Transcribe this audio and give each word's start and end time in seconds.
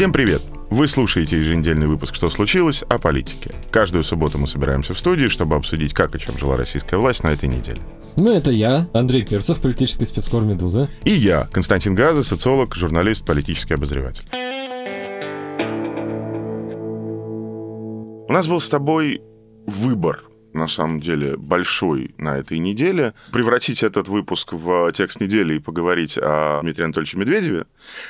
Всем 0.00 0.14
привет! 0.14 0.40
Вы 0.70 0.88
слушаете 0.88 1.36
еженедельный 1.36 1.86
выпуск 1.86 2.14
«Что 2.14 2.30
случилось?» 2.30 2.82
о 2.88 2.98
политике. 2.98 3.50
Каждую 3.70 4.02
субботу 4.02 4.38
мы 4.38 4.46
собираемся 4.46 4.94
в 4.94 4.98
студии, 4.98 5.26
чтобы 5.26 5.56
обсудить, 5.56 5.92
как 5.92 6.14
и 6.14 6.18
чем 6.18 6.38
жила 6.38 6.56
российская 6.56 6.96
власть 6.96 7.22
на 7.22 7.28
этой 7.28 7.50
неделе. 7.50 7.82
Ну, 8.16 8.34
это 8.34 8.50
я, 8.50 8.88
Андрей 8.94 9.26
Перцев, 9.26 9.60
политический 9.60 10.06
спецкор 10.06 10.42
«Медуза». 10.42 10.88
И 11.04 11.10
я, 11.10 11.50
Константин 11.52 11.94
Газа, 11.94 12.24
социолог, 12.24 12.74
журналист, 12.74 13.26
политический 13.26 13.74
обозреватель. 13.74 14.24
У 18.26 18.32
нас 18.32 18.48
был 18.48 18.60
с 18.60 18.70
тобой 18.70 19.20
выбор 19.66 20.22
на 20.52 20.66
самом 20.66 21.00
деле, 21.00 21.36
большой 21.36 22.14
на 22.18 22.38
этой 22.38 22.58
неделе. 22.58 23.14
Превратить 23.32 23.82
этот 23.82 24.08
выпуск 24.08 24.52
в 24.52 24.92
текст 24.92 25.20
недели 25.20 25.54
и 25.54 25.58
поговорить 25.58 26.18
о 26.20 26.60
Дмитрии 26.62 26.84
Анатольевиче 26.84 27.18
Медведеве, 27.18 27.66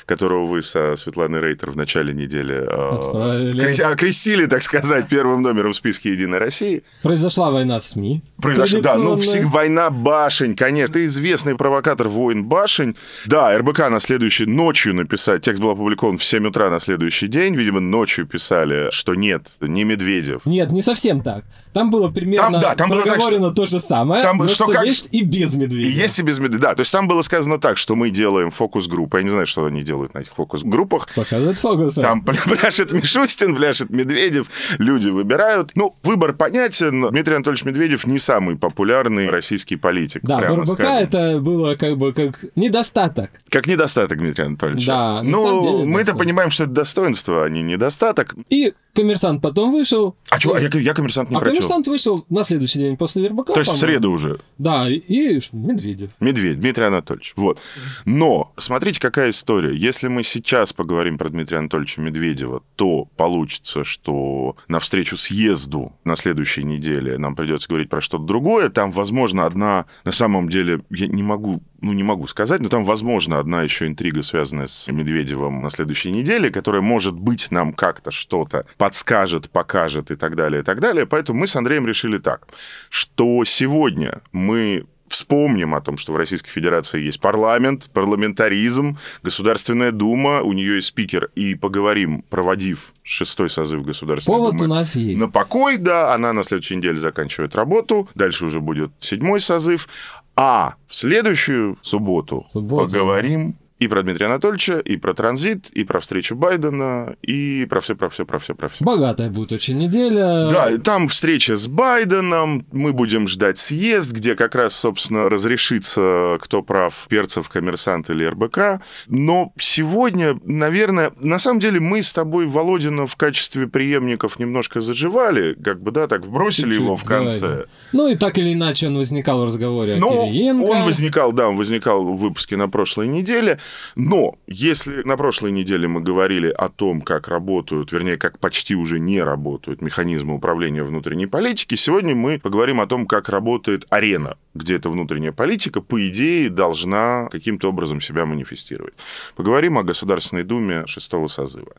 которого 0.06 0.46
вы 0.46 0.62
со 0.62 0.96
Светланой 0.96 1.40
Рейтер 1.40 1.70
в 1.70 1.76
начале 1.76 2.12
недели 2.12 2.54
э, 2.54 3.82
окрестили, 3.82 4.46
так 4.46 4.62
сказать, 4.62 5.08
первым 5.08 5.42
номером 5.42 5.72
в 5.72 5.76
списке 5.76 6.12
«Единой 6.12 6.38
России». 6.38 6.82
Произошла 7.02 7.50
война 7.50 7.78
в 7.78 7.84
СМИ. 7.84 8.22
Произошла, 8.40 8.80
да, 8.80 8.96
ну, 8.96 9.18
война 9.48 9.90
башень, 9.90 10.56
конечно. 10.56 10.94
Ты 10.94 11.04
известный 11.04 11.56
провокатор 11.56 12.08
воин 12.08 12.44
башень. 12.44 12.96
Да, 13.26 13.56
РБК 13.56 13.90
на 13.90 14.00
следующей 14.00 14.46
ночью 14.46 14.94
написать, 14.94 15.42
текст 15.42 15.60
был 15.60 15.70
опубликован 15.70 16.18
в 16.18 16.24
7 16.24 16.46
утра 16.46 16.70
на 16.70 16.80
следующий 16.80 17.28
день, 17.28 17.54
видимо, 17.54 17.80
ночью 17.80 18.26
писали, 18.26 18.88
что 18.90 19.14
нет, 19.14 19.50
не 19.60 19.84
Медведев. 19.84 20.46
Нет, 20.46 20.70
не 20.70 20.82
совсем 20.82 21.22
так. 21.22 21.44
Там 21.72 21.90
было 21.90 22.08
примерно 22.08 22.29
примерно 22.30 22.60
там, 22.60 22.60
да, 22.60 22.74
там 22.74 22.88
проговорено 22.88 23.38
было 23.38 23.54
так, 23.54 23.66
что... 23.66 23.76
то 23.76 23.78
же 23.78 23.80
самое, 23.80 24.22
там, 24.22 24.38
но 24.38 24.48
что, 24.48 24.64
что 24.64 24.72
как... 24.72 24.86
есть 24.86 25.08
и 25.12 25.22
без 25.22 25.54
медведя. 25.54 25.88
И 25.88 25.90
есть 25.90 26.18
и 26.18 26.22
без 26.22 26.38
медведя, 26.38 26.62
да. 26.62 26.74
То 26.74 26.80
есть 26.80 26.92
там 26.92 27.08
было 27.08 27.22
сказано 27.22 27.58
так, 27.58 27.76
что 27.76 27.96
мы 27.96 28.10
делаем 28.10 28.50
фокус-группу. 28.50 29.16
Я 29.16 29.22
не 29.22 29.30
знаю, 29.30 29.46
что 29.46 29.64
они 29.64 29.82
делают 29.82 30.14
на 30.14 30.20
этих 30.20 30.32
фокус-группах. 30.34 31.08
Показывают 31.14 31.58
фокусы. 31.58 32.00
Там 32.00 32.22
пляшет 32.22 32.92
Мишустин, 32.92 33.56
пляшет 33.56 33.90
Медведев, 33.90 34.48
люди 34.78 35.08
выбирают. 35.08 35.72
Ну, 35.74 35.94
выбор 36.02 36.32
понятен. 36.34 37.08
Дмитрий 37.10 37.34
Анатольевич 37.34 37.64
Медведев 37.64 38.06
не 38.06 38.18
самый 38.18 38.56
популярный 38.56 39.28
российский 39.28 39.76
политик. 39.76 40.22
Да, 40.22 40.38
в 40.38 40.60
РБК 40.60 40.74
скажем. 40.74 41.08
это 41.08 41.40
было 41.40 41.74
как 41.74 41.96
бы 41.96 42.12
как 42.12 42.44
недостаток. 42.56 43.30
Как 43.48 43.66
недостаток 43.66 44.18
Дмитрия 44.18 44.46
Анатольевича. 44.46 44.86
Да, 44.86 45.22
Ну, 45.22 45.84
мы-то 45.84 46.14
понимаем, 46.14 46.50
что 46.50 46.64
это 46.64 46.72
достоинство, 46.72 47.44
а 47.44 47.48
не 47.48 47.62
недостаток. 47.62 48.34
И 48.48 48.74
Коммерсант 48.94 49.40
потом 49.42 49.72
вышел. 49.72 50.16
А 50.30 50.40
что, 50.40 50.54
а 50.54 50.60
я, 50.60 50.68
я 50.68 50.94
коммерсант 50.94 51.30
не 51.30 51.36
а 51.36 51.40
прочел. 51.40 51.54
коммерсант 51.54 51.86
вышел 51.86 52.24
на 52.28 52.42
следующий 52.44 52.78
день 52.78 52.96
после 52.96 53.28
РБК. 53.28 53.54
То 53.54 53.60
есть 53.60 53.72
в 53.72 53.76
среду 53.76 54.10
уже. 54.10 54.40
Да, 54.58 54.88
и, 54.88 54.96
и 54.98 55.40
Медведев. 55.52 56.10
Медведь, 56.20 56.60
Дмитрий 56.60 56.84
Анатольевич. 56.84 57.32
Вот. 57.36 57.60
Но 58.04 58.52
смотрите, 58.56 59.00
какая 59.00 59.30
история. 59.30 59.76
Если 59.76 60.08
мы 60.08 60.22
сейчас 60.22 60.72
поговорим 60.72 61.18
про 61.18 61.28
Дмитрия 61.28 61.58
Анатольевича 61.58 62.00
Медведева, 62.00 62.62
то 62.76 63.06
получится, 63.16 63.84
что 63.84 64.56
на 64.68 64.80
встречу 64.80 65.16
съезду 65.16 65.92
на 66.04 66.16
следующей 66.16 66.64
неделе 66.64 67.18
нам 67.18 67.36
придется 67.36 67.68
говорить 67.68 67.88
про 67.88 68.00
что-то 68.00 68.24
другое. 68.24 68.68
Там, 68.70 68.90
возможно, 68.90 69.46
одна, 69.46 69.86
на 70.04 70.12
самом 70.12 70.48
деле, 70.48 70.80
я 70.90 71.06
не 71.06 71.22
могу 71.22 71.62
ну, 71.80 71.92
не 71.92 72.02
могу 72.02 72.26
сказать, 72.26 72.60
но 72.60 72.68
там, 72.68 72.84
возможно, 72.84 73.38
одна 73.38 73.62
еще 73.62 73.86
интрига, 73.86 74.22
связанная 74.22 74.66
с 74.66 74.88
Медведевым 74.88 75.62
на 75.62 75.70
следующей 75.70 76.10
неделе, 76.10 76.50
которая, 76.50 76.82
может 76.82 77.14
быть, 77.14 77.50
нам 77.50 77.72
как-то 77.72 78.10
что-то 78.10 78.66
подскажет, 78.76 79.50
покажет 79.50 80.10
и 80.10 80.16
так 80.16 80.36
далее, 80.36 80.62
и 80.62 80.64
так 80.64 80.80
далее. 80.80 81.06
Поэтому 81.06 81.40
мы 81.40 81.46
с 81.46 81.56
Андреем 81.56 81.86
решили 81.86 82.18
так, 82.18 82.46
что 82.88 83.44
сегодня 83.44 84.20
мы 84.32 84.86
вспомним 85.10 85.74
о 85.74 85.80
том, 85.80 85.98
что 85.98 86.12
в 86.12 86.16
Российской 86.16 86.50
Федерации 86.50 87.02
есть 87.02 87.20
парламент, 87.20 87.90
парламентаризм, 87.92 88.96
Государственная 89.24 89.90
Дума, 89.90 90.40
у 90.40 90.52
нее 90.52 90.76
есть 90.76 90.86
спикер, 90.86 91.30
и 91.34 91.56
поговорим, 91.56 92.22
проводив 92.30 92.94
шестой 93.02 93.50
созыв 93.50 93.84
Государственной 93.84 94.36
Повод 94.36 94.56
Думы. 94.56 94.70
у 94.70 94.74
нас 94.76 94.94
есть. 94.94 95.18
На 95.18 95.28
покой, 95.28 95.78
да, 95.78 96.14
она 96.14 96.32
на 96.32 96.44
следующей 96.44 96.76
неделе 96.76 96.98
заканчивает 96.98 97.56
работу, 97.56 98.08
дальше 98.14 98.46
уже 98.46 98.60
будет 98.60 98.92
седьмой 99.00 99.40
созыв, 99.40 99.88
а 100.36 100.74
в 100.86 100.94
следующую 100.94 101.78
субботу 101.82 102.46
Суббота. 102.52 102.84
поговорим 102.84 103.56
и 103.80 103.88
про 103.88 104.02
Дмитрия 104.02 104.26
Анатольевича, 104.26 104.78
и 104.78 104.96
про 104.96 105.14
транзит, 105.14 105.70
и 105.70 105.84
про 105.84 106.00
встречу 106.00 106.36
Байдена, 106.36 107.16
и 107.22 107.66
про 107.68 107.80
все, 107.80 107.96
про 107.96 108.10
все, 108.10 108.26
про 108.26 108.38
все, 108.38 108.54
про 108.54 108.68
все. 108.68 108.84
Богатая 108.84 109.30
будет 109.30 109.52
очень 109.52 109.78
неделя. 109.78 110.50
Да, 110.50 110.78
там 110.84 111.08
встреча 111.08 111.56
с 111.56 111.66
Байденом, 111.66 112.66
мы 112.72 112.92
будем 112.92 113.26
ждать 113.26 113.56
съезд, 113.56 114.12
где 114.12 114.34
как 114.34 114.54
раз, 114.54 114.76
собственно, 114.76 115.30
разрешится, 115.30 116.36
кто 116.42 116.62
прав, 116.62 117.06
Перцев, 117.08 117.48
Коммерсант 117.48 118.10
или 118.10 118.22
РБК. 118.24 118.82
Но 119.06 119.54
сегодня, 119.58 120.38
наверное, 120.44 121.12
на 121.18 121.38
самом 121.38 121.60
деле 121.60 121.80
мы 121.80 122.02
с 122.02 122.12
тобой 122.12 122.46
Володина 122.46 123.06
в 123.06 123.16
качестве 123.16 123.66
преемников 123.66 124.38
немножко 124.38 124.82
заживали, 124.82 125.54
как 125.54 125.82
бы, 125.82 125.90
да, 125.90 126.06
так 126.06 126.26
вбросили 126.26 126.66
Чуть-чуть, 126.66 126.82
его 126.82 126.96
в 126.96 127.04
конце. 127.04 127.40
Да, 127.40 127.56
да. 127.56 127.64
Ну 127.92 128.08
и 128.08 128.16
так 128.16 128.36
или 128.36 128.52
иначе 128.52 128.88
он 128.88 128.98
возникал 128.98 129.40
в 129.40 129.44
разговоре 129.44 129.96
ну, 129.96 130.24
о 130.24 130.26
Кириенко. 130.26 130.66
он 130.66 130.84
возникал, 130.84 131.32
да, 131.32 131.48
он 131.48 131.56
возникал 131.56 132.04
в 132.04 132.18
выпуске 132.18 132.58
на 132.58 132.68
прошлой 132.68 133.08
неделе. 133.08 133.58
Но 133.96 134.36
если 134.46 135.02
на 135.02 135.16
прошлой 135.16 135.52
неделе 135.52 135.88
мы 135.88 136.00
говорили 136.00 136.48
о 136.48 136.68
том, 136.68 137.02
как 137.02 137.28
работают, 137.28 137.92
вернее, 137.92 138.16
как 138.16 138.38
почти 138.38 138.74
уже 138.74 138.98
не 138.98 139.20
работают 139.22 139.82
механизмы 139.82 140.34
управления 140.34 140.84
внутренней 140.84 141.26
политики, 141.26 141.74
сегодня 141.74 142.14
мы 142.14 142.38
поговорим 142.38 142.80
о 142.80 142.86
том, 142.86 143.06
как 143.06 143.28
работает 143.28 143.86
арена, 143.90 144.36
где 144.54 144.76
эта 144.76 144.90
внутренняя 144.90 145.32
политика, 145.32 145.80
по 145.80 146.08
идее, 146.08 146.50
должна 146.50 147.28
каким-то 147.30 147.68
образом 147.68 148.00
себя 148.00 148.26
манифестировать. 148.26 148.94
Поговорим 149.36 149.78
о 149.78 149.82
Государственной 149.82 150.42
Думе 150.42 150.86
шестого 150.86 151.28
созыва. 151.28 151.72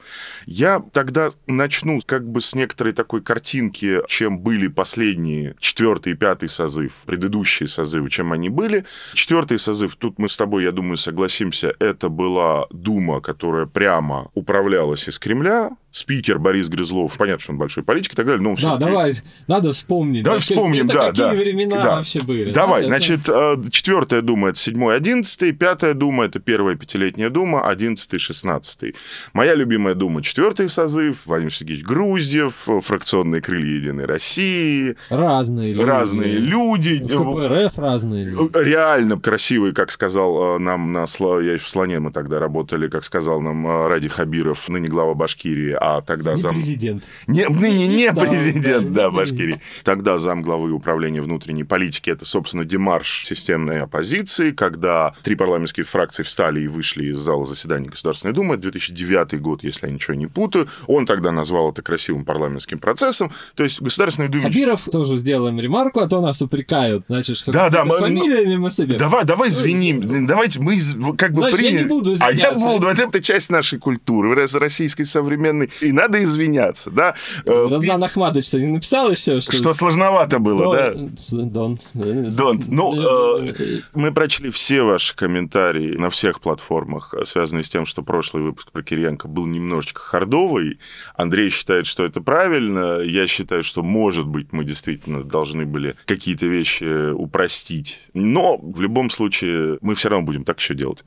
Я 0.46 0.82
тогда 0.94 1.32
начну 1.48 2.00
как 2.06 2.28
бы 2.28 2.42
с 2.42 2.56
некоторой 2.56 2.94
такой 2.94 3.22
картинки, 3.22 4.02
чем 4.08 4.40
были 4.40 4.68
последние 4.68 5.56
четвертый 5.60 6.14
и 6.14 6.16
пятый 6.16 6.50
созыв, 6.50 6.94
предыдущие 7.06 7.68
созывы, 7.68 8.10
чем 8.10 8.32
они 8.32 8.50
были. 8.50 8.86
Четвертый 9.14 9.60
созыв, 9.60 9.96
тут 9.96 10.18
мы 10.18 10.30
с 10.30 10.38
тобой, 10.38 10.64
я 10.64 10.72
думаю, 10.72 10.98
согласимся, 10.98 11.76
это 11.80 12.10
была 12.10 12.68
Дума, 12.72 13.22
которая 13.22 13.66
прямо 13.66 14.30
управлялась 14.34 15.08
из 15.08 15.20
Кремля, 15.20 15.72
спикер 15.92 16.40
Борис 16.40 16.70
Грызлов, 16.70 17.16
понятно, 17.18 17.44
что 17.44 17.52
он 17.52 17.60
большой 17.60 17.84
политик 17.84 18.14
и 18.14 18.16
так 18.16 18.26
далее, 18.26 18.42
но 18.42 18.56
Да, 18.56 18.78
давай, 18.78 19.14
надо 19.48 19.72
вспомнить. 19.72 20.24
Давай 20.24 20.40
вспомним, 20.40 20.86
это 20.86 20.94
да, 20.94 21.10
какие 21.10 21.24
да. 21.24 21.34
времена 21.34 21.84
да. 21.84 21.96
вообще 21.98 22.22
были. 22.22 22.52
Давай, 22.52 22.82
да, 22.82 22.88
значит, 22.88 23.30
это... 23.30 23.62
четвертая 23.70 24.22
дума 24.22 24.50
это 24.50 24.58
седьмой, 24.58 24.96
одиннадцатый, 24.96 25.52
пятая 25.52 25.94
дума 25.94 26.26
это 26.26 26.40
первая 26.40 26.76
пятилетняя 26.76 27.30
дума, 27.30 27.68
одиннадцатый, 27.68 28.20
шестнадцатый. 28.20 28.96
Моя 29.34 29.54
любимая 29.54 29.94
дума 29.94 30.24
четвертый 30.24 30.70
созыв, 30.70 31.26
Владимир 31.26 31.54
Сергеевич 31.54 31.86
Груздев, 31.86 32.68
фракционные 32.82 33.42
крылья 33.42 33.76
Единой 33.76 34.06
России. 34.06 34.96
Разные 35.10 35.74
люди. 35.74 35.86
Разные 35.86 36.38
люди. 36.38 37.02
В 37.04 37.18
КПРФ 37.18 37.78
разные 37.78 38.26
люди. 38.26 38.58
Реально 38.58 39.20
красивые, 39.20 39.74
как 39.74 39.92
сказал 39.92 40.56
э, 40.56 40.60
нам 40.60 40.94
на 40.94 41.06
я 41.42 41.58
в 41.58 41.68
Слоне 41.68 42.00
мы 42.00 42.12
тогда 42.12 42.40
работали, 42.40 42.88
как 42.88 43.04
сказал 43.04 43.42
нам 43.42 43.68
э, 43.68 43.88
Ради 43.88 44.08
Хабиров, 44.08 44.70
ныне 44.70 44.88
глава 44.88 45.14
Башкирии, 45.14 45.76
а 45.84 46.02
тогда 46.02 46.36
не 46.36 46.42
зам... 46.42 46.54
президент. 46.56 47.04
Не, 47.26 47.48
ныне 47.48 47.88
не, 47.88 47.98
не 47.98 48.14
президент, 48.14 48.94
да, 48.94 49.06
да, 49.06 49.12
Башкирии. 49.12 49.60
Тогда 49.84 50.20
зам 50.20 50.44
главы 50.44 50.72
управления 50.74 51.24
внутренней 51.24 51.64
политики, 51.64 52.12
это, 52.12 52.24
собственно, 52.24 52.66
демарш 52.66 53.26
системной 53.26 53.82
оппозиции, 53.82 54.52
когда 54.52 55.16
три 55.24 55.34
парламентские 55.36 55.88
фракции 55.88 56.22
встали 56.22 56.62
и 56.62 56.68
вышли 56.68 57.06
из 57.06 57.18
зала 57.18 57.48
заседаний 57.48 57.90
Государственной 57.90 58.32
Думы, 58.32 58.58
2009 58.58 59.42
год, 59.42 59.64
если 59.64 59.88
я 59.88 59.94
ничего 59.94 60.14
не 60.14 60.28
путаю, 60.28 60.68
он 60.86 61.08
тогда 61.08 61.32
назвал 61.32 61.72
это 61.72 61.82
красивым 61.82 62.26
парламентским 62.26 62.78
процессом, 62.78 63.32
то 63.56 63.64
есть 63.64 63.82
Государственной 63.82 64.30
Думе... 64.30 64.44
Хабиров 64.44 64.84
тоже 64.84 65.18
сделаем 65.18 65.60
ремарку, 65.60 66.02
а 66.02 66.08
то 66.08 66.22
нас 66.22 66.44
упрекают, 66.44 67.06
значит, 67.08 67.38
что 67.38 67.52
да, 67.52 67.72
да, 67.72 67.86
мы... 67.86 67.98
фамилиями 67.98 68.58
мы 68.58 68.70
себе... 68.70 69.00
Давай, 69.00 69.26
давай 69.26 69.50
извиним, 69.50 70.28
давайте 70.28 70.60
мы 70.60 70.78
как 71.18 71.34
бы 71.34 71.42
Значит, 71.42 71.58
приняли... 71.58 71.74
я 71.74 71.82
не 71.82 71.88
буду 71.88 72.16
А 72.20 72.32
я 72.32 72.52
буду, 72.52 72.86
это 72.86 73.20
часть 73.20 73.50
нашей 73.50 73.80
культуры, 73.80 74.36
российской 74.36 75.06
современной. 75.06 75.71
И 75.80 75.92
надо 75.92 76.24
извиняться, 76.24 76.92
да. 76.92 77.16
Э, 77.46 77.68
Рамзан 77.70 78.04
Ахмадович-то 78.04 78.60
не 78.60 78.68
написал 78.68 79.12
еще? 79.12 79.42
Что, 79.42 79.54
что 79.54 79.74
сложновато 79.74 80.40
было, 80.40 80.76
да? 80.76 80.92
Don't. 80.94 81.82
Don't. 81.94 82.64
Ну, 82.68 83.46
э, 83.48 83.54
мы 83.94 84.12
прочли 84.12 84.52
все 84.52 84.84
ваши 84.84 85.16
комментарии 85.16 85.96
на 85.98 86.10
всех 86.10 86.42
платформах, 86.42 87.14
связанные 87.26 87.64
с 87.64 87.70
тем, 87.70 87.86
что 87.86 88.02
прошлый 88.02 88.44
выпуск 88.44 88.72
про 88.72 88.84
Кириенко 88.84 89.28
был 89.28 89.46
немножечко 89.46 90.02
хардовый. 90.02 90.80
Андрей 91.16 91.50
считает, 91.50 91.86
что 91.86 92.06
это 92.06 92.22
правильно. 92.22 93.00
Я 93.02 93.28
считаю, 93.28 93.64
что, 93.64 93.84
может 93.84 94.28
быть, 94.28 94.52
мы 94.52 94.66
действительно 94.66 95.24
должны 95.24 95.66
были 95.66 95.96
какие-то 96.06 96.46
вещи 96.48 97.12
упростить. 97.12 98.02
Но 98.14 98.58
в 98.58 98.82
любом 98.82 99.10
случае 99.10 99.78
мы 99.82 99.96
все 99.96 100.10
равно 100.10 100.26
будем 100.26 100.44
так 100.44 100.60
еще 100.60 100.74
делать. 100.74 101.04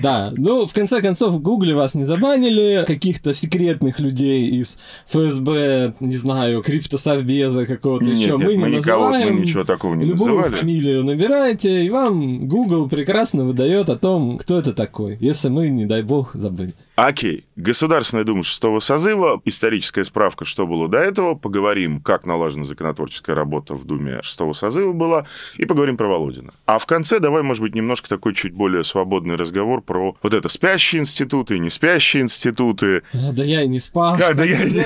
Да, 0.00 0.32
ну, 0.36 0.66
в 0.66 0.72
конце 0.72 1.00
концов, 1.00 1.34
в 1.34 1.40
Гугле 1.40 1.74
вас 1.74 1.94
не 1.94 2.04
забанили, 2.04 2.84
каких-то 2.86 3.32
секретных 3.78 4.00
людей 4.00 4.48
из 4.50 4.78
ФСБ, 5.06 5.94
не 6.00 6.16
знаю, 6.16 6.62
криптосовбеза 6.62 7.66
какого-то 7.66 8.06
еще 8.06 8.36
мы, 8.36 8.56
не 8.56 8.66
называем. 8.76 9.34
Мы 9.34 9.40
ничего 9.40 9.64
такого 9.64 9.94
не 9.94 10.04
Любую 10.04 10.34
называли. 10.36 10.60
фамилию 10.60 11.04
набираете, 11.04 11.84
и 11.84 11.90
вам 11.90 12.48
Google 12.48 12.88
прекрасно 12.88 13.44
выдает 13.44 13.88
о 13.88 13.96
том, 13.96 14.38
кто 14.38 14.58
это 14.58 14.72
такой, 14.72 15.16
если 15.20 15.48
мы, 15.48 15.68
не 15.68 15.86
дай 15.86 16.02
бог, 16.02 16.34
забыли. 16.34 16.74
Окей. 16.98 17.44
Государственная 17.54 18.24
Дума 18.24 18.42
шестого 18.42 18.80
созыва, 18.80 19.40
историческая 19.44 20.04
справка, 20.04 20.44
что 20.44 20.66
было 20.66 20.88
до 20.88 20.98
этого, 20.98 21.36
поговорим, 21.36 22.00
как 22.00 22.26
налажена 22.26 22.64
законотворческая 22.64 23.36
работа 23.36 23.74
в 23.74 23.84
Думе 23.84 24.20
шестого 24.22 24.52
созыва 24.52 24.92
была, 24.92 25.24
и 25.56 25.64
поговорим 25.64 25.96
про 25.96 26.08
Володина. 26.08 26.52
А 26.66 26.80
в 26.80 26.86
конце 26.86 27.20
давай, 27.20 27.44
может 27.44 27.62
быть, 27.62 27.76
немножко 27.76 28.08
такой 28.08 28.34
чуть 28.34 28.52
более 28.52 28.82
свободный 28.82 29.36
разговор 29.36 29.80
про 29.80 30.16
вот 30.22 30.34
это 30.34 30.48
спящие 30.48 31.00
институты 31.00 31.54
и 31.56 31.60
не 31.60 31.70
спящие 31.70 32.24
институты. 32.24 33.02
А, 33.12 33.30
да 33.32 33.44
я 33.44 33.62
и 33.62 33.68
не 33.68 33.78
спал. 33.78 34.14
А, 34.14 34.34
да 34.34 34.44
я 34.44 34.60
и 34.60 34.70
не 34.70 34.82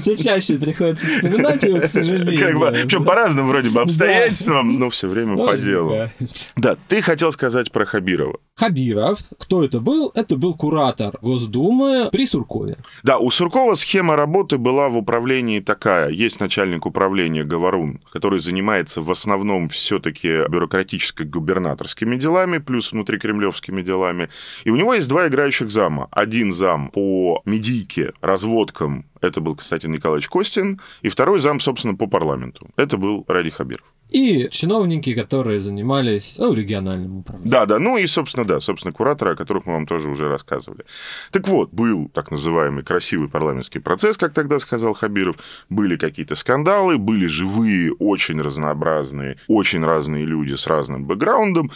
Все 0.00 0.16
чаще 0.16 0.58
приходится 0.58 1.06
вспоминать 1.06 1.62
его, 1.62 1.78
к 1.80 1.86
сожалению. 1.86 2.40
Как 2.40 2.58
бы, 2.98 3.04
по 3.04 3.14
разным 3.14 3.46
вроде 3.46 3.70
бы 3.70 3.80
обстоятельствам, 3.80 4.80
но 4.80 4.90
все 4.90 5.06
время 5.06 5.36
по 5.36 5.56
делу. 5.56 6.10
Да, 6.56 6.76
ты 6.88 7.00
хотел 7.00 7.30
сказать 7.30 7.70
про 7.70 7.91
Хабирова. 7.92 8.38
Хабиров, 8.54 9.18
кто 9.38 9.62
это 9.62 9.78
был? 9.78 10.10
Это 10.14 10.38
был 10.38 10.54
куратор 10.54 11.14
Госдумы 11.20 12.08
при 12.10 12.24
Суркове. 12.24 12.78
Да, 13.02 13.18
у 13.18 13.30
Суркова 13.30 13.74
схема 13.74 14.16
работы 14.16 14.56
была 14.56 14.88
в 14.88 14.96
управлении 14.96 15.60
такая. 15.60 16.08
Есть 16.08 16.40
начальник 16.40 16.86
управления 16.86 17.44
Говорун, 17.44 18.00
который 18.10 18.40
занимается 18.40 19.02
в 19.02 19.10
основном 19.10 19.68
все-таки 19.68 20.48
бюрократическо-губернаторскими 20.48 22.16
делами, 22.16 22.58
плюс 22.58 22.92
внутрикремлевскими 22.92 23.82
делами. 23.82 24.30
И 24.64 24.70
у 24.70 24.76
него 24.76 24.94
есть 24.94 25.08
два 25.08 25.28
играющих 25.28 25.70
зама. 25.70 26.08
Один 26.10 26.50
зам 26.52 26.88
по 26.88 27.42
медийке, 27.44 28.14
разводкам, 28.22 29.04
это 29.20 29.42
был, 29.42 29.54
кстати, 29.54 29.86
Николаевич 29.86 30.28
Костин, 30.28 30.80
и 31.02 31.10
второй 31.10 31.40
зам, 31.40 31.60
собственно, 31.60 31.94
по 31.94 32.06
парламенту. 32.06 32.70
Это 32.76 32.96
был 32.96 33.26
Ради 33.28 33.50
Хабиров 33.50 33.84
и 34.12 34.48
чиновники, 34.50 35.14
которые 35.14 35.58
занимались 35.58 36.36
ну, 36.38 36.52
региональным 36.52 37.18
управлением. 37.18 37.50
Да, 37.50 37.66
да, 37.66 37.78
ну 37.78 37.96
и, 37.96 38.06
собственно, 38.06 38.44
да, 38.44 38.60
собственно, 38.60 38.92
кураторы, 38.92 39.32
о 39.32 39.36
которых 39.36 39.66
мы 39.66 39.72
вам 39.72 39.86
тоже 39.86 40.10
уже 40.10 40.28
рассказывали. 40.28 40.84
Так 41.30 41.48
вот, 41.48 41.70
был 41.72 42.10
так 42.12 42.30
называемый 42.30 42.84
красивый 42.84 43.28
парламентский 43.28 43.78
процесс, 43.78 44.16
как 44.16 44.34
тогда 44.34 44.58
сказал 44.58 44.92
Хабиров, 44.94 45.36
были 45.70 45.96
какие-то 45.96 46.34
скандалы, 46.34 46.98
были 46.98 47.26
живые, 47.26 47.92
очень 47.94 48.40
разнообразные, 48.40 49.38
очень 49.48 49.84
разные 49.84 50.26
люди 50.26 50.54
с 50.54 50.66
разным 50.66 51.06
бэкграундом, 51.06 51.70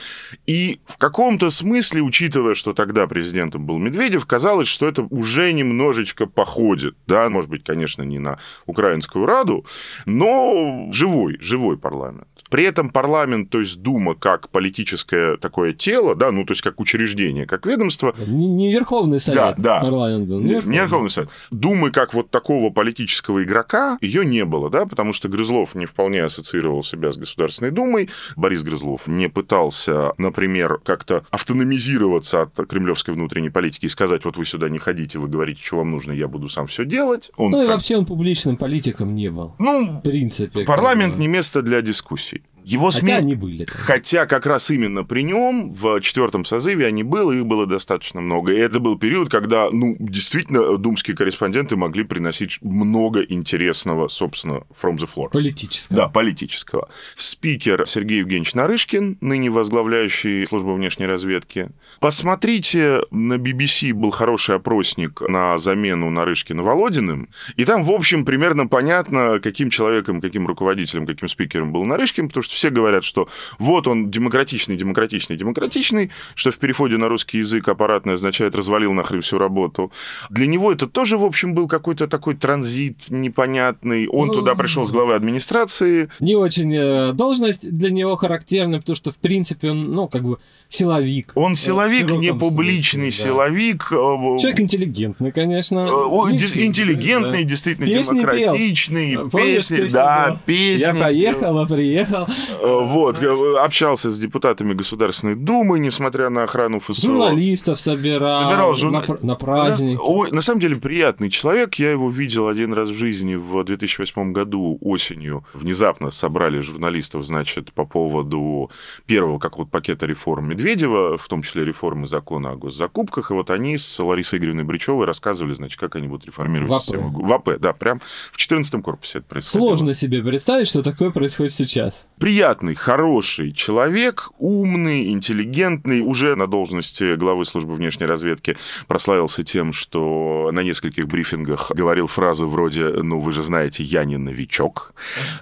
и 0.47 0.81
в 0.87 0.99
каком-то 0.99 1.51
смысле, 1.51 2.03
учитывая, 2.03 2.55
что 2.55 2.75
тогда 2.75 3.07
президентом 3.07 3.65
был 3.65 3.79
Медведев, 3.79 4.27
казалось, 4.27 4.69
что 4.69 4.87
это 4.87 5.03
уже 5.11 5.53
немножечко 5.53 6.27
походит, 6.27 6.97
да, 7.07 7.31
может 7.31 7.51
быть, 7.51 7.65
конечно, 7.65 8.03
не 8.03 8.19
на 8.19 8.39
Украинскую 8.67 9.25
Раду, 9.27 9.65
но 10.05 10.89
живой, 10.93 11.39
живой 11.41 11.79
парламент. 11.79 12.26
При 12.51 12.65
этом 12.65 12.91
парламент, 12.91 13.51
то 13.51 13.61
есть 13.61 13.81
Дума 13.81 14.15
как 14.15 14.49
политическое 14.51 15.37
такое 15.37 15.73
тело, 15.73 16.15
да, 16.15 16.31
ну 16.31 16.45
то 16.45 16.53
есть 16.53 16.63
как 16.63 16.81
учреждение, 16.81 17.47
как 17.47 17.67
ведомство. 17.67 18.15
Не, 18.27 18.47
не 18.47 18.73
Верховный 18.73 19.19
Совет 19.19 19.57
да, 19.59 19.77
да. 19.77 19.81
парламент 19.81 20.29
был. 20.29 20.41
Не, 20.41 20.55
Верховный. 20.55 20.73
не 20.73 20.81
Верховный 20.81 21.11
Совет. 21.11 21.31
Думы 21.51 21.91
как 21.91 22.15
вот 22.15 22.31
такого 22.31 22.71
политического 22.71 23.43
игрока 23.43 23.99
ее 24.01 24.25
не 24.25 24.45
было, 24.45 24.71
да, 24.71 24.87
потому 24.87 25.13
что 25.13 25.29
Грызлов 25.29 25.75
не 25.75 25.87
вполне 25.87 26.23
ассоциировал 26.23 26.83
себя 26.85 27.13
с 27.13 27.17
Государственной 27.17 27.71
Думой. 27.71 28.11
Борис 28.37 28.63
Грызлов 28.63 29.07
не 29.07 29.29
пытался, 29.29 30.13
например, 30.19 30.79
как-то 30.85 31.25
автономизироваться 31.31 32.43
от 32.43 32.55
кремлевской 32.69 33.15
внутренней 33.15 33.51
политики 33.51 33.87
и 33.87 33.89
сказать, 33.89 34.25
вот 34.25 34.37
вы 34.37 34.45
сюда 34.45 34.69
не 34.69 34.79
ходите, 34.79 35.19
вы 35.19 35.29
говорите, 35.29 35.63
что 35.63 35.79
вам 35.79 35.91
нужно, 35.91 36.13
я 36.13 36.29
буду 36.29 36.49
сам 36.49 36.67
все 36.67 36.85
делать. 36.85 37.31
Он 37.37 37.51
ну 37.51 37.65
и 37.65 37.67
вообще 37.67 37.97
он 37.97 38.07
публичным 38.07 38.57
политиком 38.57 39.15
не 39.15 39.31
был. 39.31 39.55
Ну, 39.59 39.99
в 39.99 40.01
принципе. 40.03 40.65
Парламент 40.65 41.19
не 41.19 41.27
место 41.27 41.63
для 41.63 41.79
poussée. 42.17 42.41
Его 42.67 42.91
СМИ... 42.91 43.13
Хотя 43.13 43.19
они 43.19 43.35
были. 43.37 43.65
Хотя 43.65 44.27
как 44.27 44.45
раз 44.45 44.73
именно 44.73 45.05
при 45.05 45.23
нем 45.23 45.71
в 45.71 46.01
четвертом 46.01 46.45
созыве 46.45 46.87
они 46.87 47.05
были, 47.05 47.39
их 47.39 47.47
было 47.47 47.65
достаточно 47.65 48.21
много. 48.21 48.53
И 48.53 48.57
это 48.57 48.81
был 48.81 48.99
период, 48.99 49.31
когда, 49.31 49.69
ну, 49.71 49.95
действительно, 50.01 50.77
думские 50.77 51.17
корреспонденты 51.17 51.77
могли 51.77 52.03
приносить 52.03 52.59
много 52.63 53.21
интересного, 53.23 54.09
собственно, 54.09 54.63
from 54.73 54.97
the 54.97 55.09
floor. 55.09 55.31
Политического. 55.31 55.97
Да, 55.97 56.09
политического. 56.09 56.89
Спикер 57.15 57.87
Сергей 57.87 58.19
Евгеньевич 58.19 58.55
Нарышкин, 58.55 59.19
ныне 59.21 59.49
возглавляющий 59.49 60.45
службу 60.49 60.75
внешней 60.75 61.07
разведки. 61.07 61.69
Посмотрите, 62.01 63.03
на 63.13 63.35
BBC 63.35 63.93
был 63.95 64.11
хороший 64.11 64.57
опросник 64.57 65.21
на 65.21 65.57
замену 65.59 66.11
Нарышкина 66.11 66.65
Володиным, 66.65 67.29
и 67.55 67.65
там, 67.65 67.85
в 67.85 67.91
общем, 67.93 68.25
примерно 68.25 68.67
понятно, 68.67 69.39
каким 69.39 69.71
человеком, 69.71 70.21
каким 70.21 70.49
руководителем, 70.49 71.07
каким 71.07 71.29
спикером 71.29 71.73
был 71.73 71.85
Нарышкин, 71.85 72.27
потому 72.27 72.43
что 72.43 72.56
все 72.57 72.71
говорят, 72.71 73.05
что 73.05 73.29
вот 73.59 73.87
он 73.87 74.11
демократичный, 74.11 74.77
демократичный, 74.77 75.37
демократичный, 75.37 76.11
что 76.35 76.51
в 76.51 76.59
переходе 76.59 76.97
на 76.97 77.09
русский 77.09 77.39
язык 77.39 77.69
аппаратный 77.69 78.15
означает 78.15 78.55
развалил 78.55 78.93
нахрен 78.93 79.21
всю 79.21 79.39
работу. 79.39 79.93
Для 80.31 80.47
него 80.47 80.73
это 80.73 80.87
тоже, 80.87 81.19
в 81.19 81.25
общем, 81.25 81.55
был 81.55 81.69
какой-то 81.69 82.09
такой 82.09 82.35
транзит 82.35 83.11
непонятный. 83.11 84.09
Он 84.09 84.29
ну, 84.29 84.35
туда 84.35 84.55
пришел 84.55 84.87
с 84.87 84.91
главы 84.91 85.15
администрации. 85.15 86.09
Не 86.21 86.35
очень 86.35 86.75
э, 86.75 87.13
должность 87.13 87.71
для 87.71 87.91
него 87.91 88.17
характерна, 88.17 88.79
потому 88.79 88.97
что, 88.97 89.11
в 89.11 89.19
принципе, 89.19 89.71
он, 89.71 89.93
ну, 89.93 90.09
как 90.09 90.23
бы 90.23 90.39
силовик. 90.69 91.33
Он 91.35 91.53
э, 91.53 91.57
силовик, 91.57 92.11
не 92.11 92.33
публичный 92.33 93.13
смысле, 93.13 93.31
силовик. 93.31 93.87
Да. 93.91 94.39
Человек 94.39 94.61
интеллигентный, 94.61 95.33
конечно. 95.33 95.79
Интеллигентный, 95.87 97.43
да. 97.43 97.49
действительно 97.49 97.87
песни 97.87 98.19
демократичный. 98.19 99.13
Пел. 99.15 99.31
Песни, 99.31 99.89
да, 99.89 100.41
песни. 100.47 100.87
Я 100.87 100.95
поехала, 100.95 101.67
приехал. 101.67 102.27
Э, 102.61 102.81
вот, 102.83 103.23
э, 103.23 103.57
общался 103.63 104.11
с 104.11 104.19
депутатами 104.19 104.75
Государственной 104.75 105.35
Думы, 105.35 105.79
несмотря 105.79 106.31
на 106.31 106.45
охрану 106.45 106.81
ФСО. 106.81 107.07
Журналистов 107.07 107.81
собирал. 107.81 108.33
Собирал 108.33 108.75
журна... 108.75 109.05
на, 109.07 109.19
на 109.23 109.35
праздники. 109.37 109.99
Ой, 110.03 110.31
на 110.33 110.43
самом 110.43 110.61
деле 110.61 110.77
приятный 110.77 111.31
человек. 111.31 111.75
Я 111.77 111.93
его 111.93 112.11
видел 112.11 112.49
один 112.49 112.73
раз 112.73 112.89
в 112.91 112.95
жизни 112.95 113.35
в 113.35 113.63
2008 113.63 114.33
году 114.33 114.79
осенью. 114.81 115.45
Внезапно 115.55 116.11
собрали 116.11 116.61
журналистов, 116.61 117.25
значит, 117.25 117.73
по 117.73 117.85
поводу 117.85 118.71
первого 119.07 119.39
какого-то 119.39 119.71
пакета 119.71 120.07
реформ 120.07 120.56
Медведева, 120.57 121.19
в 121.19 121.29
том 121.29 121.43
числе 121.43 121.65
реформы 121.65 122.07
закона 122.07 122.53
о 122.53 122.57
госзакупках. 122.57 123.31
И 123.31 123.35
вот 123.35 123.51
они 123.51 123.77
с 123.77 124.03
Ларисой 124.03 124.39
Игоревной 124.39 124.65
Бричевой 124.65 125.05
рассказывали, 125.05 125.53
значит, 125.53 125.79
как 125.79 125.97
они 125.97 126.09
будут 126.09 126.27
реформировать 126.27 126.71
ВАП. 126.71 126.83
систему. 126.83 127.23
ВАП, 127.23 127.59
да, 127.59 127.73
прям 127.75 128.01
в 128.33 128.37
14 128.37 128.83
корпусе 128.83 129.19
это 129.19 129.29
происходило. 129.29 129.69
Сложно 129.69 129.95
себе 129.95 130.23
представить, 130.23 130.67
что 130.67 130.83
такое 130.83 131.11
происходит 131.11 131.53
сейчас 131.53 132.07
приятный, 132.19 132.75
хороший 132.75 133.53
человек, 133.53 134.31
умный, 134.39 135.11
интеллигентный, 135.11 136.01
уже 136.01 136.35
на 136.37 136.47
должности 136.47 137.15
главы 137.17 137.45
службы 137.45 137.75
внешней 137.75 138.07
разведки 138.07 138.57
прославился 138.87 139.45
тем, 139.45 139.73
что 139.73 140.51
на 140.53 140.61
нескольких 140.61 141.07
брифингах 141.07 141.71
говорил 141.73 142.07
фразы 142.07 142.47
вроде 142.47 142.89
«ну, 142.89 143.19
вы 143.19 143.33
же 143.33 143.43
знаете, 143.43 143.83
я 143.83 144.05
не 144.05 144.17
новичок». 144.17 144.95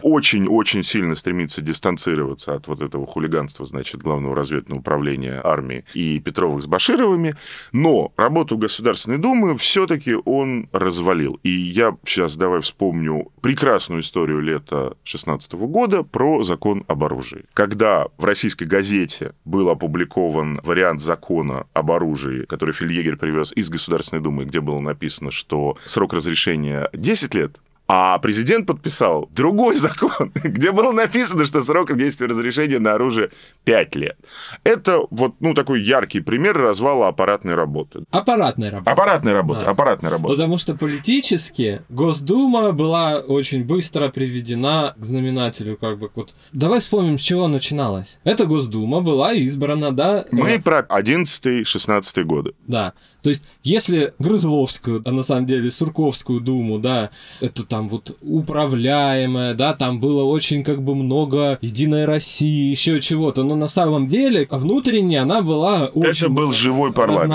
Очень-очень 0.02 0.82
сильно 0.82 1.14
стремится 1.14 1.62
дистанцироваться 1.62 2.54
от 2.54 2.66
вот 2.66 2.80
этого 2.80 3.06
хулиганства, 3.06 3.64
значит, 3.64 4.02
главного 4.02 4.34
разведного 4.34 4.80
управления 4.80 5.03
армии 5.42 5.84
и 5.94 6.20
Петровых 6.20 6.62
с 6.62 6.66
Башировыми, 6.66 7.34
но 7.72 8.12
работу 8.16 8.58
Государственной 8.58 9.18
Думы 9.18 9.56
все-таки 9.56 10.14
он 10.24 10.68
развалил. 10.72 11.38
И 11.42 11.50
я 11.50 11.96
сейчас 12.04 12.36
давай 12.36 12.60
вспомню 12.60 13.28
прекрасную 13.40 14.02
историю 14.02 14.40
лета 14.40 14.96
16 15.04 15.52
года 15.52 16.02
про 16.02 16.42
закон 16.44 16.84
об 16.88 17.04
оружии. 17.04 17.44
Когда 17.54 18.06
в 18.18 18.24
российской 18.24 18.64
газете 18.64 19.34
был 19.44 19.68
опубликован 19.68 20.60
вариант 20.62 21.00
закона 21.00 21.66
об 21.72 21.90
оружии, 21.90 22.44
который 22.44 22.74
Фельдъегер 22.74 23.16
привез 23.16 23.52
из 23.52 23.68
Государственной 23.70 24.22
Думы, 24.22 24.44
где 24.44 24.60
было 24.60 24.80
написано, 24.80 25.30
что 25.30 25.76
срок 25.84 26.14
разрешения 26.14 26.88
10 26.92 27.34
лет, 27.34 27.58
А 27.86 28.18
президент 28.18 28.66
подписал 28.66 29.28
другой 29.34 29.74
закон, 29.76 30.32
где 30.42 30.72
было 30.72 30.92
написано, 30.92 31.44
что 31.44 31.62
срок 31.62 31.94
действия 31.96 32.26
разрешения 32.26 32.78
на 32.78 32.94
оружие 32.94 33.30
5 33.64 33.96
лет. 33.96 34.16
Это 34.64 35.00
вот, 35.10 35.34
ну, 35.40 35.54
такой 35.54 35.82
яркий 35.82 36.20
пример 36.20 36.56
развала 36.56 37.08
аппаратной 37.08 37.54
работы. 37.54 38.04
Аппаратной 38.10 38.70
работы. 38.70 38.90
Аппаратной 38.90 39.32
работы, 39.32 39.64
да. 39.64 39.70
аппаратной 39.70 40.10
работы. 40.10 40.34
Потому 40.34 40.56
что 40.56 40.74
политически 40.74 41.82
Госдума 41.90 42.72
была 42.72 43.18
очень 43.18 43.64
быстро 43.64 44.08
приведена 44.08 44.94
к 44.96 45.04
знаменателю, 45.04 45.76
как 45.76 45.98
бы, 45.98 46.10
вот. 46.14 46.34
Давай 46.52 46.80
вспомним, 46.80 47.18
с 47.18 47.22
чего 47.22 47.48
начиналось. 47.48 48.18
Эта 48.24 48.46
Госдума 48.46 49.02
была 49.02 49.34
избрана, 49.34 49.92
да? 49.92 50.24
Мы 50.32 50.58
про 50.60 50.80
11-16 50.80 52.24
годы. 52.24 52.54
Да. 52.66 52.94
То 53.24 53.30
есть, 53.30 53.46
если 53.62 54.12
Грызловскую, 54.18 55.00
а 55.02 55.10
на 55.10 55.22
самом 55.22 55.46
деле 55.46 55.70
Сурковскую 55.70 56.40
думу, 56.40 56.78
да, 56.78 57.08
это 57.40 57.64
там 57.64 57.88
вот 57.88 58.18
управляемая, 58.20 59.54
да, 59.54 59.72
там 59.72 59.98
было 59.98 60.24
очень 60.24 60.62
как 60.62 60.82
бы 60.82 60.94
много 60.94 61.58
Единой 61.62 62.04
России, 62.04 62.70
еще 62.70 63.00
чего-то, 63.00 63.42
но 63.42 63.56
на 63.56 63.66
самом 63.66 64.08
деле 64.08 64.46
внутренне 64.50 65.22
она 65.22 65.40
была 65.40 65.86
очень 65.94 66.26
Это 66.26 66.28
был 66.28 66.52
живой 66.52 66.92
парламент. 66.92 67.32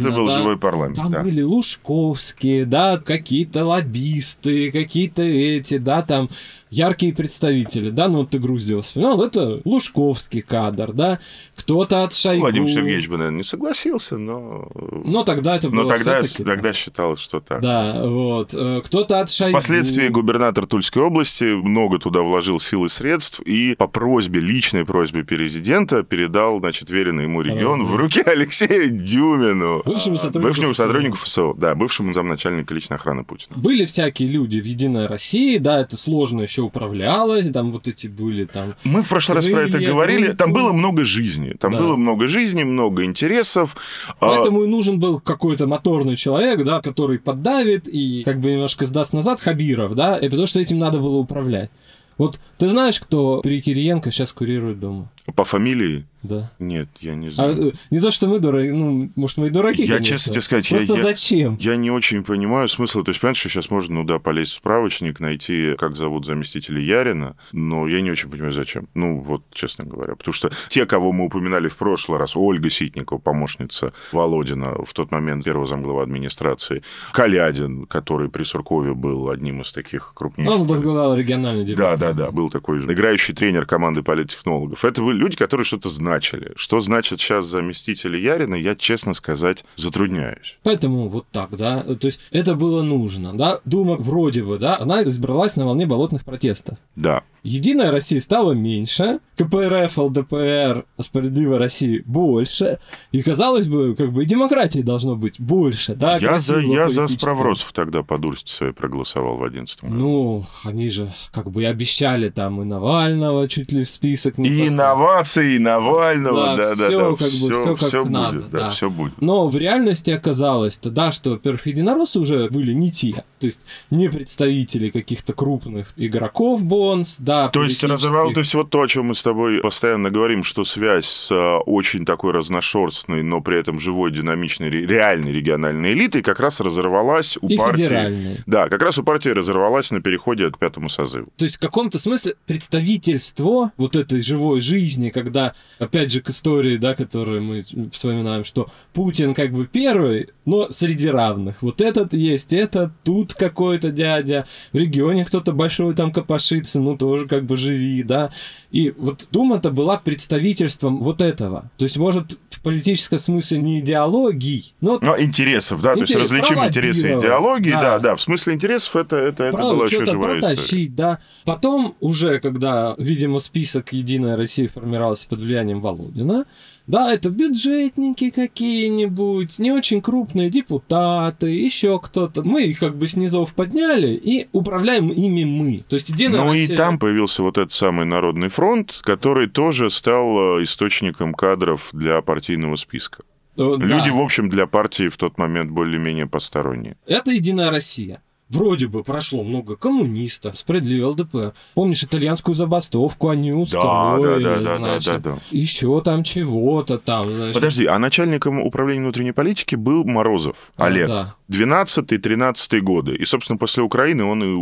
Это 0.00 0.10
был 0.10 0.26
да? 0.26 0.38
живой 0.38 0.58
парламент, 0.58 0.96
Там 0.96 1.12
да. 1.12 1.22
были 1.22 1.42
Лужковские, 1.42 2.66
да, 2.66 2.98
какие-то 2.98 3.64
лоббисты, 3.64 4.72
какие-то 4.72 5.22
эти, 5.22 5.78
да, 5.78 6.02
там 6.02 6.28
яркие 6.70 7.14
представители, 7.14 7.90
да, 7.90 8.08
ну 8.08 8.18
вот 8.18 8.30
ты 8.30 8.40
Грузию 8.40 8.82
вспоминал, 8.82 9.22
это 9.22 9.60
Лужковский 9.64 10.42
кадр, 10.42 10.92
да, 10.92 11.20
кто-то 11.54 12.02
от 12.02 12.12
Шойгу. 12.12 12.40
Владимир 12.40 12.68
Сергеевич 12.68 13.08
бы, 13.08 13.18
наверное, 13.18 13.38
не 13.38 13.44
согласился, 13.44 14.18
но... 14.18 14.68
Но 14.74 15.27
тогда 15.28 15.56
это 15.56 15.68
было 15.68 15.82
Но 15.82 15.88
тогда, 15.88 16.22
тогда 16.22 16.72
считалось, 16.72 17.20
что 17.20 17.40
так. 17.40 17.60
Да, 17.60 18.02
вот. 18.02 18.54
Э, 18.54 18.80
кто-то 18.82 19.20
от 19.20 19.28
Шойгу. 19.28 19.52
Впоследствии 19.52 20.08
губернатор 20.08 20.66
Тульской 20.66 21.02
области 21.02 21.52
много 21.52 21.98
туда 21.98 22.20
вложил 22.20 22.58
сил 22.58 22.86
и 22.86 22.88
средств 22.88 23.40
и 23.40 23.74
по 23.76 23.86
просьбе, 23.86 24.40
личной 24.40 24.86
просьбе 24.86 25.24
президента 25.24 26.02
передал, 26.02 26.60
значит, 26.60 26.88
веренный 26.88 27.24
ему 27.24 27.42
регион 27.42 27.80
Разве? 27.80 27.94
в 27.94 27.96
руки 27.96 28.20
Алексею 28.26 28.90
Дюмину. 28.90 29.82
Бывшему 29.84 30.16
сотруднику 30.16 30.48
Бывшему 30.48 30.74
сотруднику 30.74 31.16
ФСО, 31.18 31.54
да, 31.54 31.74
бывшему 31.74 32.14
замначальника 32.14 32.72
личной 32.72 32.96
охраны 32.96 33.24
Путина. 33.24 33.54
Были 33.56 33.84
всякие 33.84 34.28
люди 34.28 34.58
в 34.58 34.64
Единой 34.64 35.06
России, 35.06 35.58
да, 35.58 35.80
это 35.80 35.98
сложно 35.98 36.40
еще 36.40 36.62
управлялось, 36.62 37.50
там 37.50 37.70
вот 37.70 37.86
эти 37.86 38.06
были 38.06 38.44
там... 38.44 38.76
Мы 38.84 39.02
в 39.02 39.08
прошлый 39.08 39.36
раз 39.36 39.46
про 39.46 39.60
это 39.60 39.78
говорили, 39.78 40.30
там 40.30 40.54
было 40.54 40.72
много 40.72 41.04
жизни, 41.04 41.54
там 41.58 41.72
да. 41.72 41.80
было 41.80 41.96
много 41.96 42.28
жизни, 42.28 42.62
много 42.62 43.04
интересов. 43.04 43.76
А 44.08 44.14
Поэтому 44.28 44.64
и 44.64 44.66
нужен 44.66 44.98
был 44.98 45.17
какой-то 45.24 45.66
моторный 45.66 46.16
человек, 46.16 46.64
да, 46.64 46.80
который 46.80 47.18
поддавит 47.18 47.88
и 47.88 48.22
как 48.24 48.40
бы 48.40 48.52
немножко 48.52 48.84
сдаст 48.84 49.12
назад 49.12 49.40
Хабиров, 49.40 49.94
да, 49.94 50.16
и 50.16 50.28
потому 50.28 50.46
что 50.46 50.60
этим 50.60 50.78
надо 50.78 50.98
было 50.98 51.16
управлять. 51.16 51.70
Вот 52.18 52.40
ты 52.58 52.68
знаешь, 52.68 52.98
кто 52.98 53.40
при 53.42 53.60
Кириенко 53.60 54.10
сейчас 54.10 54.32
курирует 54.32 54.80
дома? 54.80 55.10
По 55.36 55.44
фамилии? 55.44 56.04
Да. 56.22 56.50
Нет, 56.58 56.88
я 57.00 57.14
не 57.14 57.30
знаю. 57.30 57.72
А, 57.72 57.94
не 57.94 58.00
то, 58.00 58.10
что 58.10 58.26
мы 58.26 58.38
дураки, 58.40 58.72
ну, 58.72 59.10
может, 59.14 59.36
мы 59.36 59.48
и 59.48 59.50
дураки, 59.50 59.82
Я, 59.82 59.96
конечно. 59.96 60.16
честно 60.16 60.32
тебе 60.32 60.42
сказать, 60.42 60.68
Просто 60.68 60.94
я, 60.94 61.02
зачем? 61.02 61.56
Я, 61.60 61.72
я 61.72 61.76
не 61.76 61.90
очень 61.90 62.24
понимаю 62.24 62.68
смысла. 62.68 63.04
То 63.04 63.10
есть, 63.10 63.20
понимаешь, 63.20 63.38
что 63.38 63.48
сейчас 63.48 63.70
можно, 63.70 63.96
ну 63.96 64.04
да, 64.04 64.18
полезть 64.18 64.54
в 64.54 64.56
справочник, 64.56 65.20
найти, 65.20 65.74
как 65.78 65.96
зовут 65.96 66.26
заместителя 66.26 66.80
Ярина, 66.80 67.36
но 67.52 67.86
я 67.86 68.00
не 68.00 68.10
очень 68.10 68.30
понимаю, 68.30 68.52
зачем. 68.52 68.88
Ну, 68.94 69.20
вот, 69.20 69.42
честно 69.52 69.84
говоря. 69.84 70.16
Потому 70.16 70.32
что 70.32 70.50
те, 70.68 70.86
кого 70.86 71.12
мы 71.12 71.26
упоминали 71.26 71.68
в 71.68 71.76
прошлый 71.76 72.18
раз, 72.18 72.36
Ольга 72.36 72.70
Ситникова, 72.70 73.18
помощница 73.18 73.92
Володина, 74.12 74.74
в 74.84 74.92
тот 74.92 75.10
момент 75.10 75.44
первого 75.44 75.66
замглава 75.66 76.02
администрации, 76.02 76.82
Калядин, 77.12 77.86
который 77.86 78.28
при 78.28 78.42
Суркове 78.42 78.94
был 78.94 79.30
одним 79.30 79.62
из 79.62 79.72
таких 79.72 80.12
крупнейших. 80.14 80.54
Он 80.54 80.66
возглавлял 80.66 81.14
региональный 81.14 81.64
департамент. 81.64 82.00
Да, 82.00 82.12
да, 82.12 82.24
да, 82.26 82.30
был 82.30 82.50
такой 82.50 82.78
играющий 82.80 83.34
тренер 83.34 83.66
команды 83.66 84.02
политтехнологов. 84.02 84.84
Это 84.84 85.02
были 85.02 85.16
люди, 85.18 85.36
которые 85.36 85.64
что-то 85.64 85.90
значили. 86.08 86.52
Что 86.56 86.80
значит 86.80 87.20
сейчас 87.20 87.46
заместители 87.46 88.16
Ярина, 88.16 88.54
я, 88.54 88.74
честно 88.74 89.14
сказать, 89.14 89.64
затрудняюсь. 89.76 90.58
Поэтому 90.62 91.08
вот 91.08 91.26
так, 91.30 91.50
да. 91.56 91.82
То 91.82 92.06
есть 92.06 92.20
это 92.30 92.54
было 92.54 92.82
нужно, 92.82 93.36
да. 93.36 93.60
Дума 93.64 93.96
вроде 93.96 94.42
бы, 94.42 94.58
да, 94.58 94.78
она 94.78 95.02
избралась 95.02 95.56
на 95.56 95.66
волне 95.66 95.86
болотных 95.86 96.24
протестов. 96.24 96.78
Да. 96.96 97.22
Единая 97.42 97.90
Россия 97.90 98.20
стала 98.20 98.52
меньше, 98.52 99.20
КПРФ, 99.36 99.96
ЛДПР, 99.96 100.84
Справедливая 101.00 101.58
Россия 101.58 102.02
больше, 102.04 102.78
и, 103.12 103.22
казалось 103.22 103.68
бы, 103.68 103.94
как 103.94 104.12
бы 104.12 104.24
и 104.24 104.26
демократии 104.26 104.80
должно 104.80 105.14
быть 105.16 105.40
больше, 105.40 105.94
да? 105.94 106.18
Я 106.18 106.38
за, 106.38 106.58
я 106.58 106.88
за 106.88 107.06
справросов 107.06 107.72
тогда 107.72 108.02
по 108.02 108.18
дурости 108.18 108.50
своей 108.50 108.72
проголосовал 108.72 109.36
в 109.38 109.44
11 109.44 109.82
году. 109.82 109.94
Ну, 109.94 110.44
они 110.64 110.90
же 110.90 111.12
как 111.32 111.50
бы 111.50 111.62
и 111.62 111.64
обещали 111.66 112.28
там 112.30 112.60
и 112.62 112.64
Навального 112.64 113.48
чуть 113.48 113.72
ли 113.72 113.84
в 113.84 113.90
список 113.90 114.38
не 114.38 114.48
И 114.48 114.68
инновации, 114.68 115.54
и 115.54 115.58
Навального, 115.98 116.56
да, 116.56 116.56
да, 116.56 116.74
все, 116.74 117.10
да, 117.10 117.16
как 117.16 117.28
все, 117.28 117.46
бы, 117.46 117.52
все 117.52 117.76
как 117.76 117.88
все 117.88 118.04
надо. 118.04 118.38
Будет, 118.38 118.50
да, 118.50 118.58
да, 118.60 118.70
все 118.70 118.90
будет. 118.90 119.20
Но 119.20 119.48
в 119.48 119.56
реальности 119.56 120.10
оказалось, 120.10 120.78
-то, 120.82 120.90
да, 120.90 121.12
что, 121.12 121.30
во-первых, 121.30 121.66
единороссы 121.66 122.20
уже 122.20 122.48
были 122.48 122.72
не 122.72 122.90
те, 122.90 123.24
то 123.38 123.46
есть 123.46 123.60
не 123.90 124.08
представители 124.08 124.90
каких-то 124.90 125.32
крупных 125.32 125.92
игроков 125.96 126.64
Бонс, 126.64 127.16
да, 127.18 127.48
то 127.48 127.62
есть 127.62 127.82
разорвал, 127.84 128.32
то 128.32 128.40
есть 128.40 128.54
вот 128.54 128.70
то, 128.70 128.82
о 128.82 128.88
чем 128.88 129.06
мы 129.06 129.14
с 129.14 129.22
тобой 129.22 129.60
постоянно 129.60 130.10
говорим, 130.10 130.44
что 130.44 130.64
связь 130.64 131.06
с 131.06 131.32
а, 131.32 131.58
очень 131.58 132.04
такой 132.04 132.32
разношерстной, 132.32 133.22
но 133.22 133.40
при 133.40 133.58
этом 133.58 133.80
живой, 133.80 134.10
динамичной, 134.12 134.70
реальной 134.70 135.32
региональной 135.32 135.92
элитой 135.92 136.22
как 136.22 136.40
раз 136.40 136.60
разорвалась 136.60 137.38
у 137.40 137.48
и 137.48 137.56
партии. 137.56 138.42
Да, 138.46 138.68
как 138.68 138.82
раз 138.82 138.98
у 138.98 139.02
партии 139.02 139.30
разорвалась 139.30 139.90
на 139.90 140.00
переходе 140.00 140.50
к 140.50 140.58
пятому 140.58 140.88
созыву. 140.88 141.28
То 141.36 141.44
есть 141.44 141.56
в 141.56 141.60
каком-то 141.60 141.98
смысле 141.98 142.34
представительство 142.46 143.72
вот 143.76 143.96
этой 143.96 144.22
живой 144.22 144.60
жизни, 144.60 145.10
когда, 145.10 145.54
опять 145.88 146.12
же, 146.12 146.20
к 146.20 146.28
истории, 146.28 146.76
да, 146.76 146.94
которую 146.94 147.42
мы 147.42 147.64
вспоминаем, 147.92 148.44
что 148.44 148.68
Путин 148.92 149.34
как 149.34 149.52
бы 149.52 149.66
первый, 149.66 150.28
но 150.44 150.70
среди 150.70 151.08
равных. 151.08 151.62
Вот 151.62 151.80
этот 151.80 152.12
есть, 152.12 152.52
этот, 152.52 152.92
тут 153.04 153.34
какой-то 153.34 153.90
дядя, 153.90 154.46
в 154.72 154.76
регионе 154.76 155.24
кто-то 155.24 155.52
большой 155.52 155.94
там 155.94 156.12
копошится, 156.12 156.80
ну 156.80 156.96
тоже 156.96 157.26
как 157.26 157.44
бы 157.44 157.56
живи, 157.56 158.02
да. 158.02 158.30
И 158.70 158.94
вот 158.96 159.28
Дума-то 159.30 159.70
была 159.70 159.96
представительством 159.96 160.98
вот 160.98 161.22
этого. 161.22 161.70
То 161.78 161.84
есть, 161.84 161.96
может, 161.96 162.38
в 162.50 162.60
политическом 162.60 163.18
смысле 163.18 163.58
не 163.58 163.80
идеологий, 163.80 164.74
но... 164.80 164.98
Но 165.00 165.18
интересов, 165.18 165.80
да, 165.80 165.92
Интерес, 165.92 166.10
то 166.10 166.18
есть 166.18 166.32
различим 166.32 166.64
интересы 166.64 167.12
идеологии, 167.18 167.70
да. 167.70 167.82
да, 167.82 167.98
да, 167.98 168.16
в 168.16 168.20
смысле 168.20 168.54
интересов 168.54 168.96
это, 168.96 169.16
это, 169.16 169.44
это 169.44 169.56
была 169.56 169.84
еще 169.84 170.04
живая 170.04 170.40
протащить, 170.40 170.64
история. 170.66 170.88
да. 170.88 171.18
Потом 171.44 171.96
уже, 172.00 172.40
когда, 172.40 172.94
видимо, 172.98 173.38
список 173.38 173.92
«Единая 173.92 174.36
Россия» 174.36 174.68
формировался 174.68 175.28
под 175.28 175.40
влиянием 175.40 175.77
Володина, 175.80 176.44
да, 176.86 177.12
это 177.12 177.28
бюджетники 177.28 178.30
какие-нибудь, 178.30 179.58
не 179.58 179.72
очень 179.72 180.00
крупные 180.00 180.48
депутаты, 180.48 181.48
еще 181.48 182.00
кто-то. 182.00 182.42
Мы 182.42 182.62
их 182.64 182.78
как 182.78 182.96
бы 182.96 183.06
снизов 183.06 183.54
подняли 183.54 184.14
и 184.14 184.48
управляем 184.52 185.10
ими 185.10 185.44
мы. 185.44 185.84
То 185.88 185.96
есть 185.96 186.08
единая 186.08 186.44
Ну 186.44 186.50
Россия... 186.50 186.74
и 186.74 186.76
там 186.76 186.98
появился 186.98 187.42
вот 187.42 187.58
этот 187.58 187.72
самый 187.72 188.06
Народный 188.06 188.48
фронт, 188.48 189.00
который 189.02 189.48
тоже 189.48 189.90
стал 189.90 190.58
э, 190.58 190.64
источником 190.64 191.34
кадров 191.34 191.90
для 191.92 192.22
партийного 192.22 192.76
списка. 192.76 193.22
Э, 193.58 193.74
да. 193.78 193.84
Люди, 193.84 194.10
в 194.10 194.20
общем, 194.20 194.48
для 194.48 194.66
партии 194.66 195.08
в 195.08 195.16
тот 195.16 195.36
момент 195.36 195.70
более-менее 195.70 196.26
посторонние. 196.26 196.96
Это 197.06 197.30
Единая 197.32 197.70
Россия. 197.70 198.22
Вроде 198.50 198.86
бы 198.86 199.02
прошло 199.04 199.42
много 199.42 199.76
коммунистов, 199.76 200.58
справедливый 200.58 201.04
ЛДПР. 201.10 201.52
Помнишь 201.74 202.02
итальянскую 202.02 202.54
забастовку 202.54 203.28
они 203.28 203.52
устроили, 203.52 204.42
да, 204.42 204.56
да, 204.56 204.62
да, 204.62 204.76
значит, 204.76 205.06
да, 205.06 205.18
да, 205.18 205.30
да. 205.34 205.38
еще 205.50 206.00
там 206.00 206.22
чего-то 206.24 206.98
там, 206.98 207.32
значит. 207.32 207.54
Подожди, 207.54 207.86
а 207.86 207.98
начальником 207.98 208.60
управления 208.60 209.02
внутренней 209.02 209.32
политики 209.32 209.74
был 209.74 210.04
Морозов, 210.04 210.56
А, 210.76 210.86
Олег. 210.86 211.08
да. 211.08 211.34
12-13 211.50 212.80
годы. 212.80 213.16
И, 213.16 213.24
собственно, 213.24 213.58
после 213.58 213.82
Украины 213.82 214.24
он 214.24 214.42
и 214.42 214.52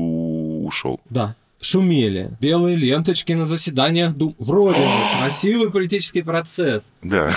ушел. 0.66 1.00
Да. 1.10 1.36
Шумели. 1.60 2.36
Белые 2.40 2.76
ленточки 2.76 3.32
на 3.32 3.44
заседаниях 3.44 4.14
Дум. 4.14 4.34
Вроде 4.38 4.80
бы 4.80 4.86
красивый 5.20 5.70
политический 5.70 6.22
процесс. 6.22 6.90
Да. 7.02 7.32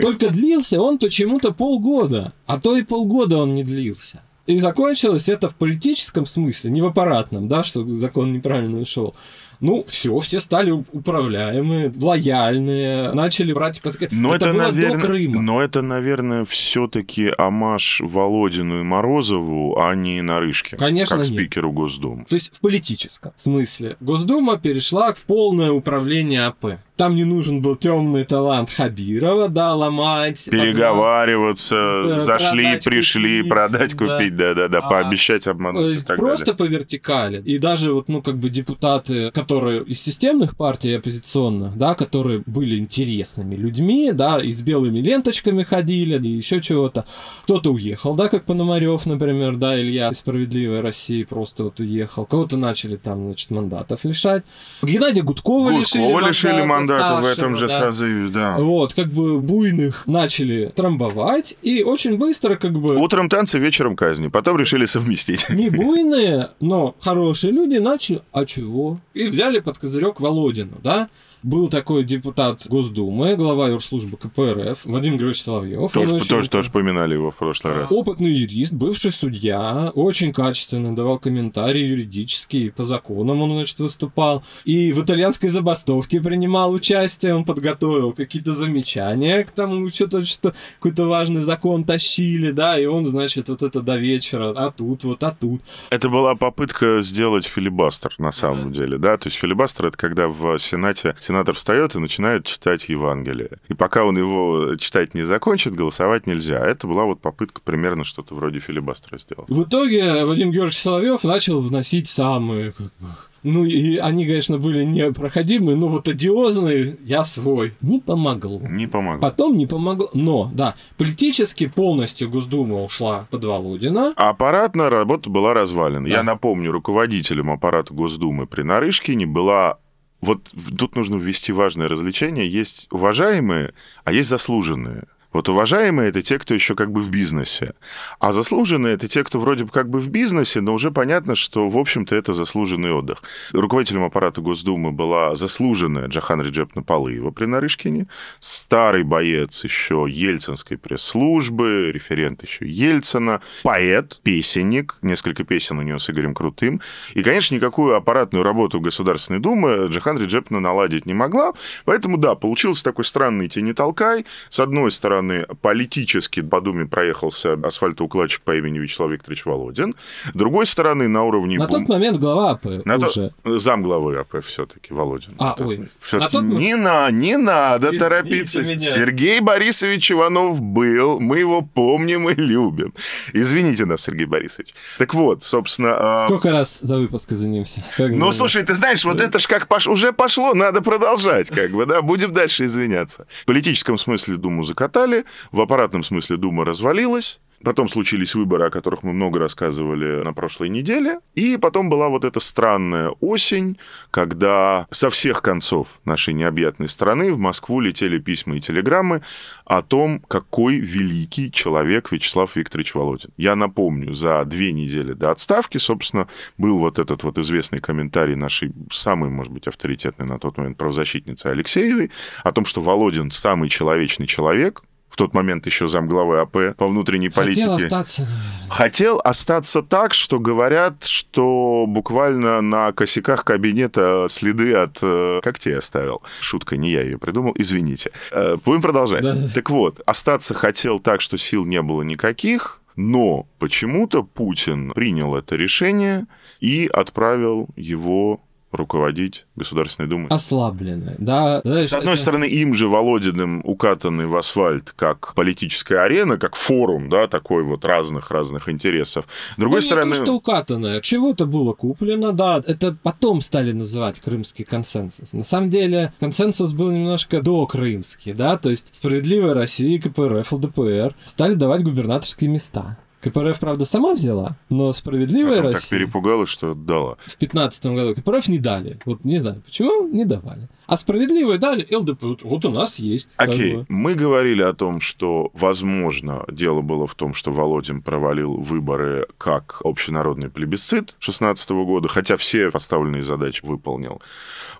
Только 0.00 0.30
длился 0.30 0.80
он 0.80 0.98
почему-то 0.98 1.52
полгода. 1.52 2.32
А 2.46 2.60
то 2.60 2.76
и 2.76 2.82
полгода 2.82 3.38
он 3.38 3.54
не 3.54 3.64
длился. 3.64 4.22
И 4.48 4.58
закончилось 4.58 5.28
это 5.28 5.50
в 5.50 5.54
политическом 5.56 6.24
смысле, 6.24 6.70
не 6.70 6.80
в 6.80 6.86
аппаратном, 6.86 7.48
да, 7.48 7.62
что 7.62 7.86
закон 7.86 8.32
неправильно 8.32 8.80
ушел. 8.80 9.14
Ну, 9.60 9.84
все, 9.86 10.18
все 10.20 10.40
стали 10.40 10.70
управляемые, 10.70 11.92
лояльные, 12.00 13.12
начали 13.12 13.52
брать 13.52 13.82
под... 13.82 13.98
Но 14.10 14.34
это, 14.34 14.52
было 14.52 14.62
наверное, 14.62 15.00
до 15.00 15.06
Крыма. 15.06 15.42
но 15.42 15.60
это, 15.60 15.82
наверное, 15.82 16.44
все-таки 16.46 17.30
амаш 17.36 18.00
Володину 18.02 18.80
и 18.80 18.84
Морозову, 18.84 19.78
а 19.78 19.94
не 19.94 20.22
Нарышке, 20.22 20.76
Конечно, 20.76 21.18
как 21.18 21.28
нет. 21.28 21.34
спикеру 21.34 21.72
Госдумы. 21.72 22.24
То 22.24 22.34
есть 22.36 22.56
в 22.56 22.60
политическом 22.60 23.32
смысле 23.36 23.96
Госдума 24.00 24.58
перешла 24.58 25.12
в 25.12 25.22
полное 25.24 25.72
управление 25.72 26.46
АП. 26.46 26.78
Там 26.98 27.14
не 27.14 27.22
нужен 27.22 27.62
был 27.62 27.76
темный 27.76 28.24
талант 28.24 28.70
Хабирова, 28.70 29.48
да, 29.48 29.72
ломать. 29.72 30.44
Переговариваться, 30.50 32.02
подвал, 32.02 32.22
зашли, 32.26 32.62
продать, 32.64 32.84
пришли, 32.84 33.36
купить, 33.38 33.48
продать, 33.50 33.96
да. 33.96 34.16
купить, 34.16 34.36
да-да-да, 34.36 34.78
А, 34.78 34.90
пообещать, 34.90 35.44
То 35.44 35.52
обмануть 35.52 35.86
и 35.86 35.88
есть 35.90 36.06
так 36.08 36.16
просто 36.16 36.46
далее. 36.46 36.58
по 36.58 36.62
вертикали. 36.64 37.40
И 37.42 37.58
даже 37.58 37.92
вот, 37.92 38.08
ну, 38.08 38.20
как 38.20 38.38
бы 38.38 38.50
депутаты, 38.50 39.30
которые 39.30 39.84
из 39.84 40.02
системных 40.02 40.56
партий 40.56 40.94
оппозиционных, 40.94 41.76
да, 41.78 41.94
которые 41.94 42.42
были 42.46 42.76
интересными 42.76 43.54
людьми, 43.54 44.10
да, 44.12 44.40
и 44.42 44.50
с 44.50 44.60
белыми 44.62 44.98
ленточками 44.98 45.62
ходили, 45.62 46.18
и 46.26 46.30
еще 46.30 46.60
чего-то. 46.60 47.04
Кто-то 47.44 47.72
уехал, 47.72 48.16
да, 48.16 48.28
как 48.28 48.44
Пономарев, 48.44 49.06
например, 49.06 49.54
да, 49.54 49.80
Илья 49.80 50.08
из 50.10 50.18
«Справедливой 50.18 50.80
России» 50.80 51.22
просто 51.22 51.62
вот 51.62 51.78
уехал. 51.78 52.26
Кого-то 52.26 52.56
начали 52.56 52.96
там, 52.96 53.26
значит, 53.26 53.52
мандатов 53.52 54.04
лишать. 54.04 54.42
Геннадия 54.82 55.22
Гудкова, 55.22 55.70
лишили 55.70 56.02
Гудкова 56.02 56.28
лишили 56.28 56.62
мандата 56.64 56.87
в 56.94 57.00
старшего, 57.00 57.28
этом 57.32 57.56
же 57.56 57.68
да. 57.68 57.80
созыве, 57.80 58.28
да. 58.28 58.56
Вот, 58.58 58.94
как 58.94 59.08
бы 59.08 59.40
буйных 59.40 60.06
начали 60.06 60.72
трамбовать, 60.74 61.56
и 61.62 61.82
очень 61.82 62.16
быстро, 62.18 62.56
как 62.56 62.72
бы... 62.72 62.96
Утром 62.96 63.28
танцы, 63.28 63.58
вечером 63.58 63.96
казни. 63.96 64.28
Потом 64.28 64.58
решили 64.58 64.86
совместить. 64.86 65.48
не 65.50 65.70
буйные, 65.70 66.50
но 66.60 66.94
хорошие 67.00 67.52
люди 67.52 67.76
начали, 67.76 68.22
а 68.32 68.44
чего? 68.44 69.00
И 69.14 69.24
взяли 69.24 69.60
под 69.60 69.78
козырек 69.78 70.20
Володину, 70.20 70.78
да? 70.82 71.08
Был 71.42 71.68
такой 71.68 72.02
депутат 72.02 72.66
Госдумы, 72.66 73.36
глава 73.36 73.68
юрслужбы 73.68 74.16
КПРФ, 74.16 74.84
Вадим 74.84 75.12
Григорьевич 75.12 75.42
Соловьев. 75.42 75.92
Тоже, 75.92 76.16
очень 76.16 76.28
тоже, 76.28 76.50
тоже 76.50 76.70
поминали 76.70 77.14
его 77.14 77.30
в 77.30 77.36
прошлый 77.36 77.74
раз. 77.74 77.92
Опытный 77.92 78.32
юрист, 78.32 78.72
бывший 78.72 79.12
судья, 79.12 79.92
очень 79.94 80.32
качественно 80.32 80.96
давал 80.96 81.20
комментарии 81.20 81.82
юридические, 81.82 82.72
по 82.72 82.84
законам 82.84 83.40
он, 83.40 83.52
значит, 83.52 83.78
выступал. 83.78 84.42
И 84.64 84.92
в 84.92 85.04
итальянской 85.04 85.48
забастовке 85.48 86.20
принимал 86.20 86.72
участие, 86.72 87.36
он 87.36 87.44
подготовил 87.44 88.12
какие-то 88.12 88.52
замечания 88.52 89.44
к 89.44 89.52
тому, 89.52 89.88
что-то, 89.90 90.24
что 90.24 90.54
какой-то 90.80 91.04
важный 91.04 91.42
закон 91.42 91.84
тащили, 91.84 92.50
да, 92.50 92.78
и 92.78 92.86
он, 92.86 93.06
значит, 93.06 93.48
вот 93.48 93.62
это 93.62 93.80
до 93.80 93.96
вечера, 93.96 94.52
а 94.56 94.72
тут 94.72 95.04
вот, 95.04 95.22
а 95.22 95.30
тут. 95.30 95.62
Это 95.90 96.08
была 96.08 96.34
попытка 96.34 97.00
сделать 97.00 97.46
филибастер, 97.46 98.12
на 98.18 98.32
самом 98.32 98.72
деле, 98.72 98.98
да? 98.98 99.16
То 99.16 99.28
есть 99.28 99.38
филибастер— 99.38 99.86
это 99.88 99.96
когда 99.96 100.26
в 100.26 100.58
Сенате 100.58 101.14
сенатор 101.28 101.54
встает 101.54 101.94
и 101.94 101.98
начинает 101.98 102.46
читать 102.46 102.88
Евангелие. 102.88 103.50
И 103.68 103.74
пока 103.74 104.04
он 104.04 104.16
его 104.16 104.76
читать 104.76 105.14
не 105.14 105.22
закончит, 105.22 105.74
голосовать 105.74 106.26
нельзя. 106.26 106.58
Это 106.58 106.86
была 106.86 107.04
вот 107.04 107.20
попытка 107.20 107.60
примерно 107.60 108.04
что-то 108.04 108.34
вроде 108.34 108.60
филибастера 108.60 109.18
сделать. 109.18 109.48
В 109.48 109.62
итоге 109.62 110.24
Вадим 110.24 110.50
Георгиевич 110.50 110.78
Соловьев 110.78 111.22
начал 111.24 111.60
вносить 111.60 112.08
самые, 112.08 112.72
как 112.72 112.86
бы, 112.98 113.08
ну 113.42 113.64
и 113.64 113.96
они, 113.98 114.26
конечно, 114.26 114.58
были 114.58 114.84
непроходимые, 114.84 115.76
но 115.76 115.88
вот 115.88 116.08
одиозные, 116.08 116.96
я 117.04 117.22
свой. 117.22 117.74
Не 117.80 118.00
помогло. 118.00 118.60
Не 118.68 118.86
помогло. 118.86 119.20
Потом 119.20 119.56
не 119.56 119.66
помогло. 119.66 120.10
Но, 120.14 120.50
да, 120.52 120.74
политически 120.96 121.66
полностью 121.66 122.30
Госдума 122.30 122.82
ушла 122.82 123.26
под 123.30 123.44
Володина. 123.44 124.12
А 124.16 124.30
Аппаратная 124.30 124.90
работа 124.90 125.30
была 125.30 125.54
развалена. 125.54 126.08
Да. 126.08 126.14
Я 126.16 126.22
напомню, 126.22 126.72
руководителем 126.72 127.50
аппарата 127.50 127.92
Госдумы 127.92 128.46
при 128.46 128.62
Нарышкине 128.62 129.26
была... 129.26 129.78
Вот 130.20 130.50
тут 130.78 130.96
нужно 130.96 131.16
ввести 131.16 131.52
важное 131.52 131.88
развлечение. 131.88 132.48
Есть 132.48 132.88
уважаемые, 132.90 133.72
а 134.04 134.12
есть 134.12 134.28
заслуженные. 134.28 135.04
Вот 135.32 135.48
уважаемые 135.50 136.08
это 136.08 136.22
те, 136.22 136.38
кто 136.38 136.54
еще 136.54 136.74
как 136.74 136.90
бы 136.90 137.02
в 137.02 137.10
бизнесе. 137.10 137.74
А 138.18 138.32
заслуженные 138.32 138.94
это 138.94 139.08
те, 139.08 139.22
кто 139.24 139.38
вроде 139.38 139.64
бы 139.64 139.70
как 139.70 139.90
бы 139.90 140.00
в 140.00 140.08
бизнесе, 140.08 140.62
но 140.62 140.72
уже 140.72 140.90
понятно, 140.90 141.36
что, 141.36 141.68
в 141.68 141.76
общем-то, 141.76 142.16
это 142.16 142.32
заслуженный 142.32 142.92
отдых. 142.92 143.22
Руководителем 143.52 144.04
аппарата 144.04 144.40
Госдумы 144.40 144.90
была 144.90 145.34
заслуженная 145.34 146.08
Джахан 146.08 146.40
Реджепна 146.40 146.82
Палыева 146.82 147.30
при 147.30 147.44
Нарышкине, 147.44 148.06
старый 148.40 149.02
боец 149.02 149.64
еще 149.64 150.06
Ельцинской 150.08 150.78
пресс-службы, 150.78 151.90
референт 151.92 152.42
еще 152.42 152.66
Ельцина, 152.66 153.42
поэт, 153.64 154.20
песенник, 154.22 154.96
несколько 155.02 155.44
песен 155.44 155.78
у 155.78 155.82
него 155.82 155.98
с 155.98 156.08
Игорем 156.08 156.34
Крутым. 156.34 156.80
И, 157.12 157.22
конечно, 157.22 157.54
никакую 157.54 157.96
аппаратную 157.96 158.42
работу 158.42 158.80
Государственной 158.80 159.40
Думы 159.40 159.88
Джахан 159.90 160.18
Реджепна 160.18 160.58
наладить 160.58 161.04
не 161.04 161.12
могла. 161.12 161.52
Поэтому, 161.84 162.16
да, 162.16 162.34
получился 162.34 162.82
такой 162.82 163.04
странный 163.04 163.48
тени-толкай. 163.48 164.24
С 164.48 164.60
одной 164.60 164.90
стороны, 164.90 165.17
политически 165.62 166.40
по 166.42 166.60
Думе 166.60 166.86
проехался 166.86 167.52
асфальтоукладчик 167.62 168.42
по 168.42 168.56
имени 168.56 168.78
Вячеслав 168.78 169.10
Викторович 169.10 169.44
Володин. 169.46 169.94
С 170.32 170.36
другой 170.36 170.66
стороны, 170.66 171.08
на 171.08 171.24
уровне... 171.24 171.58
На 171.58 171.66
бум- 171.66 171.80
тот 171.80 171.88
момент 171.88 172.18
глава 172.18 172.50
АП 172.52 172.64
на 172.84 172.98
то- 172.98 173.06
уже. 173.06 173.30
Замглавы 173.44 174.16
АП 174.18 174.42
все-таки, 174.44 174.92
Володин. 174.94 175.34
А, 175.38 175.52
Так, 175.54 175.66
ой. 175.66 175.88
всё-таки 175.98 176.36
На 176.36 176.42
тот 176.50 176.58
Не, 176.58 176.74
на, 176.76 177.10
не 177.10 177.36
надо 177.36 177.88
Извините 177.88 178.04
торопиться. 178.04 178.60
меня. 178.62 178.78
Сергей 178.78 179.40
Борисович 179.40 180.12
Иванов 180.12 180.60
был, 180.60 181.20
мы 181.20 181.38
его 181.38 181.62
помним 181.62 182.28
и 182.28 182.34
любим. 182.34 182.92
Извините 183.32 183.84
нас, 183.86 184.02
Сергей 184.02 184.26
Борисович. 184.26 184.74
Так 184.98 185.14
вот, 185.14 185.44
собственно... 185.44 185.94
а, 185.98 186.24
Сколько 186.26 186.50
раз 186.50 186.80
за 186.80 186.96
выпуск 186.96 187.32
извинимся? 187.32 187.84
Как 187.96 188.10
Ну, 188.10 188.32
слушай, 188.32 188.62
ты 188.62 188.74
знаешь, 188.74 189.04
вот 189.04 189.20
это 189.20 189.38
ж 189.38 189.46
как 189.46 189.68
пош... 189.68 189.86
уже 189.86 190.12
пошло, 190.12 190.54
надо 190.54 190.82
продолжать, 190.82 191.50
как 191.50 191.70
бы, 191.72 191.86
да, 191.86 192.02
будем 192.02 192.32
дальше 192.32 192.64
извиняться. 192.64 193.26
В 193.42 193.44
политическом 193.46 193.98
смысле 193.98 194.36
Думу 194.36 194.64
закатали, 194.64 195.07
в 195.52 195.60
аппаратном 195.60 196.02
смысле 196.02 196.36
Дума 196.36 196.64
развалилась, 196.64 197.40
Потом 197.64 197.88
случились 197.88 198.34
выборы, 198.34 198.66
о 198.66 198.70
которых 198.70 199.02
мы 199.02 199.12
много 199.12 199.40
рассказывали 199.40 200.22
на 200.22 200.32
прошлой 200.32 200.68
неделе. 200.68 201.18
И 201.34 201.56
потом 201.56 201.90
была 201.90 202.08
вот 202.08 202.24
эта 202.24 202.38
странная 202.38 203.10
осень, 203.20 203.78
когда 204.10 204.86
со 204.90 205.10
всех 205.10 205.42
концов 205.42 206.00
нашей 206.04 206.34
необъятной 206.34 206.88
страны 206.88 207.32
в 207.32 207.38
Москву 207.38 207.80
летели 207.80 208.18
письма 208.18 208.56
и 208.56 208.60
телеграммы 208.60 209.22
о 209.64 209.82
том, 209.82 210.20
какой 210.20 210.76
великий 210.76 211.50
человек 211.50 212.12
Вячеслав 212.12 212.54
Викторович 212.54 212.94
Володин. 212.94 213.30
Я 213.36 213.56
напомню, 213.56 214.14
за 214.14 214.44
две 214.44 214.72
недели 214.72 215.12
до 215.12 215.32
отставки, 215.32 215.78
собственно, 215.78 216.28
был 216.58 216.78
вот 216.78 217.00
этот 217.00 217.24
вот 217.24 217.38
известный 217.38 217.80
комментарий 217.80 218.36
нашей 218.36 218.72
самой, 218.92 219.30
может 219.30 219.52
быть, 219.52 219.66
авторитетной 219.66 220.26
на 220.26 220.38
тот 220.38 220.56
момент 220.58 220.76
правозащитницы 220.76 221.46
Алексеевой 221.46 222.12
о 222.44 222.52
том, 222.52 222.64
что 222.64 222.80
Володин 222.80 223.32
самый 223.32 223.68
человечный 223.68 224.28
человек, 224.28 224.82
тот 225.18 225.34
момент 225.34 225.66
еще 225.66 225.88
замглавы 225.88 226.38
АП 226.38 226.76
по 226.76 226.86
внутренней 226.86 227.28
политике. 227.28 227.66
Хотел 227.66 227.76
остаться, 227.76 228.22
наверное. 228.22 228.68
Хотел 228.70 229.20
остаться 229.24 229.82
так, 229.82 230.14
что 230.14 230.38
говорят, 230.38 231.04
что 231.04 231.86
буквально 231.88 232.60
на 232.60 232.92
косяках 232.92 233.44
кабинета 233.44 234.28
следы 234.30 234.74
от 234.74 234.98
э, 235.02 235.40
когтей 235.42 235.76
оставил. 235.76 236.22
Шутка, 236.40 236.76
не 236.76 236.90
я 236.92 237.02
ее 237.02 237.18
придумал, 237.18 237.52
извините. 237.56 238.12
Э, 238.30 238.56
Будем 238.64 238.80
продолжать. 238.80 239.22
Да. 239.22 239.36
Так 239.52 239.70
вот, 239.70 240.00
остаться 240.06 240.54
хотел 240.54 241.00
так, 241.00 241.20
что 241.20 241.36
сил 241.36 241.64
не 241.64 241.82
было 241.82 242.02
никаких, 242.02 242.80
но 242.94 243.46
почему-то 243.58 244.22
Путин 244.22 244.92
принял 244.92 245.34
это 245.34 245.56
решение 245.56 246.26
и 246.60 246.88
отправил 246.92 247.68
его 247.76 248.40
руководить 248.78 249.46
Государственной 249.56 250.08
Думой. 250.08 250.28
Ослабленная, 250.28 251.16
да. 251.18 251.60
С 251.64 251.92
одной 251.92 252.14
это- 252.14 252.22
стороны, 252.22 252.44
им 252.44 252.74
же 252.74 252.88
Володиным 252.88 253.60
укатанный 253.64 254.26
в 254.26 254.36
асфальт 254.36 254.92
как 254.96 255.34
политическая 255.34 256.00
арена, 256.00 256.38
как 256.38 256.56
форум, 256.56 257.08
да, 257.08 257.26
такой 257.26 257.62
вот 257.64 257.84
разных-разных 257.84 258.68
интересов. 258.68 259.26
С 259.54 259.60
другой 259.60 259.80
Да 259.80 259.86
стороны, 259.86 260.10
не 260.10 260.14
то, 260.16 260.22
что 260.24 260.34
укатанное. 260.36 261.00
Чего-то 261.00 261.46
было 261.46 261.72
куплено, 261.72 262.32
да. 262.32 262.62
Это 262.66 262.96
потом 263.02 263.40
стали 263.40 263.72
называть 263.72 264.20
крымский 264.20 264.64
консенсус. 264.64 265.32
На 265.32 265.44
самом 265.44 265.68
деле, 265.70 266.12
консенсус 266.20 266.72
был 266.72 266.90
немножко 266.90 267.42
до 267.42 267.66
крымский, 267.66 268.32
да. 268.32 268.56
То 268.56 268.70
есть 268.70 268.94
справедливая 268.94 269.54
Россия, 269.54 270.00
КПРФ, 270.00 270.52
ЛДПР 270.52 271.14
стали 271.24 271.54
давать 271.54 271.82
губернаторские 271.82 272.48
места. 272.50 272.96
КПРФ, 273.20 273.58
правда, 273.58 273.84
сама 273.84 274.14
взяла, 274.14 274.56
но 274.68 274.92
справедливая 274.92 275.56
потом 275.56 275.72
так 275.72 275.82
Россия 275.82 275.98
перепугалась, 275.98 276.48
что 276.48 276.74
дала. 276.74 277.16
в 277.20 277.36
15 277.36 277.86
году 277.86 278.14
КПРФ 278.14 278.48
не 278.48 278.58
дали. 278.58 278.98
Вот 279.04 279.24
не 279.24 279.38
знаю, 279.38 279.60
почему 279.64 280.06
не 280.08 280.24
давали. 280.24 280.68
А 280.86 280.96
справедливые 280.96 281.58
дали 281.58 281.86
ЛДП. 281.94 282.22
Вот- 282.22 282.42
Вот 282.42 282.64
у 282.64 282.70
нас 282.70 282.98
есть. 282.98 283.34
Окей, 283.36 283.76
бы. 283.76 283.86
мы 283.90 284.14
говорили 284.14 284.62
о 284.62 284.72
том, 284.72 285.00
что, 285.00 285.50
возможно, 285.52 286.44
дело 286.50 286.80
было 286.80 287.06
в 287.06 287.14
том, 287.14 287.34
что 287.34 287.52
Володин 287.52 288.00
провалил 288.02 288.54
выборы 288.54 289.26
как 289.36 289.80
общенародный 289.84 290.48
плебисцит 290.48 291.14
16 291.18 291.84
года, 291.84 292.08
хотя 292.08 292.36
все 292.38 292.70
поставленные 292.70 293.22
задачи 293.24 293.62
выполнил. 293.64 294.22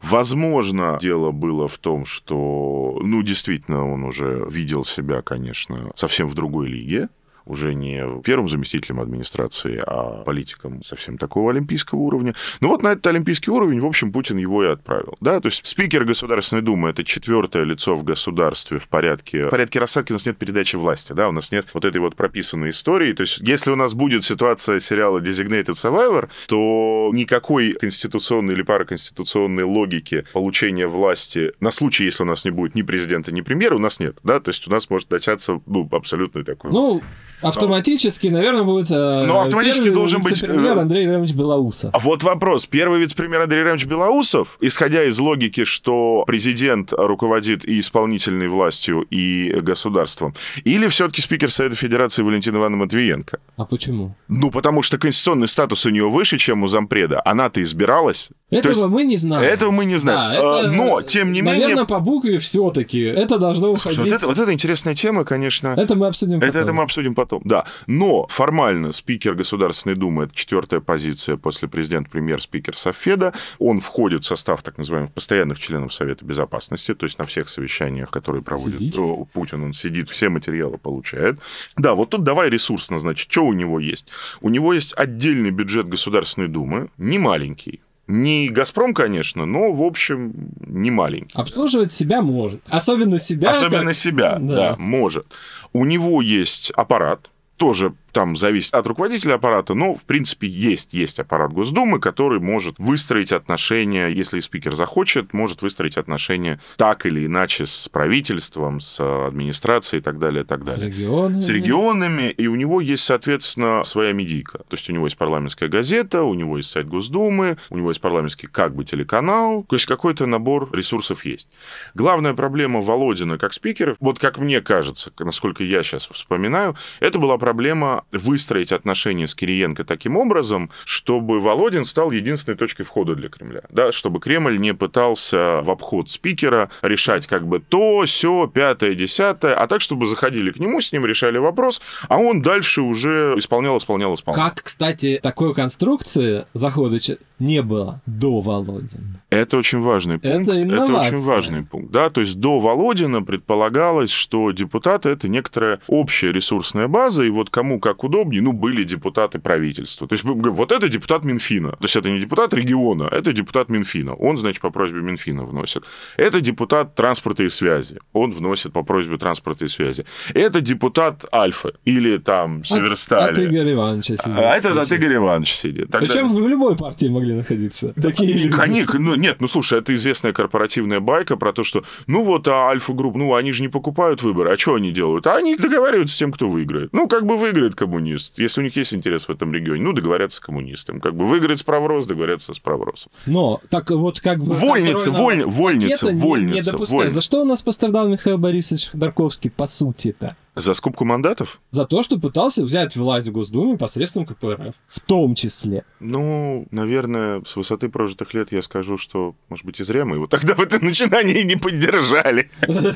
Возможно, 0.01 0.99
дело 1.03 1.31
было 1.31 1.69
в 1.69 1.77
том, 1.79 2.07
что, 2.07 2.99
ну, 3.03 3.23
действительно, 3.23 3.93
он 3.93 4.05
уже 4.05 4.47
видел 4.51 4.85
себя, 4.85 5.21
конечно, 5.23 5.91
совсем 5.95 6.29
в 6.29 6.35
другой 6.35 6.69
лиге. 6.69 7.09
Уже 7.49 7.75
не 7.75 8.23
первым 8.23 8.49
заместителем 8.49 9.01
администрации, 9.01 9.83
а 9.85 10.23
политиком 10.25 10.83
совсем 10.83 11.19
такого 11.19 11.51
олимпийского 11.51 11.99
уровня. 11.99 12.35
Ну 12.61 12.69
вот 12.69 12.83
на 12.83 12.93
этот 12.93 13.07
олимпийский 13.09 13.51
уровень, 13.51 13.81
в 13.81 13.87
общем, 13.87 14.13
Путин 14.13 14.37
его 14.37 14.65
и 14.65 14.69
отправил. 14.69 15.17
Да, 15.21 15.41
то 15.41 15.47
есть 15.47 15.65
спикер 15.67 16.05
Государственной 16.05 16.63
Думы— 16.63 16.89
это 16.91 17.05
четвертое 17.05 17.65
лицо 17.65 17.95
в 17.95 18.05
государстве 18.05 18.79
в 18.79 18.89
порядке... 18.89 19.47
В 19.47 19.51
порядке 19.51 19.79
рассадки 19.79 20.13
у 20.13 20.15
нас 20.15 20.27
нет 20.27 20.39
передачи 20.39 20.77
власти, 20.77 21.13
да, 21.13 21.29
у 21.29 21.33
нас 21.33 21.53
нет 21.53 21.67
вот 21.73 21.85
этой 21.85 21.99
вот 21.99 22.17
прописанной 22.17 22.71
истории. 22.71 23.13
То 23.13 23.23
есть 23.23 23.41
если 23.41 23.71
у 23.71 23.77
нас 23.77 23.95
будет 23.95 24.25
ситуация 24.25 24.81
сериала 24.81 25.21
Designated 25.21 25.73
Survivor, 25.73 26.29
то 26.47 27.11
никакой 27.13 27.73
конституционной 27.73 28.55
или 28.55 28.63
параконституционной 28.63 29.65
логики 29.65 30.25
получения 30.33 30.87
власти 30.87 31.53
на 31.61 31.71
случай, 31.71 32.05
если 32.05 32.23
у 32.23 32.27
нас 32.27 32.45
не 32.45 32.51
будет 32.51 32.75
ни 32.75 32.83
президента, 32.83 33.33
ни 33.33 33.41
премьера, 33.41 33.77
у 33.77 33.79
нас 33.79 34.01
нет, 34.01 34.19
да, 34.23 34.41
то 34.41 34.51
есть 34.51 34.67
у 34.67 34.71
нас 34.71 34.91
может 34.91 35.11
начаться 35.11 35.61
ну, 35.67 35.89
абсолютно 35.93 36.45
такой... 36.45 36.71
Ну, 36.71 37.03
Автоматически, 37.41 38.27
наверное, 38.27 38.65
будет 38.65 38.91
э, 38.91 39.25
ну, 39.27 39.41
автоматически 39.41 39.91
должен 39.91 40.23
быть 40.23 40.41
премьер 40.41 40.77
э, 40.77 40.81
Андрей 40.81 41.07
Иванович 41.07 41.33
Белоусов. 41.33 41.91
А 41.95 41.99
вот 41.99 42.23
вопрос. 42.23 42.67
Первый 42.67 43.01
вице-премьер 43.01 43.43
Андрей 43.43 43.63
Иванович 43.63 43.87
Белоусов, 43.87 44.59
исходя 44.61 45.05
из 45.05 45.19
логики, 45.19 45.65
что 45.65 46.25
президент 46.27 46.93
руководит 46.93 47.65
и 47.65 47.79
исполнительной 47.79 48.49
властью, 48.49 49.07
и 49.11 49.53
государством, 49.61 50.35
или 50.65 50.89
все-таки 50.89 51.23
спикер 51.23 51.51
Совета 51.51 51.77
Федерации 51.77 52.23
Валентина 52.23 52.57
Ивановна 52.57 52.85
Матвиенко? 52.85 53.39
А 53.57 53.65
почему? 53.65 54.17
Ну, 54.27 54.51
потому 54.51 54.83
что 54.83 54.99
конституционный 54.99 55.49
статус 55.49 55.87
у 55.87 55.91
нее 55.91 56.09
выше, 56.09 56.39
чем 56.39 56.65
у 56.65 56.69
зампреда. 56.69 57.23
Она-то 57.25 57.63
избиралась. 57.63 58.31
Этого 58.51 58.73
есть, 58.73 58.87
мы 58.87 59.05
не 59.05 59.17
знаем. 59.17 59.45
Этого 59.45 59.71
мы 59.71 59.85
не 59.85 59.97
знаем. 59.97 60.43
Да, 60.43 60.61
это, 60.63 60.71
Но, 60.71 61.03
тем 61.03 61.33
не 61.33 61.43
наверное, 61.43 61.53
менее... 61.53 61.77
Наверное, 61.77 61.85
по 61.87 62.01
букве 62.01 62.39
все-таки 62.39 63.01
это 63.01 63.39
должно 63.39 63.73
уходить... 63.73 63.99
вот, 63.99 64.09
это, 64.09 64.27
вот 64.27 64.39
это 64.39 64.53
интересная 64.53 64.95
тема, 64.95 65.25
конечно. 65.25 65.75
Это 65.77 65.95
мы 65.95 66.07
обсудим 66.07 66.41
потом. 66.41 66.49
Это, 66.49 66.59
это 66.59 66.73
мы 66.73 66.83
обсудим 66.83 67.15
потом 67.15 67.28
потом, 67.29 67.43
да. 67.45 67.65
Но 67.87 68.27
формально 68.29 68.93
спикер 68.93 69.35
Государственной 69.35 69.95
Думы, 69.95 70.25
это 70.25 70.35
четвертая 70.35 70.81
позиция 70.81 71.37
после 71.37 71.69
президента, 71.69 72.11
премьер, 72.11 72.41
спикер 72.41 72.77
Софеда, 72.77 73.35
он 73.59 73.81
входит 73.81 74.25
в 74.25 74.27
состав 74.27 74.63
так 74.63 74.79
называемых 74.79 75.13
постоянных 75.13 75.59
членов 75.59 75.93
Совета 75.93 76.25
Безопасности, 76.25 76.95
то 76.95 77.05
есть 77.05 77.19
на 77.19 77.27
всех 77.27 77.49
совещаниях, 77.49 78.11
которые 78.11 78.43
проводит 78.43 78.79
Сидите? 78.81 79.27
Путин, 79.33 79.63
он 79.63 79.75
сидит, 79.75 80.09
все 80.09 80.29
материалы 80.29 80.79
получает. 80.79 81.39
Да, 81.77 81.95
вот 81.95 82.11
тут 82.11 82.25
давай 82.25 82.49
ресурсно, 82.49 82.99
значит, 82.99 83.31
что 83.31 83.45
у 83.45 83.53
него 83.53 83.79
есть? 83.79 84.09
У 84.41 84.49
него 84.49 84.73
есть 84.73 84.95
отдельный 84.97 85.51
бюджет 85.51 85.89
Государственной 85.89 86.49
Думы, 86.49 86.89
не 86.97 87.19
маленький, 87.19 87.81
не 88.09 88.49
«Газпром», 88.49 88.95
конечно, 88.95 89.45
но, 89.45 89.73
в 89.73 89.83
общем, 89.83 90.33
не 90.67 90.91
маленький. 90.91 91.39
Обслуживать 91.39 91.93
себя 91.93 92.23
может. 92.23 92.63
Особенно 92.69 93.19
себя. 93.19 93.51
Особенно 93.51 93.89
как... 93.89 93.97
себя, 93.97 94.39
да. 94.41 94.55
да, 94.55 94.77
может. 94.79 95.27
У 95.75 95.85
него 95.85 96.23
есть 96.23 96.71
аппарат, 96.71 97.31
тоже 97.57 97.93
там 98.13 98.37
зависит 98.37 98.75
от 98.75 98.87
руководителя 98.87 99.35
аппарата, 99.35 99.75
но, 99.75 99.95
в 99.95 100.05
принципе, 100.05 100.47
есть, 100.47 100.93
есть 100.95 101.19
аппарат 101.21 101.53
Госдумы, 101.53 102.01
который 102.01 102.41
может 102.41 102.77
выстроить 102.79 103.33
отношения, 103.33 104.09
если 104.09 104.41
спикер 104.41 104.75
захочет, 104.75 105.33
может 105.33 105.63
выстроить 105.63 105.97
отношения 105.97 106.61
так 106.77 107.07
или 107.07 107.27
иначе 107.27 107.67
с 107.67 107.89
правительством, 107.89 108.81
с 108.81 109.01
администрацией 109.27 110.01
и 110.01 110.03
так 110.03 110.19
далее, 110.19 110.43
и 110.45 110.47
так 110.47 110.65
далее. 110.65 110.93
С 110.93 110.99
регионами. 110.99 111.41
С 111.41 111.49
регионами, 111.49 112.31
и 112.31 112.47
у 112.47 112.55
него 112.55 112.81
есть, 112.81 113.05
соответственно, 113.05 113.85
своя 113.85 114.13
медийка. 114.13 114.59
То 114.59 114.77
есть 114.77 114.89
у 114.91 114.93
него 114.93 115.07
есть 115.07 115.17
парламентская 115.17 115.69
газета, 115.69 116.23
у 116.23 116.35
него 116.35 116.57
есть 116.59 116.71
сайт 116.71 116.89
Госдумы, 116.89 117.57
у 117.71 117.79
него 117.79 117.91
есть 117.91 118.01
парламентский 118.01 118.47
как 118.47 118.75
бы 118.75 118.85
телеканал, 118.85 119.65
то 119.65 119.77
есть 119.77 119.87
какой-то 119.87 120.27
набор 120.27 120.69
ресурсов 120.73 121.25
есть. 121.25 121.49
Главная 121.95 122.35
проблема 122.35 122.81
Володина 122.81 123.39
как 123.39 123.53
спикера, 123.53 123.97
вот 124.01 124.19
как 124.19 124.39
мне 124.39 124.61
кажется, 124.61 125.13
насколько 125.19 125.63
я 125.65 125.83
сейчас 125.83 126.09
вспоминаю, 126.09 126.77
это 127.01 127.19
была 127.19 127.39
проблема 127.39 127.98
выстроить 128.13 128.73
отношения 128.73 129.27
с 129.27 129.35
Кириенко 129.35 129.85
таким 129.85 130.17
образом, 130.17 130.71
чтобы 130.85 131.41
Володин 131.41 131.85
стал 131.85 132.11
единственной 132.11 132.57
точкой 132.57 132.85
входа 132.85 133.15
для 133.15 133.29
Кремля. 133.29 133.63
Да, 133.71 133.93
чтобы 133.93 134.21
Кремль 134.21 134.59
не 134.59 134.75
пытался 134.75 135.61
в 135.63 135.71
обход 135.71 136.11
спикера 136.11 136.71
решать 136.83 137.27
как 137.27 137.47
бы 137.47 137.61
то, 137.61 138.05
все, 138.07 138.47
пятое, 138.47 138.95
десятое, 138.95 139.55
а 139.55 139.67
так, 139.67 139.81
чтобы 139.81 140.07
заходили 140.07 140.51
к 140.51 140.59
нему, 140.59 140.81
с 140.81 140.93
ним 140.93 141.07
решали 141.07 141.39
вопрос, 141.39 141.81
а 142.09 142.19
он 142.19 142.43
дальше 142.43 142.83
уже 142.83 143.35
исполнял, 143.37 143.79
исполнял, 143.79 144.15
исполнял. 144.15 144.49
Как, 144.49 144.63
кстати, 144.63 145.21
такой 145.23 145.55
конструкции 145.55 146.45
захода 146.55 146.99
не 147.39 147.63
было 147.63 148.01
до 148.07 148.41
Володина. 148.41 149.23
Это 149.31 149.59
очень 149.59 149.81
важный 149.81 150.19
пункт. 150.19 150.49
Это, 150.49 150.59
это 150.59 150.95
очень 150.95 151.19
важный 151.19 151.65
пункт. 151.65 151.93
Да? 151.93 152.11
То 152.11 152.21
есть 152.21 152.37
до 152.41 152.59
Володина 152.59 153.23
предполагалось, 153.23 154.11
что 154.11 154.51
депутаты 154.51 155.11
это 155.11 155.29
некоторая 155.29 155.81
общая 155.87 156.33
ресурсная 156.33 156.89
база, 156.89 157.25
и 157.25 157.31
вот 157.31 157.51
кому 157.51 157.79
как 157.89 158.05
удобнее, 158.05 158.43
ну, 158.43 158.53
были 158.53 158.85
депутаты 158.85 159.39
правительства. 159.39 160.07
То 160.07 160.15
есть 160.15 160.25
вот 160.25 160.73
это 160.73 160.89
депутат 160.89 161.25
Минфина. 161.25 161.71
То 161.71 161.85
есть 161.85 161.97
это 161.97 162.11
не 162.11 162.21
депутат 162.21 162.53
региона, 162.55 163.09
это 163.11 163.33
депутат 163.33 163.71
Минфина. 163.71 164.15
Он, 164.15 164.37
значит, 164.37 164.61
по 164.61 164.71
просьбе 164.71 165.01
Минфина 165.01 165.45
вносит. 165.45 165.85
Это 166.19 166.41
депутат 166.41 166.95
транспорта 166.95 167.45
и 167.45 167.49
связи. 167.49 167.99
Он 168.13 168.33
вносит 168.33 168.73
по 168.73 168.83
просьбе 168.83 169.17
транспорта 169.17 169.65
и 169.65 169.69
связи. 169.69 170.05
Это 170.35 170.61
депутат 170.61 171.25
Альфа 171.33 171.73
или 171.87 172.19
там 172.19 172.63
Северстали. 172.63 173.33
От, 173.33 173.39
от 173.39 173.45
Игоря 173.45 173.73
Ивановича 173.73 174.17
сидит. 174.17 174.39
А 174.39 174.57
это 174.57 174.81
от 174.81 174.93
Игоря 174.93 175.17
Ивановича 175.17 175.55
сидит. 175.55 175.91
Тогда... 175.91 176.07
Причем 176.07 176.29
в 176.29 176.49
любой 176.49 176.77
партии 176.77 177.07
могли 177.07 177.35
находиться. 177.35 177.95
Такие 177.95 178.35
люди. 178.35 178.51
Конечно, 178.51 178.99
ну, 178.99 179.15
нет, 179.15 179.41
ну 179.41 179.49
слушай, 179.49 179.79
это 179.79 179.95
известная 179.95 180.35
корпоративная 180.35 181.01
байка 181.01 181.39
про 181.39 181.53
то, 181.53 181.65
что 181.65 181.85
ну 182.07 182.23
вот 182.23 182.49
а 182.49 182.69
Альфа-групп, 182.69 183.17
ну 183.17 183.35
они 183.35 183.53
же 183.53 183.63
не 183.63 183.69
покупают 183.69 184.23
выборы, 184.23 184.53
а 184.53 184.59
что 184.59 184.75
они 184.75 184.93
делают? 184.93 185.27
А 185.27 185.37
они 185.37 185.57
договариваются 185.57 186.15
с 186.15 186.19
тем, 186.19 186.33
кто 186.33 186.49
выиграет. 186.49 186.93
Ну, 186.93 187.09
как 187.09 187.25
бы 187.25 187.39
выиграет 187.39 187.75
коммунист. 187.79 188.39
Если 188.39 188.61
у 188.61 188.65
них 188.65 188.77
есть 188.77 188.93
интерес 188.93 189.29
в 189.29 189.31
этом 189.31 189.55
регионе, 189.55 189.83
ну, 189.83 189.93
договорятся 189.93 190.39
с 190.39 190.41
коммунистом. 190.41 191.01
Как 191.01 191.15
бы 191.15 191.25
выиграет 191.25 191.61
справрос, 191.61 192.07
договорятся 192.07 192.53
с 192.53 192.59
правросом. 192.59 193.13
Но, 193.27 193.61
так 193.71 193.91
вот 193.91 194.21
как 194.21 194.43
бы... 194.43 194.55
Вольница, 194.55 195.13
воль, 195.13 195.45
вольница, 195.45 196.07
вольница. 196.07 196.07
Не, 196.07 196.13
не 196.13 196.21
вольница. 196.21 197.11
За 197.11 197.21
что 197.21 197.43
у 197.43 197.45
нас 197.45 197.63
пострадал 197.63 198.09
Михаил 198.09 198.39
Борисович 198.39 198.91
Ходорковский, 198.91 199.51
по 199.51 199.67
сути-то? 199.67 200.37
За 200.59 200.75
скупку 200.75 201.05
мандатов? 201.05 201.61
За 201.71 201.85
то, 201.85 202.03
что 202.03 202.19
пытался 202.19 202.65
взять 202.65 202.97
власть 202.97 203.29
в 203.29 203.33
Госдуме 203.33 203.79
посредством 203.79 204.27
КПРФ. 204.27 204.75
В 204.89 205.01
том 205.01 205.37
числе. 205.37 205.85
Ну, 206.01 206.67
наверное, 206.73 207.43
с 207.47 207.55
высоты 207.55 207.89
прожитых 207.89 208.35
лет 208.35 208.51
я 208.51 208.61
скажу, 208.61 208.99
что, 208.99 209.37
может 209.49 209.65
быть, 209.65 209.79
и 209.79 209.85
зря 209.85 210.05
мы 210.05 210.17
его 210.17 210.27
тогда 210.27 210.55
в 210.55 210.61
это 210.61 210.85
начинание 210.85 211.45
не 211.45 211.57
поддержали. 211.57 212.51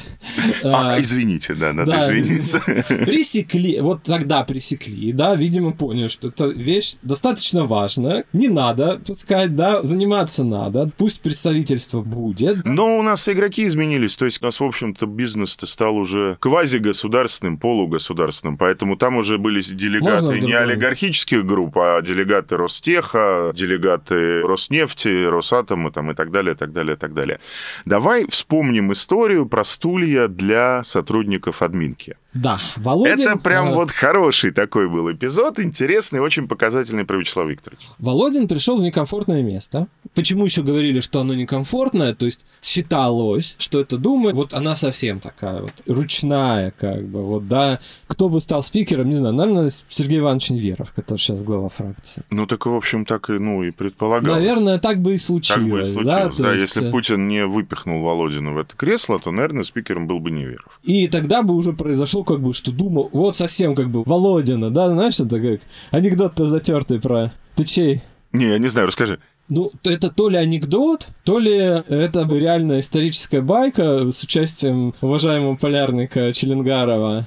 А, 0.65 1.01
извините, 1.01 1.55
да, 1.55 1.73
надо 1.73 1.93
извиниться. 2.11 2.61
Пресекли, 2.89 3.81
вот 3.81 4.03
тогда 4.03 4.45
пресекли, 4.45 5.13
да, 5.13 5.35
видимо, 5.35 5.73
поняли, 5.73 6.09
что 6.09 6.29
эта 6.29 6.47
вещь 6.47 6.97
достаточно 7.03 7.65
важная, 7.65 8.25
не 8.33 8.49
надо 8.49 9.01
пускать, 9.05 9.55
да, 9.57 9.83
заниматься 9.83 10.45
надо, 10.45 10.91
пусть 10.97 11.21
представительство 11.21 12.03
будет. 12.03 12.65
Но 12.65 12.99
у 12.99 13.03
нас 13.03 13.29
игроки 13.29 13.67
изменились, 13.67 14.17
то 14.17 14.25
есть 14.25 14.43
у 14.43 14.45
нас, 14.45 14.61
в 14.61 14.65
общем-то, 14.65 15.07
бизнес-то 15.07 15.67
стал 15.67 15.97
уже 15.97 16.37
квази-государственным, 16.41 17.52
государственным, 17.57 17.59
полугосударственным, 17.59 18.57
поэтому 18.57 18.97
там 18.97 19.17
уже 19.17 19.39
были 19.39 19.61
делегаты 19.61 20.25
Можно 20.25 20.41
не 20.41 20.53
олигархических 20.53 21.45
групп, 21.45 21.79
а 21.79 22.01
делегаты 22.03 22.57
Ростеха, 22.57 23.53
делегаты 23.55 24.43
Роснефти, 24.43 25.27
Росатома 25.27 25.91
там, 25.91 26.11
и 26.11 26.15
так 26.15 26.31
далее, 26.31 26.55
так 26.55 26.73
далее, 26.73 26.97
так 26.97 27.15
далее. 27.15 27.39
Давай 27.85 28.27
вспомним 28.29 28.93
историю 28.93 29.47
про 29.47 29.65
стулья 29.65 30.29
для 30.29 30.83
сотрудников 30.85 31.63
админки. 31.63 32.17
Да, 32.35 32.59
Володин... 32.77 33.29
Это 33.29 33.39
прям 33.39 33.69
э... 33.69 33.75
вот 33.75 33.91
хороший 33.91 34.53
такой 34.53 34.89
был 34.89 35.13
эпизод, 35.13 35.61
интересный, 35.61 36.21
очень 36.21 36.49
показательный 36.49 37.05
про 37.05 37.19
Вячеслава 37.19 37.49
Викторовича. 37.49 37.89
Володин 37.99 38.49
пришел 38.49 38.79
в 38.79 38.83
некомфортное 38.83 39.43
место. 39.43 39.87
Почему 40.15 40.45
еще 40.45 40.63
говорили, 40.63 41.01
что 41.01 41.21
оно 41.21 41.35
некомфортное? 41.35 42.15
То 42.15 42.27
есть 42.27 42.45
считалось, 42.63 43.55
что 43.59 43.81
это 43.81 43.99
Дума, 43.99 44.33
вот 44.33 44.55
она 44.55 44.77
совсем 44.77 45.21
такая 45.21 45.63
вот 45.63 45.73
ручная, 45.87 46.73
как 46.79 47.07
бы, 47.07 47.23
вот, 47.23 47.49
да. 47.49 47.81
Кто 48.07 48.29
бы 48.29 48.41
стал 48.41 48.63
спикером, 48.63 49.11
не 49.11 49.17
знаю, 49.17 49.35
наверное, 49.35 49.71
Сергей 49.89 50.21
Иванович 50.21 50.51
Неверов, 50.51 50.93
который 50.93 51.19
сейчас 51.19 51.43
глава 51.43 51.69
фракции. 51.69 52.23
Ну, 52.31 52.47
так, 52.47 52.65
в 52.65 52.75
общем, 52.75 53.05
так 53.05 53.29
и, 53.29 53.35
ну, 53.35 53.63
и 53.63 53.71
предполагалось. 53.71 54.39
Наверное, 54.39 54.79
так 54.79 55.01
бы 55.01 55.15
и 55.15 55.19
случилось. 55.19 55.61
Так 55.61 55.71
бы 55.71 55.81
и 55.83 55.85
случилось, 55.85 56.37
да. 56.37 56.45
да 56.45 56.55
есть... 56.55 56.77
Если 56.77 56.91
Путин 56.91 57.29
не 57.29 57.45
выпихнул 57.45 58.03
Володина 58.03 58.53
в 58.53 58.59
это 58.59 58.75
кресло, 58.77 59.19
то, 59.19 59.31
наверное, 59.31 59.65
спикером 59.65 60.07
был 60.07 60.19
бы 60.19 60.31
Неверов. 60.31 60.81
И 60.83 61.09
тогда 61.09 61.43
бы 61.43 61.55
уже 61.55 61.73
произошло 61.73 62.22
как 62.25 62.41
бы, 62.41 62.53
что 62.53 62.73
думал, 62.73 63.09
вот 63.13 63.37
совсем 63.37 63.75
как 63.75 63.91
бы 63.91 64.03
Володина, 64.05 64.71
да, 64.71 64.91
знаешь, 64.91 65.21
это 65.21 65.41
как 65.41 65.61
анекдот-то 65.91 66.47
затертый 66.47 67.01
про... 67.01 67.33
Ты 67.57 67.65
чей? 67.65 68.03
Не, 68.33 68.47
я 68.47 68.59
не 68.59 68.69
знаю, 68.69 68.89
расскажи. 68.89 69.19
Ну, 69.49 69.71
это 69.85 70.11
то 70.11 70.29
ли 70.29 70.39
анекдот, 70.39 71.09
то 71.25 71.39
ли 71.39 71.55
это 71.55 72.27
реально 72.31 72.81
историческая 72.81 73.43
байка 73.43 74.11
с 74.11 74.23
участием 74.23 74.95
уважаемого 75.03 75.57
полярника 75.57 76.33
Челенгарова. 76.33 77.27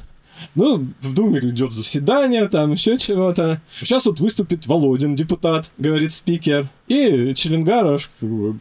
Ну, 0.53 0.87
в 1.01 1.13
Думе 1.13 1.39
идет 1.39 1.71
заседание, 1.71 2.47
там 2.47 2.71
еще 2.71 2.97
чего-то. 2.97 3.61
Сейчас 3.79 4.05
вот 4.05 4.19
выступит 4.19 4.67
Володин, 4.67 5.15
депутат, 5.15 5.69
говорит 5.77 6.11
спикер. 6.11 6.69
И 6.87 7.33
Челенгаров, 7.33 8.09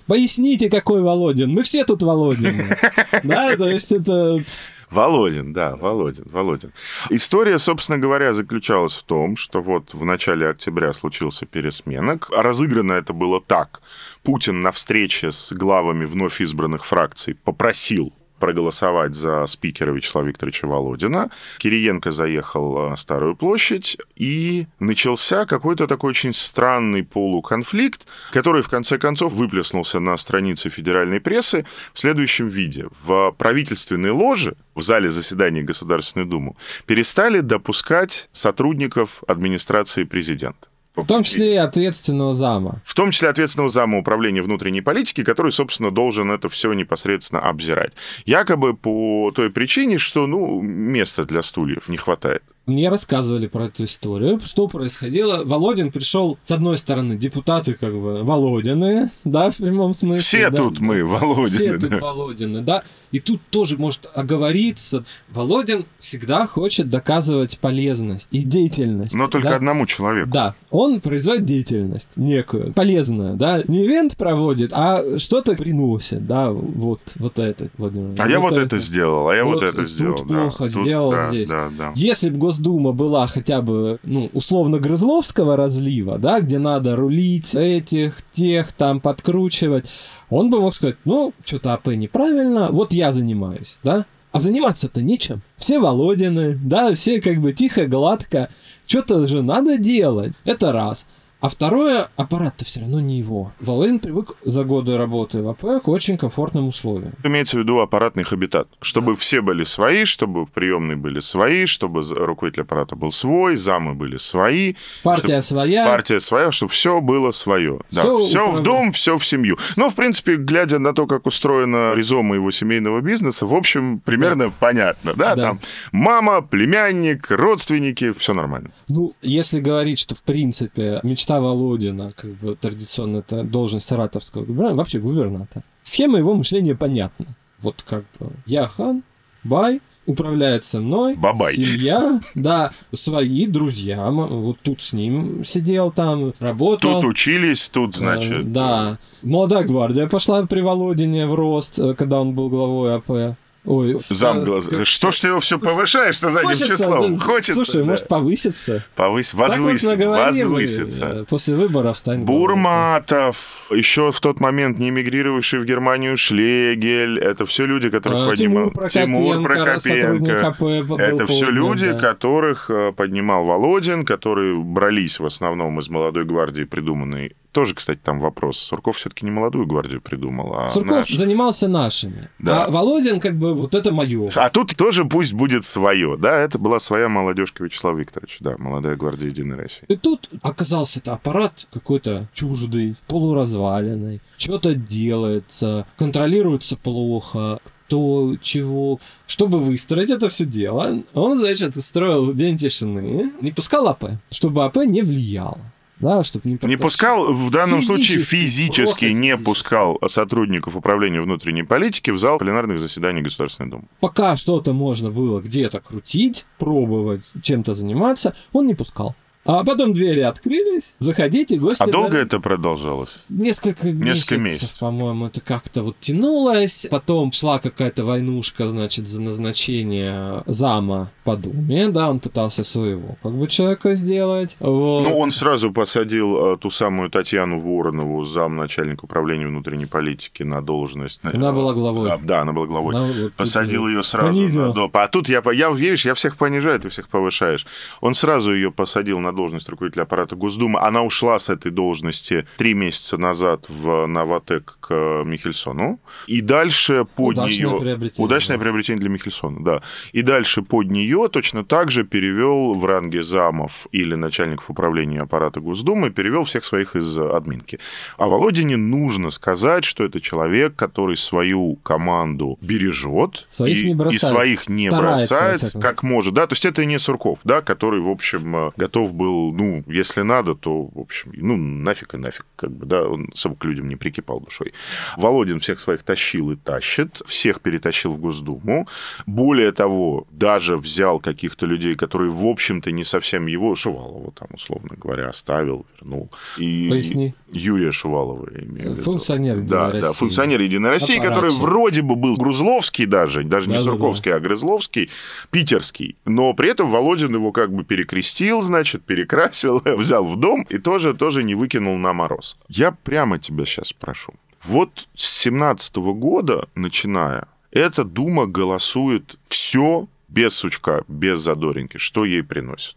поясните, 0.07 0.71
какой 0.71 1.03
Володин. 1.03 1.51
Мы 1.51 1.63
все 1.63 1.85
тут 1.85 2.03
Володин. 2.03 2.53
Да, 3.23 3.57
то 3.57 3.69
есть 3.69 3.93
это... 3.93 4.43
Володин, 4.91 5.53
да, 5.53 5.77
Володин, 5.77 6.25
Володин. 6.27 6.73
История, 7.11 7.59
собственно 7.59 7.99
говоря, 7.99 8.35
заключалась 8.35 8.95
в 8.97 9.03
том, 9.05 9.37
что 9.37 9.61
вот 9.61 9.95
в 9.95 10.05
начале 10.05 10.49
октября 10.49 10.93
случился 10.93 11.47
пересменок. 11.47 12.31
Разыграно 12.31 12.93
это 12.93 13.13
было 13.13 13.41
так. 13.41 13.83
Путин 14.23 14.63
на 14.63 14.71
встрече 14.71 15.33
с 15.33 15.53
главами 15.53 16.05
вновь 16.05 16.41
избранных 16.41 16.85
фракций 16.85 17.35
попросил 17.35 18.13
проголосовать 18.39 19.15
за 19.15 19.47
спикера 19.47 19.93
Вячеслава 19.93 20.27
Викторовича 20.27 20.67
Володина. 20.67 21.31
Кириенко 21.59 22.11
заехал 22.13 22.91
на 22.91 22.97
Старую 22.97 23.37
площадь, 23.37 23.97
и 24.17 24.67
начался 24.79 25.47
какой-то 25.47 25.87
такой 25.87 26.11
очень 26.11 26.33
странный 26.33 27.03
полуконфликт, 27.03 28.07
который 28.33 28.63
в 28.63 28.69
конце 28.69 28.99
концов 28.99 29.33
выплеснулся 29.33 30.01
на 30.01 30.17
странице 30.17 30.71
федеральной 30.71 31.21
прессы 31.21 31.67
в 31.93 31.99
следующем 31.99 32.49
виде. 32.49 32.87
В 32.91 33.33
правительственной 33.33 34.11
ложе 34.11 34.57
в 34.75 34.83
зале 34.83 35.11
заседаний 35.11 35.63
Государственной 35.63 36.25
Думы 36.25 36.55
перестали 36.87 37.41
допускать 37.41 38.29
сотрудников 38.33 39.23
администрации 39.27 40.05
президента. 40.05 40.69
В 40.95 41.07
том 41.07 41.25
числе 41.25 41.55
и 41.55 41.57
ответственного 41.57 42.35
зама. 42.35 42.81
В 42.85 42.95
том 42.95 43.11
числе 43.11 43.29
ответственного 43.29 43.69
зама 43.69 43.99
управления 43.99 44.43
внутренней 44.43 44.81
политики, 44.81 45.25
который, 45.25 45.51
собственно, 45.51 45.91
должен 45.91 46.31
это 46.31 46.49
все 46.49 46.73
непосредственно 46.73 47.41
обзирать. 47.41 47.95
Якобы 48.27 48.75
по 48.75 49.33
той 49.35 49.51
причине, 49.51 49.99
что, 49.99 50.27
ну, 50.27 50.61
места 50.61 51.25
для 51.25 51.43
стульев 51.43 51.89
не 51.89 51.97
хватает. 51.97 52.45
Мне 52.67 52.89
рассказывали 52.89 53.47
про 53.47 53.67
эту 53.67 53.85
историю, 53.85 54.41
что 54.41 54.69
происходило. 54.69 55.45
Володин 55.45 55.93
пришел, 55.93 56.39
с 56.43 56.51
одной 56.51 56.79
стороны, 56.79 57.15
депутаты 57.15 57.75
как 57.75 57.93
бы 57.93 58.25
Володины, 58.25 59.11
да, 59.25 59.51
в 59.51 59.59
прямом 59.59 59.93
смысле. 59.93 60.23
Все 60.23 60.51
да, 60.51 60.57
тут 60.57 60.81
мы 60.81 61.05
Володины. 61.05 61.47
Все 61.47 61.77
да. 61.77 61.89
тут 61.89 62.01
Володины, 62.01 62.61
да. 62.63 62.83
И 63.13 63.21
тут 63.21 63.43
тоже 63.51 63.77
может 63.77 64.07
оговориться. 64.15 65.05
Володин 65.29 65.85
всегда 65.99 66.47
хочет 66.47 66.89
доказывать 66.89 67.59
полезность 67.59 68.29
и 68.31 68.43
деятельность. 68.43 69.15
Но 69.15 69.29
только 69.29 69.51
да? 69.51 69.57
одному 69.57 69.85
человеку. 69.85 70.31
Да, 70.31 70.55
он 70.71 71.03
производит 71.03 71.45
деятельность 71.45 72.11
некую, 72.17 72.73
полезную, 72.73 73.37
да. 73.37 73.63
Не 73.69 73.85
ивент 73.85 74.17
проводит, 74.17 74.73
а 74.73 75.19
что-то 75.19 75.55
приносит, 75.55 76.27
да, 76.27 76.51
вот, 76.51 77.01
вот 77.17 77.39
это, 77.39 77.69
Владимир. 77.77 78.21
А 78.21 78.27
я 78.27 78.41
вот 78.41 78.55
это 78.55 78.79
сделал, 78.79 79.29
а 79.29 79.37
я 79.37 79.45
вот, 79.45 79.63
это 79.63 79.77
тут 79.77 79.91
сделал. 79.91 80.25
да. 80.25 80.41
плохо 80.45 80.65
Тут- 80.65 80.71
сделал 80.71 81.11
да, 81.11 81.29
здесь. 81.29 81.49
Да, 81.49 81.71
да. 81.77 81.93
Если 81.95 82.31
бы 82.31 82.39
Госдума 82.55 82.93
была 82.93 83.27
хотя 83.27 83.63
бы, 83.63 83.99
ну, 84.05 84.31
условно 84.33 84.79
Грызловского 84.79 85.57
разлива, 85.57 86.19
да, 86.19 86.41
где 86.41 86.59
надо 86.59 86.95
рулить 86.95 87.55
этих, 87.55 88.23
тех, 88.33 88.73
там, 88.73 89.01
подкручивать, 89.01 89.87
он 90.31 90.51
бы 90.51 90.61
мог 90.61 90.75
сказать, 90.75 90.97
ну, 91.05 91.33
что-то 91.45 91.73
АП 91.73 91.89
неправильно, 91.89 92.69
вот 92.71 92.93
я 92.93 93.11
занимаюсь, 93.13 93.79
да. 93.83 94.07
А 94.31 94.41
заниматься-то 94.41 95.01
нечем. 95.01 95.43
Все 95.57 95.79
Володины, 95.79 96.59
да, 96.61 96.93
все 96.95 97.21
как 97.21 97.41
бы 97.41 97.53
тихо, 97.53 97.87
гладко. 97.87 98.49
Что-то 98.85 99.29
же 99.29 99.43
надо 99.43 99.79
делать. 99.79 100.33
Это 100.45 100.73
раз. 100.73 101.07
А 101.45 101.51
второе, 101.51 102.09
аппарат-то 102.17 102.65
все 102.65 102.81
равно 102.81 103.01
не 103.01 103.19
его. 103.19 103.53
Володин 103.61 103.99
привык 103.99 104.33
за 104.47 104.65
годы 104.65 104.97
работы 104.97 105.43
в 105.43 105.49
АП 105.51 105.83
к 105.85 105.89
очень 105.89 106.17
комфортным 106.17 106.69
условиям. 106.69 107.13
Имеется 107.23 107.59
в 107.59 107.61
виду 107.61 107.81
аппаратный 107.81 108.25
хабитат. 108.25 108.67
Чтобы 108.81 109.15
все 109.15 109.43
были 109.43 109.65
свои, 109.65 110.07
чтобы 110.07 110.47
в 110.47 110.53
приемной 110.53 110.97
были 110.97 111.21
свои, 111.21 111.67
чтобы 111.67 112.03
руководитель 112.03 112.63
аппарата 112.63 112.97
был 112.97 113.13
свой, 113.13 113.59
замы 113.59 113.93
были 113.93 114.17
свои, 114.17 114.77
Партия 115.03 115.43
своя. 115.43 115.85
партия 115.85 116.19
своя, 116.19 116.51
чтобы 116.51 116.73
все 116.73 117.03
было 117.03 117.31
свое. 117.31 117.79
Да, 117.91 118.01
Всё 118.01 118.25
все 118.25 118.51
в 118.51 118.61
дом, 118.61 118.93
все 118.93 119.19
в 119.19 119.27
семью. 119.27 119.59
Но, 119.77 119.91
в 119.91 119.97
принципе, 119.97 120.37
глядя 120.37 120.79
на 120.79 120.95
то, 120.95 121.07
как 121.07 121.27
устроена 121.27 121.93
ризома 121.95 122.37
его 122.37 122.51
семейного 122.53 123.03
бизнеса, 123.03 123.45
в 123.45 123.55
общем, 123.55 124.01
примерно 124.01 124.51
понятно. 124.51 125.13
Да? 125.13 125.37
Да. 125.37 125.43
Там 125.43 125.61
мама, 125.93 126.41
племянник, 126.41 127.31
родственники, 127.31 128.13
все 128.13 128.33
нормально. 128.33 128.71
Ну, 128.89 129.13
если 129.21 129.61
говорить, 129.61 129.99
что 129.99 130.15
в 130.15 130.23
принципе 130.23 131.01
мечта 131.03 131.34
Володина, 131.41 132.13
как 132.17 132.31
бы 132.35 132.57
традиционно 132.57 133.19
это 133.19 133.43
должность 133.43 133.87
саратовского 133.87 134.45
губернатора, 134.45 134.77
вообще 134.77 134.99
губернатора. 134.99 135.65
Схема 135.83 136.19
его 136.19 136.35
мышления 136.35 136.75
понятна. 136.75 137.27
Вот 137.61 137.83
как 137.87 138.05
бы 138.19 138.31
я 138.47 138.67
хан, 138.67 139.03
бай, 139.43 139.81
управляет 140.07 140.65
со 140.65 140.81
мной, 140.81 141.15
Бабай. 141.15 141.55
семья, 141.55 142.21
да, 142.35 142.71
свои 142.93 143.47
друзья, 143.47 144.11
вот 144.11 144.59
тут 144.61 144.83
с 144.83 144.93
ним 144.93 145.45
сидел 145.45 145.91
там, 145.91 146.35
работал. 146.41 147.01
Тут 147.01 147.11
учились, 147.11 147.69
тут, 147.69 147.95
Э, 147.97 147.99
значит... 147.99 148.53
Да. 148.53 148.99
Молодая 149.23 149.65
гвардия 149.65 150.07
пошла 150.07 150.45
при 150.47 150.61
Володине 150.61 151.27
в 151.27 151.35
рост, 151.35 151.79
э, 151.79 151.95
когда 151.95 152.21
он 152.21 152.35
был 152.35 152.49
главой 152.49 152.97
АП. 152.97 153.37
Ой, 153.67 153.97
Зам 154.11 154.41
э, 154.41 154.45
глаз. 154.45 154.69
как- 154.69 154.85
Что 154.87 155.11
ж 155.11 155.21
ты 155.21 155.29
его 155.29 155.41
все 155.41 155.59
повышаешь 155.59 156.21
на 156.21 156.31
задним 156.31 156.49
Хочется, 156.51 156.77
числом? 156.77 157.17
да. 157.17 157.25
Хочется. 157.25 157.55
Слушай, 157.55 157.79
да. 157.81 157.85
может 157.87 158.09
повыситься? 158.09 158.85
Повысь, 158.95 159.31
Так 159.31 159.39
вот 159.39 159.47
возвыситься. 159.47 161.07
э, 161.07 161.25
После 161.25 161.55
выборов 161.55 161.97
станет 161.97 162.27
главой. 162.27 162.41
Бурматов, 162.41 163.67
еще 163.71 164.13
в 164.13 164.21
тот 164.21 164.41
момент 164.41 164.79
не 164.79 164.91
эмигрировавший 164.91 165.61
в 165.61 165.65
Германию 165.65 166.17
Шлегель, 166.19 167.19
это 167.19 167.47
все 167.47 167.65
люди, 167.67 167.89
которых 167.91 168.27
А, 168.27 168.29
поднимал 168.31 168.71
Тимур 168.89 169.43
Прокопенко, 169.43 170.57
был 170.61 170.99
Это 170.99 171.27
все 171.27 171.51
люди, 171.51 171.91
да. 171.91 171.99
которых 171.99 172.69
э, 172.71 172.93
поднимал 172.93 173.45
Володин, 173.47 174.05
которые 174.05 174.57
брались 174.57 175.19
в 175.19 175.25
основном 175.25 175.81
из 175.81 175.89
молодой 175.89 176.25
гвардии, 176.25 176.65
придуманной. 176.65 177.35
Тоже, 177.55 177.77
кстати, 177.77 178.01
там 178.03 178.19
вопрос. 178.19 178.59
Сурков 178.59 178.97
все-таки 178.97 179.25
не 179.25 179.31
молодую 179.31 179.65
гвардию 179.67 180.01
придумал, 180.01 180.55
а 180.57 180.71
Сурков 180.71 181.09
наш. 181.09 181.11
занимался 181.11 181.69
нашими. 181.69 182.29
Да. 182.41 182.65
А 182.65 182.71
Володин, 182.71 183.21
как 183.21 183.39
бы, 183.39 183.55
вот 183.55 183.77
это 183.77 183.93
мое. 183.93 184.29
А 184.35 184.51
тут 184.51 184.75
тоже 184.75 185.05
пусть 185.05 185.33
будет 185.33 185.65
свое, 185.65 186.17
да? 186.17 186.37
Это 186.37 186.59
была 186.59 186.81
своя 186.81 187.09
молодежка 187.09 187.63
Вячеслава 187.63 187.97
Викторовича, 187.97 188.39
да, 188.41 188.57
молодая 188.59 188.97
гвардия 188.97 189.29
Единой 189.29 189.57
России. 189.57 189.85
И 189.87 189.95
тут 189.95 190.29
оказался 190.43 190.99
это 190.99 191.13
аппарат 191.13 191.69
какой-то 191.73 192.29
чуждый, 192.33 192.97
полуразваленный, 193.07 194.21
что-то 194.37 194.75
делается, 194.75 195.87
контролируется 195.97 196.77
плохо, 196.77 197.61
кто, 197.87 198.35
чего. 198.43 198.99
Чтобы 199.29 199.61
выстроить 199.61 200.11
это 200.11 200.29
все 200.29 200.45
дело, 200.45 201.05
он, 201.15 201.39
значит, 201.39 201.77
строил 201.77 202.35
день 202.35 202.57
тишины, 202.57 203.33
не 203.41 203.53
пускал 203.53 203.87
АП, 203.87 204.05
чтобы 204.31 204.65
АП 204.65 204.79
не 204.87 205.03
влияло. 205.03 205.59
Да, 206.01 206.25
чтобы 206.25 206.49
не 206.49 206.59
Не 206.63 206.77
пускал, 206.77 207.33
в 207.33 207.51
данном 207.51 207.81
случае 207.81 208.19
Физически, 208.19 208.37
физически 208.37 208.83
просто 208.83 209.07
не 209.07 209.13
физически. 209.29 209.45
пускал 209.45 209.99
сотрудников 210.09 210.77
управления 210.77 211.21
внутренней 211.21 211.63
политики 211.63 212.11
в 212.11 212.19
зал 212.19 212.39
пленарных 212.39 212.81
заседаний 212.81 213.23
Государственной 213.23 213.71
Думы. 213.71 213.85
Пока 214.01 214.37
что-то 214.37 214.73
можно 214.73 215.11
было 215.11 215.41
где-то 215.41 215.81
крутить, 215.81 216.47
пробовать, 216.59 217.25
чем-то 217.43 217.75
заниматься, 217.75 218.35
он 218.53 218.67
не 218.67 218.75
пускал. 218.75 219.15
А 219.47 219.63
потом 219.65 219.93
двери 219.93 220.21
открылись, 220.21 220.95
заходите, 220.99 221.57
гости. 221.59 221.83
А 221.83 221.87
долго 221.87 222.11
дали. 222.13 222.23
это 222.25 222.41
продолжалось? 222.41 223.19
Несколько, 223.29 223.89
Несколько 223.89 224.05
месяцев, 224.05 224.39
месяцев. 224.41 224.79
по-моему, 224.79 225.27
это 225.27 225.41
как-то 225.41 225.83
вот 225.83 225.97
тянулось. 226.01 226.87
Потом 226.91 227.31
шла 227.33 227.59
какая-то 227.59 228.05
войнушка, 228.05 228.69
значит, 228.69 229.07
за 229.09 229.21
назначение 229.21 230.43
зама 230.47 231.11
по 231.25 231.37
Думе, 231.37 231.89
да, 231.89 232.11
он 232.11 232.21
пытался 232.21 232.65
своего 232.65 233.17
как 233.23 233.33
бы 233.33 233.47
человека 233.47 233.95
сделать. 233.95 234.57
Вот. 234.61 235.03
Ну, 235.05 235.19
он 235.19 235.31
сразу 235.31 235.73
посадил 235.73 236.55
э, 236.55 236.59
ту 236.59 236.71
самую 236.71 237.11
Татьяну 237.11 237.61
Воронову, 237.61 238.25
зам 238.25 238.57
начальника 238.57 239.05
управления 239.05 239.47
внутренней 239.47 239.87
политики, 239.87 240.43
на 240.43 240.61
должность. 240.63 241.21
э, 241.23 241.31
Она 241.35 241.53
была 241.53 241.73
главой. 241.75 242.09
Да, 242.09 242.19
да, 242.23 242.41
она 242.43 242.53
была 242.53 242.67
главой. 242.67 242.95
Она 242.95 243.07
вот 243.07 243.33
Посадил 243.35 243.87
ее 243.89 243.95
ее 243.97 244.03
сразу. 244.03 244.29
понизил. 244.29 244.67
на 244.67 244.73
доп. 244.73 244.97
А 244.97 245.07
тут 245.09 245.29
я, 245.29 245.43
я, 245.53 245.71
видишь, 245.71 246.05
я 246.05 246.15
всех 246.15 246.37
понижаю, 246.37 246.81
ты 246.81 246.89
всех 246.89 247.09
повышаешь. 247.09 247.67
Он 248.01 248.15
сразу 248.15 248.55
ее 248.55 248.71
посадил 248.73 249.19
на 249.21 249.34
должность 249.35 249.69
руководителя 249.69 250.03
аппарата 250.03 250.37
Госдумы. 250.37 250.81
Она 250.81 251.03
ушла 251.03 251.39
с 251.39 251.51
этой 251.51 251.71
должности 251.71 252.47
три 252.57 252.75
месяца 252.75 253.19
назад 253.19 253.67
в 253.69 254.07
Новотек 254.07 254.79
к 254.81 255.23
Михельсону. 255.25 256.01
И 256.27 256.41
дальше 256.41 257.05
под 257.17 257.39
Удачное 257.39 257.71
нее... 257.71 257.81
приобретение, 257.81 258.25
Удачное 258.25 258.57
да. 258.57 258.63
приобретение 258.63 259.01
для 259.01 259.11
Михельсона, 259.11 259.65
да. 259.65 259.83
И 260.13 260.23
дальше 260.23 260.63
под 260.63 260.91
нее 260.91 261.29
точно 261.31 261.65
так 261.65 261.91
же 261.91 262.05
перевел 262.05 262.75
в 262.75 262.85
ранге 262.85 263.23
замов 263.23 263.87
или 263.93 264.15
начальников 264.15 264.71
управления 264.71 265.21
аппарата 265.21 265.61
Госдумы, 265.61 266.11
перевел 266.11 266.45
всех 266.45 266.65
своих 266.65 266.97
из 266.97 267.17
админки. 267.19 267.79
А 268.19 268.27
Володине 268.27 268.77
нужно 268.77 269.31
сказать, 269.31 269.85
что 269.85 270.05
это 270.05 270.21
человек, 270.21 270.77
который 270.77 271.17
свою 271.17 271.77
команду 271.77 272.59
бережет 272.61 273.47
Своих 273.51 273.79
и, 273.79 273.85
не 273.87 273.91
и 273.91 273.95
бросает. 273.95 274.21
своих 274.21 274.69
не 274.69 274.89
Старается, 274.89 275.35
бросает, 275.35 275.73
как 275.83 276.03
может. 276.03 276.35
Да, 276.35 276.47
то 276.47 276.53
есть 276.53 276.65
это 276.65 276.85
не 276.85 276.99
Сурков, 276.99 277.41
да, 277.45 277.61
который, 277.63 278.01
в 278.01 278.09
общем, 278.09 278.57
э, 278.57 278.71
готов 278.77 279.15
был 279.15 279.24
был, 279.25 279.53
ну, 279.53 279.85
если 279.87 280.23
надо, 280.23 280.55
то, 280.55 280.91
в 280.95 280.99
общем, 280.99 281.33
ну, 281.35 281.57
нафиг 281.57 282.15
и 282.15 282.17
нафиг, 282.19 282.47
как 282.57 282.71
бы, 282.71 282.87
да, 282.87 283.09
он 283.09 283.29
особо 283.33 283.57
к 283.57 283.65
людям 283.65 283.89
не 283.89 283.97
прикипал 283.97 284.41
душой. 284.41 284.73
Володин 285.17 285.61
всех 285.61 285.81
своих 285.81 286.03
тащил 286.03 286.51
и 286.51 286.57
тащит, 286.57 287.23
всех 287.25 287.61
перетащил 287.61 288.13
в 288.13 288.19
Госдуму. 288.19 288.87
Более 289.27 289.73
того, 289.73 290.27
даже 290.31 290.77
взял 290.77 291.21
каких-то 291.21 291.67
людей, 291.67 291.95
которые, 291.95 292.31
в 292.31 292.47
общем-то, 292.47 292.93
не 292.93 293.05
совсем 293.05 293.47
его, 293.47 293.75
Шувалова 293.75 294.33
там, 294.33 294.49
условно 294.53 294.91
говоря, 294.97 295.29
оставил, 295.29 295.87
вернул. 296.01 296.31
И 296.59 296.89
Поясни. 296.91 297.35
Юрия 297.51 297.93
Шувалова, 297.93 298.49
имею 298.51 298.91
в 298.91 298.93
виду. 298.93 299.03
Функционер 299.03 299.57
Единой 299.57 299.69
да, 299.69 299.87
России. 299.87 300.01
Да, 300.01 300.13
функционер 300.13 300.61
Единой 300.61 300.91
России, 300.91 301.19
который 301.19 301.51
вроде 301.51 302.03
бы 302.03 302.17
был 302.17 302.37
Грузловский 302.37 303.07
даже, 303.07 303.43
даже 303.45 303.69
да, 303.69 303.77
не 303.77 303.83
Сурковский, 303.83 304.31
да, 304.31 304.39
да. 304.39 304.45
а 304.45 304.47
Грызловский, 304.47 305.11
питерский. 305.51 306.17
Но 306.25 306.53
при 306.53 306.71
этом 306.71 306.91
Володин 306.91 307.35
его 307.35 307.53
как 307.53 307.73
бы 307.73 307.85
перекрестил, 307.85 308.61
значит, 308.63 309.03
перекрасил, 309.15 309.83
взял 309.99 310.25
в 310.25 310.37
дом 310.37 310.67
и 310.71 310.79
тоже, 310.79 311.15
тоже 311.15 311.45
не 311.45 311.55
выкинул 311.55 311.97
на 311.99 312.13
мороз. 312.13 312.57
Я 312.69 312.91
прямо 312.91 313.39
тебя 313.39 313.65
сейчас 313.65 313.93
прошу. 313.93 314.33
Вот 314.65 315.09
с 315.15 315.43
17 315.43 315.97
года, 315.97 316.69
начиная, 316.75 317.47
эта 317.71 318.05
Дума 318.05 318.47
голосует 318.47 319.37
все 319.49 320.09
без 320.29 320.55
сучка, 320.55 321.05
без 321.09 321.41
задоринки, 321.41 321.99
что 321.99 322.25
ей 322.25 322.43
приносит. 322.43 322.97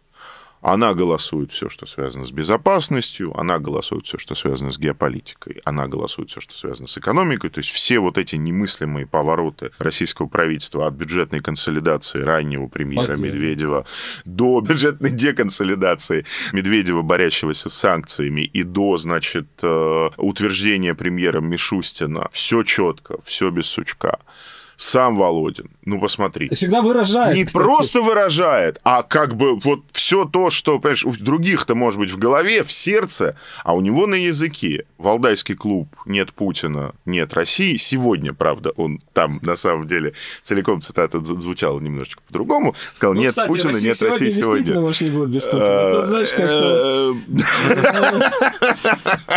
Она 0.67 0.93
голосует 0.93 1.53
все, 1.53 1.69
что 1.69 1.85
связано 1.85 2.25
с 2.25 2.31
безопасностью, 2.31 3.33
она 3.39 3.57
голосует 3.57 4.05
все, 4.05 4.17
что 4.17 4.35
связано 4.35 4.69
с 4.73 4.77
геополитикой, 4.77 5.61
она 5.63 5.87
голосует 5.87 6.29
все, 6.29 6.41
что 6.41 6.57
связано 6.57 6.89
с 6.89 6.97
экономикой. 6.97 7.49
То 7.49 7.59
есть 7.59 7.69
все 7.69 7.99
вот 7.99 8.17
эти 8.17 8.35
немыслимые 8.35 9.07
повороты 9.07 9.71
российского 9.79 10.27
правительства 10.27 10.85
от 10.85 10.93
бюджетной 10.93 11.39
консолидации 11.39 12.19
раннего 12.19 12.67
премьера 12.67 13.13
Окей. 13.13 13.31
Медведева 13.31 13.85
до 14.25 14.59
бюджетной 14.59 15.11
деконсолидации 15.11 16.25
Медведева, 16.51 17.01
борящегося 17.01 17.69
с 17.69 17.73
санкциями, 17.73 18.41
и 18.41 18.63
до, 18.63 18.97
значит, 18.97 19.47
э, 19.63 20.09
утверждения 20.17 20.93
премьером 20.93 21.49
Мишустина. 21.49 22.27
Все 22.33 22.63
четко, 22.63 23.21
все 23.21 23.51
без 23.51 23.67
сучка 23.67 24.19
сам 24.77 25.17
Володин. 25.17 25.69
Ну, 25.85 25.99
посмотри. 25.99 26.49
Всегда 26.53 26.81
выражает. 26.81 27.35
Не 27.35 27.45
кстати. 27.45 27.63
просто 27.63 28.01
выражает, 28.01 28.79
а 28.83 29.01
как 29.01 29.35
бы 29.35 29.57
вот 29.57 29.81
все 29.91 30.25
то, 30.25 30.51
что, 30.51 30.79
понимаешь, 30.79 31.03
у 31.03 31.11
других-то 31.11 31.73
может 31.75 31.99
быть 31.99 32.11
в 32.11 32.17
голове, 32.17 32.63
в 32.63 32.71
сердце, 32.71 33.35
а 33.63 33.73
у 33.73 33.81
него 33.81 34.05
на 34.05 34.15
языке. 34.15 34.85
Валдайский 34.99 35.55
клуб 35.55 35.89
«Нет 36.05 36.31
Путина, 36.31 36.93
нет 37.05 37.33
России». 37.33 37.75
Сегодня, 37.77 38.33
правда, 38.33 38.69
он 38.77 38.99
там, 39.13 39.39
на 39.41 39.55
самом 39.55 39.87
деле, 39.87 40.13
целиком 40.43 40.79
цитата 40.81 41.23
звучала 41.23 41.79
немножечко 41.79 42.21
по-другому. 42.27 42.75
Сказал, 42.95 43.15
ну, 43.15 43.21
нет 43.21 43.29
кстати, 43.29 43.47
Путина, 43.47 43.71
Россия 43.73 43.89
нет 43.89 44.01
России 44.01 44.29
сегодня. 44.29 44.79
может, 44.79 45.01
не 45.01 45.09
будет 45.09 45.29
без 45.29 45.45
Путина. 45.45 45.93
Тут, 45.95 46.05
знаешь, 46.07 46.33
как 46.33 46.49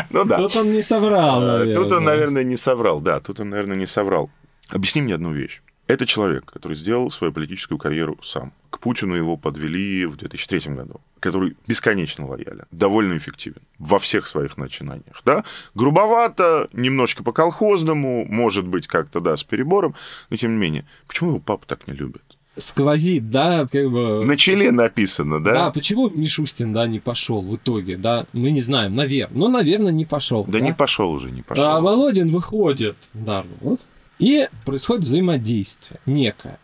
Ну 0.11 0.24
да. 0.24 0.37
Тут 0.37 0.57
он 0.57 0.72
не 0.72 0.83
соврал, 0.83 1.64
Тут 1.72 1.92
он, 1.92 2.05
наверное, 2.05 2.44
не 2.44 2.57
соврал, 2.57 3.00
да. 3.00 3.20
Тут 3.20 3.40
он, 3.40 3.50
наверное, 3.50 3.76
не 3.76 3.87
соврал. 3.87 4.31
Объясни 4.73 5.03
мне 5.03 5.15
одну 5.15 5.33
вещь. 5.33 5.63
Это 5.87 6.07
человек, 6.07 6.45
который 6.45 6.77
сделал 6.77 7.11
свою 7.11 7.33
политическую 7.33 7.77
карьеру 7.77 8.17
сам. 8.23 8.53
К 8.71 8.79
Путину 8.79 9.17
его 9.17 9.37
подвели 9.37 10.07
в 10.07 10.17
2003 10.17 10.75
году, 10.75 11.01
который 11.19 11.57
бесконечно 11.67 12.29
лоялен, 12.29 12.67
довольно 12.71 13.19
эффективен 13.19 13.63
во 13.79 13.99
всех 13.99 14.29
своих 14.29 14.57
начинаниях. 14.57 15.21
Да? 15.25 15.43
Грубовато, 15.75 16.69
немножко 16.73 17.25
по-колхозному, 17.25 18.25
может 18.27 18.69
быть, 18.69 18.87
как-то, 18.87 19.19
да, 19.21 19.37
с 19.37 19.43
перебором, 19.43 19.97
но 20.31 20.37
тем 20.37 20.53
не 20.53 20.59
менее. 20.59 20.87
Почему 21.09 21.31
его 21.31 21.41
папа 21.41 21.67
так 21.67 21.89
не 21.89 21.95
любит? 21.95 22.23
сквозит, 22.57 23.31
да, 23.31 23.67
как 23.71 23.91
бы... 23.91 24.25
На 24.25 24.37
челе 24.37 24.71
написано, 24.71 25.43
да? 25.43 25.53
Да, 25.53 25.71
почему 25.71 26.11
Мишустин, 26.11 26.73
да, 26.73 26.87
не 26.87 26.99
пошел 26.99 27.43
в 27.43 27.57
итоге, 27.57 27.97
да, 27.97 28.27
мы 28.33 28.51
не 28.51 28.61
знаем, 28.61 28.95
наверное, 28.95 29.39
но, 29.39 29.49
наверное, 29.49 29.93
не 29.93 30.05
пошел. 30.05 30.45
Да, 30.45 30.59
да? 30.59 30.61
не 30.61 30.73
пошел 30.73 31.11
уже, 31.11 31.31
не 31.31 31.43
пошел. 31.43 31.65
А 31.65 31.81
Володин 31.81 32.29
выходит, 32.29 32.97
да, 33.15 33.45
вот, 33.61 33.81
и 34.21 34.49
происходит 34.65 35.05
взаимодействие 35.05 35.99
некое. 36.07 36.59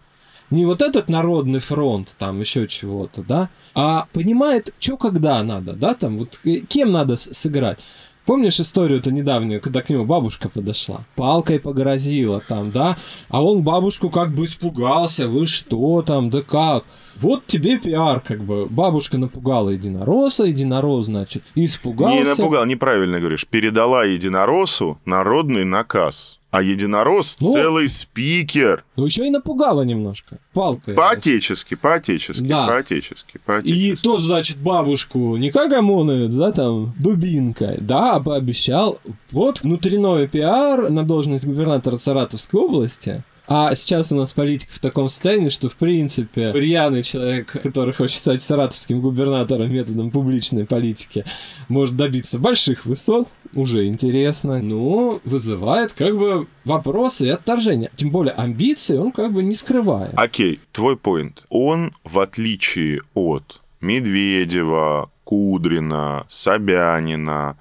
Не 0.51 0.64
вот 0.64 0.81
этот 0.81 1.09
народный 1.09 1.59
фронт, 1.59 2.14
там 2.19 2.38
еще 2.38 2.69
чего-то, 2.69 3.23
да, 3.23 3.49
а 3.75 4.07
понимает, 4.12 4.73
что 4.79 4.97
когда 4.97 5.42
надо, 5.42 5.73
да, 5.73 5.95
там, 5.95 6.19
вот 6.19 6.40
кем 6.69 6.92
надо 6.92 7.16
сыграть. 7.16 7.81
Помнишь 8.27 8.59
историю-то 8.59 9.12
недавнюю, 9.12 9.61
когда 9.61 9.83
к 9.83 9.88
нему 9.88 10.05
бабушка 10.05 10.49
подошла? 10.49 11.05
Палкой 11.14 11.61
погрозила 11.61 12.42
там, 12.47 12.73
да? 12.73 12.97
А 13.29 13.40
он 13.40 13.62
бабушку 13.62 14.11
как 14.11 14.35
бы 14.35 14.47
испугался. 14.47 15.29
Вы 15.29 15.47
что 15.47 16.03
там, 16.03 16.29
да 16.29 16.42
как? 16.42 16.85
Вот 17.14 17.47
тебе 17.47 17.79
пиар, 17.79 18.19
как 18.19 18.42
бы. 18.42 18.66
Бабушка 18.66 19.16
напугала 19.16 19.71
единороса, 19.71 20.42
единорос, 20.42 21.07
значит, 21.07 21.45
испугался. 21.55 22.16
Не 22.16 22.25
напугал, 22.25 22.66
неправильно 22.66 23.21
говоришь. 23.21 23.47
Передала 23.47 24.05
единоросу 24.05 24.99
народный 25.05 25.64
наказ. 25.64 26.40
А 26.57 26.62
единорос 26.62 27.37
ну, 27.38 27.53
целый 27.53 27.87
спикер. 27.87 28.83
Ну, 28.97 29.05
еще 29.05 29.27
и 29.27 29.31
напугало 29.31 29.83
немножко. 29.83 30.38
Палкой. 30.55 30.95
По-отечески, 30.95 31.75
по-отечески, 31.75 32.40
да. 32.40 32.66
по-отечески, 32.66 33.38
по-отечески. 33.45 33.79
И 33.79 33.95
тот, 33.97 34.23
значит, 34.23 34.57
бабушку 34.57 35.37
не 35.37 35.51
как 35.51 35.71
ОМОНовец, 35.75 36.35
да, 36.35 36.53
там, 36.53 36.95
дубинкой, 36.99 37.77
да, 37.79 38.14
а 38.14 38.21
пообещал. 38.21 39.01
Вот 39.33 39.61
внутренний 39.61 40.27
пиар 40.29 40.88
на 40.88 41.05
должность 41.05 41.47
губернатора 41.47 41.97
Саратовской 41.97 42.59
области– 42.59 43.23
а 43.48 43.74
сейчас 43.74 44.12
у 44.12 44.16
нас 44.16 44.32
политика 44.32 44.72
в 44.72 44.78
таком 44.80 45.09
состоянии, 45.09 45.48
что, 45.48 45.68
в 45.68 45.76
принципе, 45.76 46.52
рьяный 46.52 47.02
человек, 47.02 47.52
который 47.62 47.94
хочет 47.94 48.18
стать 48.18 48.42
саратовским 48.42 49.00
губернатором 49.00 49.72
методом 49.72 50.11
публичной 50.11 50.66
политики, 50.66 51.24
может 51.68 51.96
добиться 51.96 52.38
больших 52.38 52.87
высот, 52.87 53.28
уже 53.54 53.87
интересно, 53.87 54.61
но 54.61 55.20
вызывает 55.24 55.92
как 55.92 56.16
бы 56.16 56.46
вопросы 56.64 57.26
и 57.26 57.30
отторжения. 57.30 57.90
Тем 57.96 58.11
более 58.11 58.35
амбиции 58.35 58.96
он 58.96 59.12
как 59.12 59.32
бы 59.32 59.42
не 59.42 59.54
скрывает. 59.54 60.12
Окей, 60.16 60.61
твой 60.72 60.96
поинт. 60.96 61.44
Он, 61.48 61.92
в 62.04 62.18
отличие 62.18 63.02
от 63.14 63.61
Медведева, 63.80 65.11
Кудрина, 65.24 66.24
Собянина, 66.28 67.56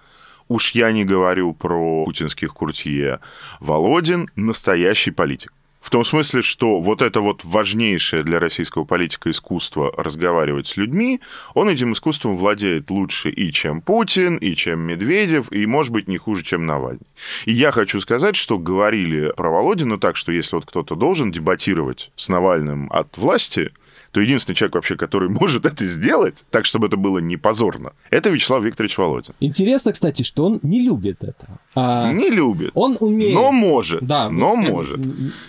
уж 0.48 0.72
я 0.72 0.92
не 0.92 1.06
говорю 1.06 1.54
про 1.54 2.06
путинских 2.06 2.54
куртье, 2.54 3.20
Володин 3.60 4.30
настоящий 4.36 5.12
политик. 5.12 5.52
В 5.86 5.92
том 5.92 6.04
смысле, 6.04 6.42
что 6.42 6.80
вот 6.80 7.04
это 7.04 7.22
вот 7.22 7.46
важнейшее 7.46 8.24
для 8.24 8.40
российского 8.40 8.86
политика 8.86 9.30
искусство 9.30 9.94
разговаривать 9.96 10.66
с 10.66 10.78
людьми, 10.78 11.22
он 11.54 11.70
этим 11.70 11.94
искусством 11.94 12.38
владеет 12.38 12.90
лучше 12.90 13.30
и 13.30 13.52
чем 13.52 13.82
Путин, 13.82 14.38
и 14.38 14.56
чем 14.56 14.80
Медведев, 14.80 15.52
и, 15.52 15.68
может 15.68 15.94
быть, 15.94 16.08
не 16.08 16.18
хуже, 16.18 16.44
чем 16.44 16.66
Навальный. 16.66 17.06
И 17.46 17.54
я 17.54 17.72
хочу 17.72 18.02
сказать, 18.02 18.36
что 18.36 18.58
говорили 18.58 19.32
про 19.38 19.52
Володина 19.52 20.00
так, 20.00 20.16
что 20.16 20.32
если 20.32 20.56
вот 20.56 20.66
кто-то 20.66 20.96
должен 20.96 21.32
дебатировать 21.32 22.10
с 22.16 22.30
Навальным 22.30 22.92
от 22.92 23.16
власти, 23.16 23.72
то 24.10 24.22
единственный 24.22 24.56
человек 24.56 24.74
вообще, 24.74 24.96
который 24.96 25.30
может 25.42 25.68
это 25.68 25.86
сделать, 25.86 26.46
так, 26.50 26.66
чтобы 26.66 26.88
это 26.88 26.98
было 26.98 27.20
не 27.20 27.38
позорно, 27.38 27.94
это 28.10 28.32
Вячеслав 28.32 28.64
Викторович 28.64 28.98
Володин. 28.98 29.36
Интересно, 29.40 29.94
кстати, 29.94 30.24
что 30.24 30.46
он 30.46 30.60
не 30.64 30.82
любит 30.82 31.24
это. 31.24 31.60
А... 31.76 32.12
Не 32.14 32.30
любит. 32.30 32.72
Он 32.74 32.98
умеет. 33.00 33.36
Но 33.36 33.52
может. 33.52 34.02
Да. 34.02 34.30
Но 34.30 34.56
вот... 34.56 34.70
может. 34.70 35.00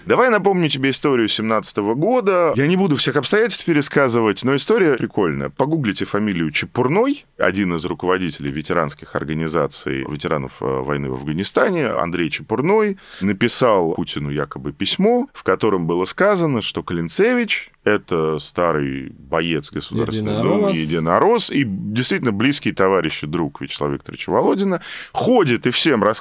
Давай 0.07 0.31
напомню 0.31 0.69
тебе 0.69 0.91
историю 0.91 1.29
17 1.29 1.77
года. 1.79 2.53
Я 2.57 2.67
не 2.67 2.77
буду 2.77 2.97
всех 2.97 3.17
обстоятельств 3.17 3.65
пересказывать, 3.65 4.43
но 4.45 4.57
история 4.57 4.95
прикольная. 4.95 5.51
Погуглите 5.51 6.05
фамилию 6.05 6.51
Чепурной, 6.51 7.25
один 7.39 7.75
из 7.77 7.85
руководителей 7.85 8.51
ветеранских 8.51 9.15
организаций 9.15 10.05
ветеранов 10.09 10.61
э, 10.61 10.65
войны 10.65 11.11
в 11.11 11.15
Афганистане, 11.15 11.87
Андрей 11.87 12.31
Чепурной, 12.31 12.99
написал 13.21 13.93
Путину 13.93 14.31
якобы 14.31 14.73
письмо, 14.73 15.29
в 15.33 15.43
котором 15.45 15.87
было 15.87 16.05
сказано, 16.05 16.63
что 16.63 16.83
Клинцевич 16.83 17.71
это 17.87 18.41
старый 18.41 19.13
боец 19.17 19.71
Государственной 19.71 20.43
Думы, 20.43 20.73
единорос, 20.73 21.51
и 21.51 21.63
действительно 21.65 22.33
близкий 22.33 22.73
товарищ 22.73 23.23
и 23.23 23.29
друг 23.29 23.61
Вячеслава 23.61 23.93
Викторовича 23.93 24.33
Володина, 24.33 24.83
ходит 25.13 25.69
и 25.69 25.71
всем 25.71 26.03
рассказывает, 26.03 26.16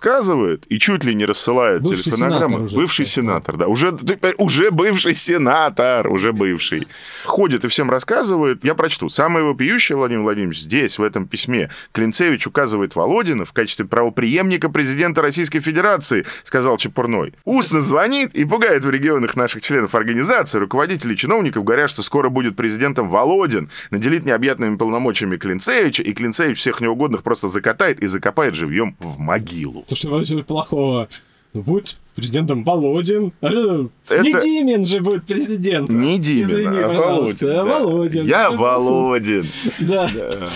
и 0.69 0.79
чуть 0.79 1.03
ли 1.03 1.15
не 1.15 1.25
рассылает 1.25 1.81
бывший 1.81 2.11
телефонограммы. 2.11 2.63
Уже, 2.63 2.77
бывший 2.77 3.05
кстати, 3.05 3.25
сенатор, 3.25 3.57
да. 3.57 3.67
Уже, 3.67 3.97
уже 4.37 4.71
бывший 4.71 5.13
сенатор, 5.13 6.07
уже 6.09 6.33
бывший. 6.33 6.87
Ходит 7.25 7.65
и 7.65 7.67
всем 7.67 7.89
рассказывает. 7.89 8.63
Я 8.63 8.75
прочту. 8.75 9.09
Самое 9.09 9.45
вопиющее, 9.45 9.97
Владимир 9.97 10.23
Владимирович, 10.23 10.59
здесь, 10.59 10.99
в 10.99 11.03
этом 11.03 11.27
письме, 11.27 11.69
Клинцевич 11.91 12.47
указывает 12.47 12.95
Володина 12.95 13.45
в 13.45 13.53
качестве 13.53 13.85
правоприемника 13.85 14.69
президента 14.69 15.21
Российской 15.21 15.59
Федерации, 15.59 16.25
сказал 16.43 16.77
Чепурной. 16.77 17.33
Устно 17.45 17.81
звонит 17.81 18.35
и 18.35 18.45
пугает 18.45 18.83
в 18.83 18.89
регионах 18.89 19.35
наших 19.35 19.61
членов 19.61 19.95
организации, 19.95 20.59
руководителей, 20.59 21.15
чиновников, 21.15 21.63
говорят, 21.63 21.89
что 21.89 22.03
скоро 22.03 22.29
будет 22.29 22.55
президентом 22.55 23.09
Володин, 23.09 23.69
наделит 23.91 24.25
необъятными 24.25 24.77
полномочиями 24.77 25.37
Клинцевича, 25.37 26.03
и 26.03 26.13
Клинцевич 26.13 26.59
всех 26.59 26.81
неугодных 26.81 27.23
просто 27.23 27.47
закатает 27.47 28.01
и 28.01 28.07
закопает 28.07 28.55
живьем 28.55 28.95
в 28.99 29.19
могилу. 29.19 29.84
То, 29.87 29.95
что 29.95 30.09
вообще 30.09 30.43
плохого 30.43 31.07
Ну, 31.53 31.61
будет 31.61 31.95
президентом 32.15 32.63
Володин. 32.63 33.31
Что- 33.39 33.89
Это- 34.09 34.23
Не 34.23 34.33
Димин 34.41 34.85
же 34.85 34.99
будет 34.99 35.25
президентом. 35.25 36.01
Не 36.01 36.17
Димин, 36.19 36.43
Извини, 36.49 36.77
а 36.79 36.87
пожалуйста, 36.87 37.45
Володин. 37.45 37.65
да. 37.67 37.79
Володин. 37.79 38.25
Я 38.25 38.51
Володин. 38.51 39.45
Да. 39.79 40.09
Э, 40.13 40.47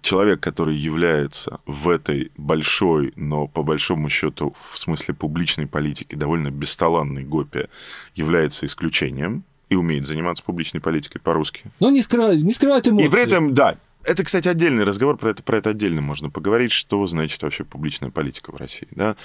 Человек, 0.00 0.40
который 0.40 0.74
является 0.76 1.60
в 1.66 1.88
этой 1.88 2.30
большой, 2.36 3.12
но 3.16 3.46
по 3.46 3.62
большому 3.62 4.08
счету 4.08 4.54
в 4.58 4.78
смысле 4.78 5.14
публичной 5.14 5.66
политики 5.66 6.14
довольно 6.14 6.50
бесталанной 6.50 7.24
гопе, 7.24 7.68
является 8.14 8.66
исключением 8.66 9.44
и 9.68 9.74
умеет 9.76 10.06
заниматься 10.06 10.42
публичной 10.44 10.80
политикой 10.80 11.18
по-русски. 11.20 11.64
Но 11.78 11.90
не 11.90 12.00
скрывает, 12.00 12.42
не 12.42 12.52
скрывает 12.52 12.88
эмоции. 12.88 13.06
И 13.06 13.10
при 13.10 13.22
этом, 13.22 13.54
да, 13.54 13.76
это, 14.08 14.24
кстати, 14.24 14.48
отдельный 14.48 14.84
разговор, 14.84 15.16
про 15.16 15.30
это, 15.30 15.42
про 15.42 15.58
это 15.58 15.70
отдельно 15.70 16.00
можно 16.00 16.30
поговорить, 16.30 16.72
что 16.72 17.06
значит 17.06 17.42
вообще 17.42 17.64
публичная 17.64 18.10
политика 18.10 18.50
в 18.52 18.56
России. 18.56 18.88
Да? 18.92 19.16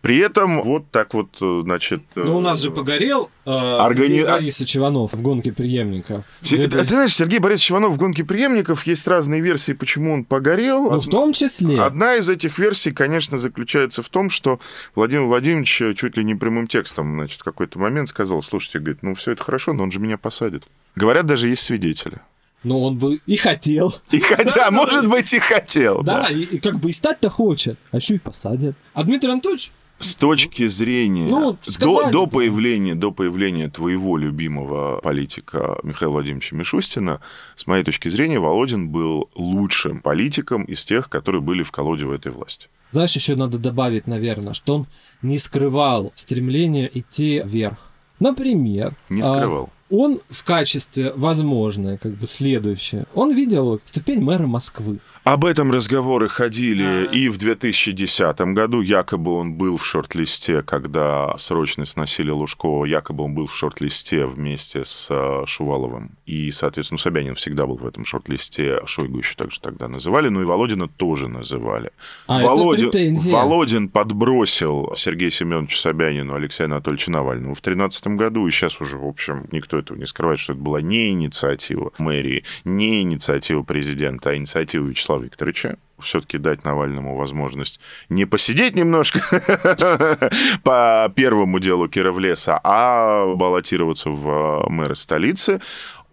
При 0.00 0.18
этом 0.18 0.62
вот 0.62 0.90
так 0.90 1.14
вот, 1.14 1.38
э, 1.40 1.60
значит... 1.62 2.02
Ну, 2.14 2.38
у 2.38 2.40
нас 2.40 2.60
же 2.60 2.68
э, 2.68 2.72
погорел 2.72 3.30
э, 3.44 3.50
Органи- 3.50 4.08
Сергей 4.08 4.24
Борисович 4.24 4.76
Иванов 4.76 5.12
в 5.12 5.22
гонке 5.22 5.52
преемника. 5.52 6.24
Се- 6.40 6.56
Ты, 6.56 6.68
ты 6.68 6.86
знаешь, 6.86 7.14
Сергей 7.14 7.38
Борисович 7.38 7.70
Иванов 7.72 7.92
в 7.92 7.96
«Гонке 7.96 8.24
преемников» 8.24 8.86
есть 8.86 9.06
разные 9.06 9.40
версии, 9.40 9.72
почему 9.72 10.12
он 10.14 10.24
погорел. 10.24 10.90
Ну, 10.90 11.00
в 11.00 11.08
том 11.08 11.32
числе. 11.32 11.80
Одна 11.80 12.16
из 12.16 12.28
этих 12.28 12.58
версий, 12.58 12.90
конечно, 12.92 13.38
заключается 13.38 14.02
в 14.02 14.08
том, 14.08 14.30
что 14.30 14.60
Владимир 14.94 15.24
Владимирович 15.26 15.82
чуть 15.96 16.16
ли 16.16 16.24
не 16.24 16.34
прямым 16.34 16.66
текстом, 16.66 17.12
значит, 17.16 17.40
в 17.40 17.44
какой-то 17.44 17.78
момент 17.78 18.08
сказал, 18.08 18.42
слушайте, 18.42 18.78
говорит, 18.78 19.02
ну 19.02 19.14
все 19.14 19.32
это 19.32 19.42
хорошо, 19.44 19.72
но 19.72 19.84
он 19.84 19.92
же 19.92 20.00
меня 20.00 20.18
посадит. 20.18 20.64
Говорят, 20.96 21.26
даже 21.26 21.48
есть 21.48 21.62
свидетели. 21.62 22.18
Но 22.64 22.80
он 22.82 22.96
бы 22.98 23.20
и 23.26 23.36
хотел. 23.36 23.94
И 24.10 24.20
хотя, 24.20 24.70
может 24.70 25.08
быть, 25.08 25.32
и 25.34 25.38
хотел. 25.40 26.02
Да, 26.02 26.22
да. 26.24 26.28
и, 26.32 26.42
и 26.42 26.58
как 26.58 26.78
бы 26.78 26.90
и 26.90 26.92
стать-то 26.92 27.28
хочет. 27.30 27.78
А 27.90 27.96
еще 27.96 28.14
и 28.14 28.18
посадят. 28.18 28.76
А 28.94 29.02
Дмитрий 29.02 29.30
Анатольевич, 29.32 29.72
С 29.98 30.14
точки 30.14 30.66
зрения 30.68 31.26
Ну, 31.28 31.58
до, 31.64 31.70
сказали, 31.72 32.12
до 32.12 32.24
да. 32.26 32.30
появления 32.30 32.94
до 32.94 33.10
появления 33.12 33.68
твоего 33.68 34.16
любимого 34.16 35.00
политика 35.02 35.78
Михаила 35.82 36.12
Владимировича 36.14 36.56
Мишустина, 36.56 37.20
с 37.56 37.66
моей 37.66 37.84
точки 37.84 38.08
зрения, 38.08 38.38
Володин 38.40 38.88
был 38.90 39.28
лучшим 39.34 40.00
политиком 40.00 40.64
из 40.64 40.84
тех, 40.84 41.08
которые 41.08 41.40
были 41.40 41.62
в 41.62 41.70
колоде 41.72 42.04
в 42.04 42.10
этой 42.12 42.30
власти. 42.32 42.68
знаешь, 42.92 43.14
еще 43.16 43.34
надо 43.36 43.58
добавить, 43.58 44.06
наверное, 44.06 44.54
что 44.54 44.74
он 44.76 44.86
не 45.22 45.38
скрывал 45.38 46.12
стремления 46.14 46.90
идти 46.92 47.42
вверх. 47.44 47.90
Например, 48.20 48.94
Не 49.08 49.22
а, 49.22 49.24
скрывал. 49.24 49.70
Он 49.92 50.22
в 50.30 50.42
качестве 50.42 51.12
возможное, 51.12 51.98
как 51.98 52.12
бы 52.12 52.26
следующее, 52.26 53.04
он 53.14 53.34
видел 53.34 53.78
ступень 53.84 54.20
мэра 54.20 54.46
Москвы. 54.46 54.98
Об 55.24 55.44
этом 55.44 55.70
разговоры 55.70 56.28
ходили 56.28 57.08
и 57.12 57.28
в 57.28 57.38
2010 57.38 58.40
году. 58.40 58.80
Якобы 58.80 59.32
он 59.32 59.54
был 59.54 59.76
в 59.76 59.86
шорт-листе, 59.86 60.62
когда 60.62 61.32
срочно 61.38 61.86
сносили 61.86 62.30
Лужкова. 62.30 62.86
Якобы 62.86 63.22
он 63.22 63.34
был 63.34 63.46
в 63.46 63.54
шорт-листе 63.54 64.26
вместе 64.26 64.84
с 64.84 65.06
э, 65.10 65.46
Шуваловым. 65.46 66.16
И, 66.26 66.50
соответственно, 66.50 66.98
Собянин 66.98 67.36
всегда 67.36 67.66
был 67.66 67.76
в 67.76 67.86
этом 67.86 68.04
шорт-листе. 68.04 68.80
Шойгу 68.84 69.18
еще 69.18 69.36
также 69.36 69.60
тогда 69.60 69.86
называли. 69.86 70.28
Ну 70.28 70.42
и 70.42 70.44
Володина 70.44 70.88
тоже 70.88 71.28
называли. 71.28 71.92
А, 72.26 72.40
Володин. 72.42 73.16
Володин 73.30 73.88
подбросил 73.90 74.92
Сергею 74.96 75.30
Семеновичу 75.30 75.76
Собянину 75.76 76.34
Алексея 76.34 76.66
Анатольевича 76.66 77.12
Навального 77.12 77.54
в 77.54 77.62
2013 77.62 78.06
году. 78.08 78.48
И 78.48 78.50
сейчас 78.50 78.80
уже, 78.80 78.98
в 78.98 79.06
общем, 79.06 79.46
никто 79.52 79.78
этого 79.78 79.96
не 79.96 80.06
скрывает, 80.06 80.40
что 80.40 80.54
это 80.54 80.62
была 80.62 80.80
не 80.80 81.10
инициатива 81.10 81.92
мэрии, 81.98 82.42
не 82.64 83.02
инициатива 83.02 83.62
президента, 83.62 84.30
а 84.30 84.36
инициатива 84.36 84.84
Вячеслава 84.84 85.11
Викторовича 85.18 85.76
все-таки 85.98 86.38
дать 86.38 86.64
Навальному 86.64 87.16
возможность 87.16 87.80
не 88.08 88.24
посидеть 88.24 88.74
немножко 88.74 89.20
по 90.62 91.12
первому 91.14 91.60
делу 91.60 91.88
Кировлеса, 91.88 92.60
а 92.62 93.26
баллотироваться 93.34 94.10
в 94.10 94.66
мэры 94.68 94.96
столицы. 94.96 95.60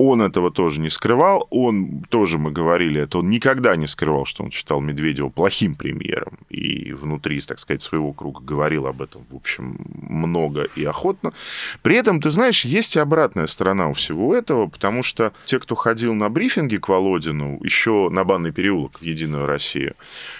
Он 0.01 0.21
этого 0.21 0.49
тоже 0.49 0.79
не 0.79 0.89
скрывал. 0.89 1.45
Он, 1.49 2.05
тоже 2.09 2.37
мы 2.37 2.53
говорили, 2.53 3.01
это 3.01 3.19
он 3.19 3.29
никогда 3.29 3.75
не 3.75 3.85
скрывал, 3.85 4.23
что 4.25 4.43
он 4.43 4.49
считал 4.49 4.79
Медведева 4.79 5.27
плохим 5.27 5.75
премьером. 5.75 6.37
И 6.49 6.93
внутри, 6.93 7.41
так 7.41 7.59
сказать, 7.59 7.81
своего 7.81 8.13
круга 8.13 8.41
говорил 8.41 8.87
об 8.87 9.01
этом, 9.01 9.25
в 9.29 9.35
общем, 9.35 9.77
много 9.93 10.63
и 10.77 10.85
охотно. 10.85 11.33
При 11.81 11.97
этом, 11.97 12.21
ты 12.21 12.31
знаешь, 12.31 12.63
есть 12.63 12.95
и 12.95 12.99
обратная 12.99 13.45
сторона 13.45 13.89
у 13.89 13.93
всего 13.93 14.33
этого, 14.33 14.67
потому 14.67 15.03
что 15.03 15.33
те, 15.45 15.59
кто 15.59 15.75
ходил 15.75 16.13
на 16.13 16.29
брифинги 16.29 16.77
к 16.77 16.87
Володину, 16.87 17.59
еще 17.61 18.09
на 18.09 18.23
банный 18.23 18.53
переулок 18.53 19.01
в 19.01 19.03
Единую 19.03 19.47
Россию, 19.47 19.95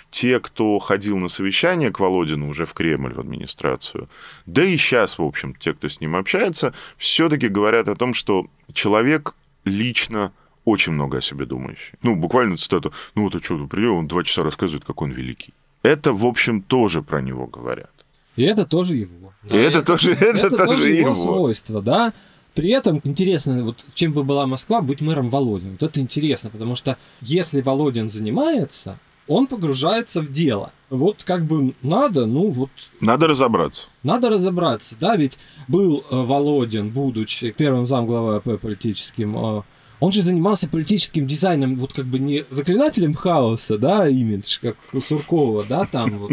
те, 0.09 0.39
кто 0.39 0.79
ходил 0.79 1.17
на 1.17 1.27
совещание 1.27 1.91
к 1.91 1.99
Володину 1.99 2.47
уже 2.47 2.65
в 2.65 2.73
Кремль, 2.73 3.13
в 3.13 3.19
администрацию, 3.19 4.07
да 4.45 4.63
и 4.63 4.77
сейчас, 4.77 5.19
в 5.19 5.23
общем, 5.23 5.53
те, 5.53 5.73
кто 5.73 5.89
с 5.89 5.99
ним 5.99 6.15
общается, 6.15 6.73
все-таки 6.95 7.49
говорят 7.49 7.89
о 7.89 7.95
том, 7.95 8.13
что 8.13 8.47
человек 8.71 9.35
лично 9.65 10.31
очень 10.65 10.93
много 10.93 11.17
о 11.17 11.21
себе 11.21 11.45
думающий. 11.45 11.93
Ну, 12.03 12.15
буквально 12.15 12.57
цитату, 12.57 12.93
ну 13.15 13.23
вот 13.23 13.35
а 13.35 13.39
что, 13.43 13.65
придет, 13.67 13.91
он 13.91 14.07
два 14.07 14.23
часа 14.23 14.43
рассказывает, 14.43 14.85
какой 14.85 15.09
он 15.09 15.13
великий. 15.15 15.53
Это, 15.83 16.13
в 16.13 16.25
общем, 16.25 16.61
тоже 16.61 17.01
про 17.01 17.21
него 17.21 17.47
говорят. 17.47 17.91
И 18.35 18.43
это 18.43 18.65
тоже 18.65 18.95
его. 18.95 19.33
И 19.49 19.55
это 19.55 19.83
тоже- 19.83 20.11
это 20.11 20.55
тоже 20.55 20.91
его. 20.91 21.15
свойство, 21.15 21.81
да. 21.81 22.13
При 22.53 22.71
этом 22.71 22.99
интересно, 23.03 23.63
вот 23.63 23.85
чем 23.93 24.11
бы 24.11 24.23
была 24.23 24.45
Москва, 24.45 24.81
быть 24.81 25.01
мэром 25.01 25.29
Володин. 25.29 25.71
Вот 25.71 25.83
это 25.83 25.99
интересно, 25.99 26.49
потому 26.49 26.75
что 26.75 26.97
если 27.21 27.61
Володин 27.61 28.09
занимается, 28.09 28.99
он 29.29 29.47
погружается 29.47 30.21
в 30.21 30.29
дело. 30.29 30.73
Вот 30.89 31.23
как 31.23 31.45
бы 31.45 31.73
надо, 31.83 32.25
ну 32.25 32.49
вот 32.49 32.71
Надо 32.99 33.27
разобраться. 33.27 33.83
надо 34.03 34.29
разобраться, 34.29 34.95
да, 34.99 35.15
ведь 35.15 35.37
был 35.67 36.03
э, 36.09 36.15
Володин, 36.23 36.89
будучи 36.89 37.51
первым 37.51 37.85
замглавы 37.85 38.37
АП 38.37 38.59
политическим, 38.59 39.37
э, 39.37 39.61
он 39.99 40.11
же 40.11 40.21
занимался 40.23 40.67
политическим 40.67 41.27
дизайном, 41.27 41.75
вот 41.75 41.93
как 41.93 42.05
бы 42.05 42.17
не 42.19 42.43
заклинателем 42.49 43.13
хаоса, 43.13 43.77
да, 43.77 44.07
имидж, 44.07 44.57
как 44.61 44.77
у 44.93 44.99
Суркова, 45.01 45.63
да, 45.69 45.85
там 45.85 46.17
вот, 46.17 46.31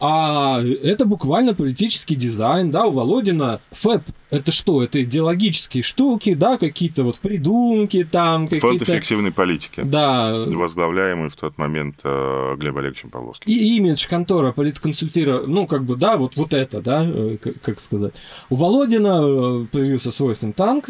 а 0.00 0.60
это 0.82 1.06
буквально 1.06 1.54
политический 1.54 2.14
дизайн, 2.14 2.70
да, 2.70 2.84
у 2.86 2.90
Володина 2.90 3.60
ФЭП, 3.70 4.02
это 4.30 4.52
что, 4.52 4.82
это 4.82 5.02
идеологические 5.02 5.82
штуки, 5.82 6.34
да, 6.34 6.58
какие-то 6.58 7.04
вот 7.04 7.18
придумки 7.18 8.04
там, 8.04 8.48
Фонд 8.48 8.62
какие-то... 8.62 8.84
эффективной 8.84 9.32
политики, 9.32 9.82
Да, 9.84 10.32
возглавляемый 10.46 11.30
в 11.30 11.36
тот 11.36 11.58
момент 11.58 12.00
э, 12.04 12.56
Глебом 12.56 12.78
Олеговичем 12.78 13.10
Павловским. 13.10 13.50
и 13.50 13.76
имидж 13.76 14.06
контора 14.08 14.52
политконсультира, 14.52 15.42
ну, 15.46 15.66
как 15.66 15.84
бы, 15.84 15.96
да, 15.96 16.16
вот, 16.16 16.36
вот 16.36 16.52
это, 16.52 16.80
да, 16.80 17.04
э, 17.04 17.38
как, 17.40 17.60
как 17.60 17.80
сказать. 17.80 18.14
У 18.50 18.56
Володина 18.56 19.20
э, 19.22 19.66
появился 19.72 20.10
свой 20.10 20.34
танк. 20.54 20.88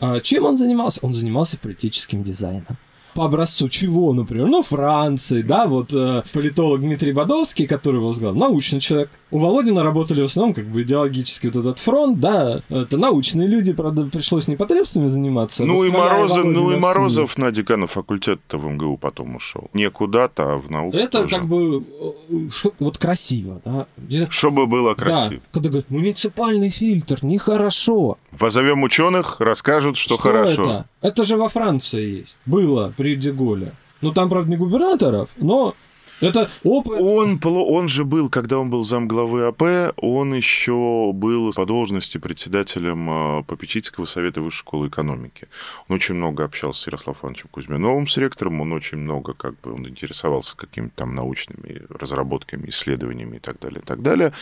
А 0.00 0.20
чем 0.20 0.44
он 0.44 0.56
занимался? 0.56 1.00
Он 1.02 1.14
занимался 1.14 1.58
политическим 1.58 2.22
дизайном. 2.22 2.76
По 3.14 3.26
образцу 3.26 3.68
чего, 3.68 4.12
например? 4.12 4.48
Ну, 4.48 4.62
Франции, 4.62 5.42
да, 5.42 5.66
вот 5.66 5.92
э, 5.92 6.24
политолог 6.32 6.80
Дмитрий 6.80 7.12
Бодовский, 7.12 7.66
который 7.66 8.00
возглавил, 8.00 8.36
научный 8.36 8.80
человек. 8.80 9.08
У 9.34 9.38
Володина 9.40 9.82
работали 9.82 10.20
в 10.20 10.26
основном 10.26 10.54
как 10.54 10.66
бы 10.66 10.82
идеологический 10.82 11.48
вот 11.48 11.56
этот 11.56 11.80
фронт, 11.80 12.20
да, 12.20 12.62
это 12.68 12.96
научные 12.96 13.48
люди, 13.48 13.72
правда, 13.72 14.04
пришлось 14.04 14.46
непотребствами 14.46 15.08
заниматься. 15.08 15.64
Ну 15.64 15.82
и, 15.82 15.90
Морозов, 15.90 16.44
ну 16.44 16.70
и. 16.70 16.76
Морозов 16.76 17.36
на 17.36 17.50
декана 17.50 17.88
факультета 17.88 18.58
в 18.58 18.70
МГУ 18.70 18.96
потом 18.96 19.34
ушел. 19.34 19.70
Не 19.72 19.90
куда-то, 19.90 20.52
а 20.52 20.58
в 20.58 20.70
науку 20.70 20.96
Это 20.96 21.22
тоже. 21.22 21.34
как 21.34 21.48
бы 21.48 21.82
э, 21.82 22.70
вот 22.78 22.98
красиво, 22.98 23.60
да. 23.64 23.88
Чтобы 24.30 24.68
было 24.68 24.94
красиво. 24.94 25.40
Да, 25.42 25.48
когда 25.50 25.68
говорят, 25.68 25.90
муниципальный 25.90 26.70
фильтр, 26.70 27.18
нехорошо. 27.22 28.18
Позовем 28.38 28.84
ученых, 28.84 29.40
расскажут, 29.40 29.96
что, 29.96 30.16
хорошо. 30.16 30.62
это? 30.62 30.86
Это 31.00 31.24
же 31.24 31.36
во 31.36 31.48
Франции 31.48 32.18
есть. 32.20 32.36
Было 32.46 32.94
при 32.96 33.16
Деголе. 33.16 33.72
Ну, 34.00 34.12
там, 34.12 34.28
правда, 34.28 34.48
не 34.48 34.56
губернаторов, 34.56 35.30
но 35.38 35.74
это 36.20 36.50
опыт. 36.62 37.00
Он, 37.00 37.40
он 37.44 37.88
же 37.88 38.04
был, 38.04 38.28
когда 38.30 38.58
он 38.58 38.70
был 38.70 38.84
замглавы 38.84 39.46
АП, 39.46 39.94
он 39.96 40.34
еще 40.34 41.12
был 41.12 41.52
по 41.52 41.66
должности 41.66 42.18
председателем 42.18 43.10
э, 43.10 43.42
попечительского 43.44 44.06
совета 44.06 44.40
Высшей 44.40 44.60
школы 44.60 44.88
экономики. 44.88 45.48
Он 45.88 45.96
очень 45.96 46.14
много 46.14 46.44
общался 46.44 46.82
с 46.82 46.86
Ярославом 46.86 47.20
Ивановичем 47.22 47.48
Кузьминовым, 47.50 48.08
с 48.08 48.16
ректором, 48.16 48.60
он 48.60 48.72
очень 48.72 48.98
много, 48.98 49.34
как 49.34 49.60
бы, 49.60 49.72
он 49.72 49.86
интересовался 49.88 50.56
какими-то 50.56 50.94
там 50.96 51.14
научными 51.14 51.82
разработками, 51.88 52.68
исследованиями 52.68 53.36
и 53.36 53.40
так 53.40 53.58
далее, 53.60 53.80
и 53.80 53.84
так 53.84 54.02
далее. 54.02 54.32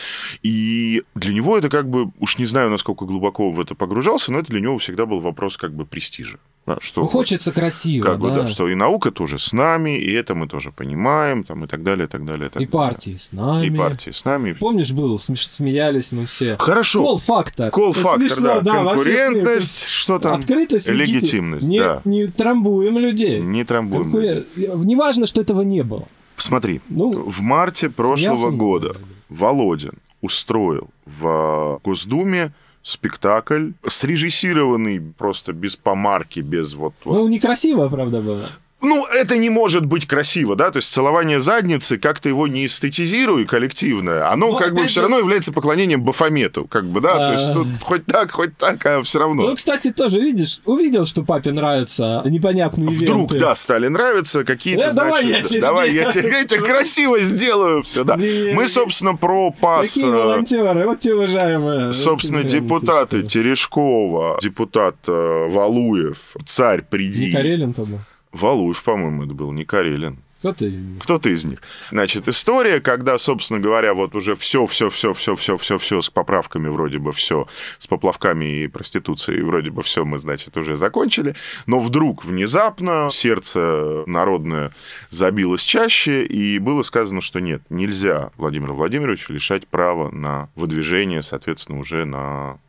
И 0.43 1.03
для 1.15 1.33
него 1.33 1.57
это 1.57 1.69
как 1.69 1.89
бы, 1.89 2.11
уж 2.19 2.37
не 2.37 2.45
знаю, 2.45 2.69
насколько 2.69 3.05
глубоко 3.05 3.49
в 3.49 3.59
это 3.59 3.75
погружался, 3.75 4.31
но 4.31 4.39
это 4.39 4.51
для 4.51 4.61
него 4.61 4.77
всегда 4.77 5.05
был 5.05 5.19
вопрос 5.19 5.57
как 5.57 5.73
бы 5.73 5.85
престижа. 5.85 6.39
Да, 6.65 6.77
что 6.79 7.01
Ну, 7.01 7.07
хочется 7.07 7.51
красиво, 7.51 8.05
как 8.05 8.19
бы, 8.19 8.29
да. 8.29 8.43
да, 8.43 8.47
что 8.47 8.69
и 8.69 8.75
наука 8.75 9.11
тоже 9.11 9.37
с 9.37 9.51
нами, 9.51 9.97
и 9.97 10.09
это 10.13 10.33
мы 10.33 10.47
тоже 10.47 10.71
понимаем, 10.71 11.43
там, 11.43 11.65
и 11.65 11.67
так 11.67 11.83
далее, 11.83 12.05
и 12.05 12.09
так 12.09 12.23
далее. 12.25 12.47
И, 12.47 12.49
так 12.49 12.61
И 12.61 12.65
далее. 12.65 12.71
партии 12.71 13.17
с 13.17 13.33
нами. 13.33 13.65
И 13.65 13.69
партии 13.69 14.11
с 14.11 14.23
нами. 14.23 14.53
Помнишь, 14.53 14.91
был, 14.93 15.15
смеш- 15.17 15.45
смеялись 15.55 16.13
мы 16.13 16.25
все. 16.25 16.55
Хорошо. 16.57 17.03
Кол-фактор. 17.03 17.69
Кол-фактор, 17.69 18.29
Смешно, 18.29 18.61
да. 18.61 18.81
во 18.83 18.95
все 18.97 19.13
Конкурентность, 19.25 19.83
что 19.87 20.19
там? 20.19 20.39
Открытость, 20.39 20.87
легити- 20.87 20.95
Легитимность, 21.15 21.67
не, 21.67 21.79
да. 21.79 22.01
не 22.05 22.27
трамбуем 22.27 22.97
людей. 22.97 23.41
Не 23.41 23.65
трамбуем. 23.65 24.09
Конкурен- 24.13 24.45
Неважно, 24.85 25.25
что 25.25 25.41
этого 25.41 25.63
не 25.63 25.83
было. 25.83 26.07
Смотри, 26.37 26.79
Ну, 26.87 27.29
в 27.29 27.41
марте 27.41 27.89
прошлого 27.89 28.51
года. 28.51 28.95
Володин 29.27 29.93
устроил 30.21 30.89
в 31.05 31.81
Госдуме 31.83 32.53
спектакль, 32.83 33.71
срежиссированный 33.87 35.01
просто 35.17 35.53
без 35.53 35.75
помарки, 35.75 36.41
без 36.41 36.75
вот... 36.75 36.93
Ну, 37.05 37.27
некрасиво, 37.27 37.89
правда, 37.89 38.21
было. 38.21 38.49
Ну, 38.83 39.05
это 39.05 39.37
не 39.37 39.49
может 39.49 39.85
быть 39.85 40.05
красиво, 40.05 40.55
да, 40.55 40.69
то 40.69 40.77
есть 40.77 40.91
целование 40.91 41.39
задницы, 41.39 41.97
как-то 41.97 42.29
его 42.29 42.47
не 42.47 42.65
эстетизируй 42.65 43.45
коллективное, 43.45 44.29
оно 44.29 44.51
Ну, 44.51 44.57
как 44.57 44.73
бы 44.73 44.81
все 44.83 44.95
же- 44.95 45.01
равно 45.03 45.19
является 45.19 45.51
поклонением 45.53 46.01
Бафомету, 46.03 46.65
как 46.65 46.85
бы, 46.85 46.99
да, 47.01 47.15
то 47.15 47.33
есть 47.33 47.49
А. 47.49 47.53
тут 47.53 47.67
хоть 47.81 48.05
так, 48.05 48.31
хоть 48.31 48.57
так, 48.57 48.85
а 48.85 49.01
все 49.03 49.19
равно. 49.19 49.47
Ну, 49.47 49.55
кстати, 49.55 49.91
тоже, 49.91 50.19
видишь, 50.19 50.59
увидел, 50.65 51.05
что 51.05 51.23
папе 51.23 51.51
нравятся 51.51 52.21
непонятные 52.25 52.89
Вдруг, 52.89 53.31
ивенты. 53.31 53.39
да, 53.45 53.55
стали 53.55 53.87
нравиться 53.87 54.43
какие-то, 54.43 54.83
Э, 54.89 54.93
давай 54.93 55.23
значит, 55.23 55.41
я 55.43 55.47
тебе 55.47 55.61
давай 55.61 55.93
я 55.93 56.11
тебе, 56.11 56.29
я 56.29 56.45
тебе 56.45 56.59
красиво 56.61 57.19
сделаю 57.19 57.81
все, 57.83 58.03
да. 58.03 58.17
Мы, 58.17 58.67
собственно, 58.67 59.15
про 59.15 59.51
пас, 59.51 59.87
Какие 59.93 60.07
э, 60.07 60.11
волонтеры, 60.11 60.85
вот 60.85 60.99
те 60.99 61.13
уважаемые. 61.13 61.91
собственно, 61.93 62.41
Вот 62.41 62.47
депутаты. 62.51 63.23
Терешкова, 63.23 64.39
депутат 64.41 64.95
э, 65.07 65.47
Валуев, 65.49 66.35
царь 66.45 66.79
Не 66.79 66.85
приди. 66.89 67.31
Карелин 67.31 67.73
тогда. 67.73 67.97
Валуев, 68.33 68.83
по-моему, 68.83 69.23
это 69.23 69.33
был, 69.33 69.51
не 69.51 69.63
Карелин. 69.63 70.17
Кто-то 70.43 70.65
из 70.65 70.75
них. 70.75 71.01
Кто-то 71.03 71.29
из 71.29 71.45
них. 71.45 71.61
Значит, 71.89 72.27
история, 72.27 72.81
когда, 72.81 73.17
собственно 73.17 73.61
говоря, 73.61 73.93
вот 73.93 74.13
уже 74.13 74.35
все, 74.35 74.65
все, 74.65 74.89
все, 74.89 75.13
все, 75.13 75.37
все, 75.37 75.57
все, 75.57 75.77
все 75.77 76.01
с 76.01 76.09
поправками 76.09 76.67
вроде 76.67 76.99
бы 76.99 77.13
все, 77.13 77.47
с 77.77 77.87
поплавками 77.87 78.63
и 78.63 78.67
проституцией 78.67 79.41
вроде 79.41 79.71
бы 79.71 79.83
все 79.83 80.03
мы, 80.03 80.19
значит, 80.19 80.57
уже 80.57 80.75
закончили, 80.75 81.33
но 81.65 81.79
вдруг 81.79 82.25
внезапно 82.25 83.07
сердце 83.09 84.03
народное 84.05 84.73
забилось 85.09 85.63
чаще, 85.63 86.25
и 86.25 86.59
было 86.59 86.81
сказано, 86.81 87.21
что 87.21 87.39
нет, 87.39 87.61
нельзя 87.69 88.31
Владимиру 88.35 88.75
Владимировичу 88.75 89.31
лишать 89.31 89.65
права 89.65 90.11
на 90.11 90.49
выдвижение, 90.55 91.23
соответственно, 91.23 91.79
уже 91.79 92.03
на 92.03 92.59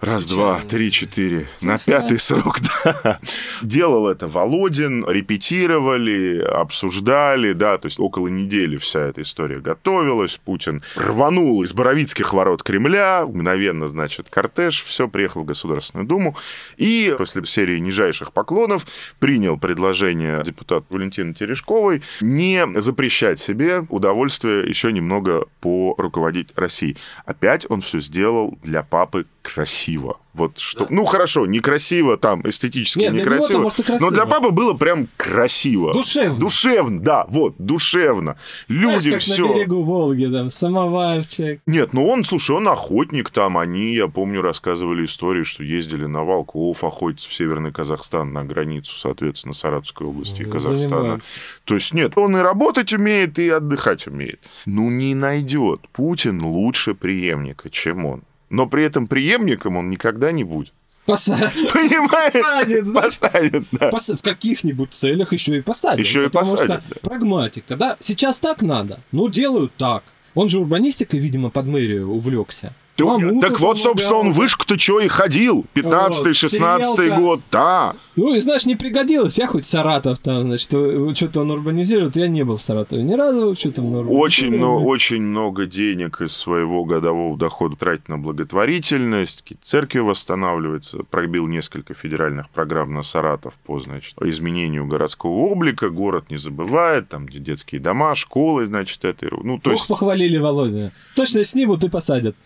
Раз, 0.00 0.26
два, 0.26 0.60
три, 0.60 0.90
четыре. 0.90 1.46
На 1.62 1.78
пятый 1.78 2.18
срок, 2.18 2.58
да. 2.84 3.20
Делал 3.62 4.08
это 4.08 4.28
Володин, 4.28 5.08
репетировали, 5.08 6.40
обсуждали, 6.40 7.52
да, 7.52 7.78
то 7.78 7.86
есть 7.86 7.98
около 7.98 8.28
недели 8.28 8.76
вся 8.76 9.00
эта 9.00 9.22
история 9.22 9.60
готовилась. 9.60 10.38
Путин 10.44 10.82
рванул 10.94 11.62
из 11.62 11.72
Боровицких 11.72 12.34
ворот 12.34 12.62
Кремля, 12.62 13.24
мгновенно, 13.26 13.88
значит, 13.88 14.28
кортеж, 14.28 14.82
все, 14.82 15.08
приехал 15.08 15.42
в 15.42 15.46
Государственную 15.46 16.06
Думу. 16.06 16.36
И 16.76 17.14
после 17.16 17.44
серии 17.46 17.78
нижайших 17.78 18.32
поклонов 18.32 18.86
принял 19.20 19.58
предложение 19.58 20.42
депутата 20.44 20.84
Валентины 20.90 21.34
Терешковой 21.34 22.02
не 22.20 22.66
запрещать 22.80 23.40
себе 23.40 23.86
удовольствие 23.88 24.68
еще 24.68 24.92
немного 24.92 25.46
поруководить 25.60 26.50
Россией. 26.56 26.96
Опять 27.24 27.64
он 27.70 27.80
все 27.80 28.00
сделал 28.00 28.58
для 28.62 28.82
папы 28.82 29.26
красиво. 29.44 30.18
Вот 30.32 30.58
что... 30.58 30.88
Ну, 30.90 31.04
хорошо, 31.04 31.46
некрасиво 31.46 32.16
там, 32.16 32.42
эстетически 32.48 32.98
Нет, 33.00 33.12
некрасиво. 33.12 33.60
может, 33.60 33.78
и 33.80 33.82
красиво. 33.84 34.10
Но 34.10 34.16
для 34.16 34.26
папы 34.26 34.50
было 34.50 34.74
прям 34.74 35.06
красиво. 35.16 35.92
Душевно. 35.92 36.40
Душевно, 36.40 37.00
да, 37.00 37.24
вот, 37.28 37.54
душевно. 37.58 38.36
Люди 38.66 38.98
Знаешь, 39.10 39.12
как 39.12 39.20
все... 39.20 39.46
на 39.46 39.54
берегу 39.54 39.82
Волги, 39.82 40.26
там, 40.26 40.50
самоварчик. 40.50 41.60
Нет, 41.66 41.92
ну 41.92 42.08
он, 42.08 42.24
слушай, 42.24 42.56
он 42.56 42.66
охотник 42.66 43.30
там. 43.30 43.56
Они, 43.58 43.94
я 43.94 44.08
помню, 44.08 44.42
рассказывали 44.42 45.04
историю, 45.04 45.44
что 45.44 45.62
ездили 45.62 46.06
на 46.06 46.24
волков 46.24 46.82
охотиться 46.82 47.28
в 47.28 47.34
Северный 47.34 47.70
Казахстан, 47.70 48.32
на 48.32 48.44
границу, 48.44 48.98
соответственно, 48.98 49.54
Саратовской 49.54 50.06
области 50.06 50.42
и 50.42 50.46
Ну, 50.46 50.52
Казахстана. 50.52 50.96
занимается. 51.00 51.30
То 51.64 51.74
есть 51.74 51.94
нет, 51.94 52.16
он 52.16 52.36
и 52.36 52.40
работать 52.40 52.92
умеет, 52.92 53.38
и 53.38 53.50
отдыхать 53.50 54.08
умеет. 54.08 54.40
Ну, 54.66 54.90
не 54.90 55.14
найдет 55.14 55.86
Путин 55.92 56.42
лучше 56.42 56.94
преемника, 56.94 57.70
чем 57.70 58.04
он. 58.06 58.22
Но 58.50 58.66
при 58.66 58.84
этом 58.84 59.06
преемником 59.06 59.76
он 59.76 59.90
никогда 59.90 60.32
не 60.32 60.44
будет. 60.44 60.72
Поса- 61.06 61.36
Понимаешь? 61.72 62.32
Посадит, 62.32 62.86
знаешь. 62.86 63.18
Посадит, 63.18 63.64
да. 63.72 63.90
Пос- 63.90 64.16
В 64.16 64.22
каких-нибудь 64.22 64.92
целях 64.94 65.32
еще 65.32 65.58
и 65.58 65.60
посадят. 65.60 65.98
Еще 65.98 66.22
и 66.22 66.26
потому 66.26 66.52
посадят, 66.52 66.82
что 66.84 66.94
да. 66.94 67.00
прагматика, 67.08 67.76
да, 67.76 67.96
сейчас 68.00 68.40
так 68.40 68.62
надо, 68.62 69.00
ну 69.12 69.28
делают 69.28 69.72
так. 69.76 70.02
Он 70.34 70.48
же 70.48 70.58
урбанистикой, 70.58 71.20
видимо, 71.20 71.50
под 71.50 71.66
мэрию 71.66 72.08
увлекся. 72.10 72.74
Мамуту 73.00 73.40
так 73.40 73.60
вот, 73.60 73.78
собственно, 73.78 74.16
он 74.16 74.32
вышку-то 74.32 74.78
что 74.78 75.00
и 75.00 75.08
ходил. 75.08 75.66
15-й, 75.74 76.32
16 76.32 76.86
стрелка. 76.86 77.20
год, 77.20 77.40
да. 77.50 77.94
Ну, 78.16 78.34
и 78.34 78.40
знаешь, 78.40 78.66
не 78.66 78.76
пригодилось. 78.76 79.38
Я 79.38 79.46
хоть 79.46 79.66
Саратов 79.66 80.18
там, 80.20 80.42
значит, 80.42 80.68
что-то 80.68 81.40
он 81.40 81.50
урбанизирует. 81.50 82.16
Я 82.16 82.28
не 82.28 82.44
был 82.44 82.56
в 82.56 82.62
Саратове 82.62 83.02
ни 83.02 83.14
разу, 83.14 83.54
что 83.56 83.72
там 83.72 83.92
Очень, 84.10 84.56
но, 84.58 84.82
очень 84.82 85.22
много 85.22 85.66
денег 85.66 86.20
из 86.20 86.36
своего 86.36 86.84
годового 86.84 87.36
дохода 87.36 87.76
тратит 87.76 88.08
на 88.08 88.18
благотворительность, 88.18 89.44
церкви 89.62 89.98
восстанавливается, 89.98 90.98
пробил 91.10 91.46
несколько 91.48 91.94
федеральных 91.94 92.48
программ 92.50 92.94
на 92.94 93.02
Саратов 93.02 93.54
по, 93.64 93.80
значит, 93.80 94.14
изменению 94.22 94.86
городского 94.86 95.32
облика, 95.32 95.88
город 95.90 96.26
не 96.30 96.36
забывает, 96.36 97.08
там 97.08 97.26
где 97.26 97.38
детские 97.38 97.80
дома, 97.80 98.14
школы, 98.14 98.66
значит, 98.66 99.04
это, 99.04 99.26
ну, 99.42 99.58
то 99.58 99.70
Ох, 99.70 99.76
есть... 99.76 99.88
похвалили 99.88 100.38
Володя. 100.38 100.92
Точно 101.16 101.42
снимут 101.44 101.82
и 101.84 101.88
посадят. 101.88 102.36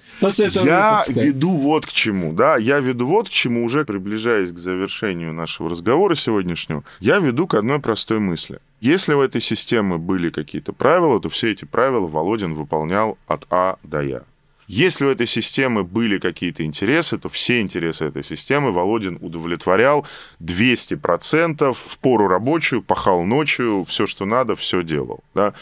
Этого 0.41 0.66
Я 0.66 0.99
выпуска. 0.99 1.20
веду 1.20 1.51
вот 1.51 1.86
к 1.86 1.93
чему, 1.93 2.32
да, 2.32 2.57
я 2.57 2.80
веду 2.80 3.07
вот 3.07 3.28
к 3.28 3.32
чему, 3.32 3.64
уже 3.64 3.84
приближаясь 3.84 4.53
к 4.53 4.59
завершению 4.59 5.32
нашего 5.32 5.70
разговора 5.70 6.14
сегодняшнего, 6.14 6.84
я 7.01 7.18
веду 7.18 7.47
к 7.47 7.55
одной 7.55 7.80
простой 7.80 8.18
мысли. 8.18 8.61
Если 8.80 9.14
у 9.14 9.20
этой 9.20 9.41
системы 9.41 9.99
были 9.99 10.30
какие-то 10.30 10.72
правила, 10.72 11.20
то 11.20 11.28
все 11.28 11.51
эти 11.51 11.64
правила 11.64 12.07
Володин 12.07 12.55
выполнял 12.55 13.18
от 13.26 13.47
А 13.51 13.76
до 13.82 14.03
Я. 14.03 14.22
Если 14.68 15.07
у 15.07 15.09
этой 15.09 15.26
системы 15.26 15.82
были 15.82 16.18
какие-то 16.18 16.62
интересы, 16.62 17.16
то 17.16 17.30
все 17.30 17.62
интересы 17.62 18.05
этой 18.05 18.22
системы 18.22 18.70
Володин 18.70 19.16
удовлетворял 19.22 20.07
200%, 20.43 21.72
в 21.72 21.99
пору 21.99 22.28
рабочую, 22.28 22.82
пахал 22.82 23.24
ночью, 23.24 23.84
все, 23.84 24.07
что 24.07 24.26
надо, 24.26 24.57
все 24.57 24.82
делал. 24.82 25.20
Да? 25.34 25.55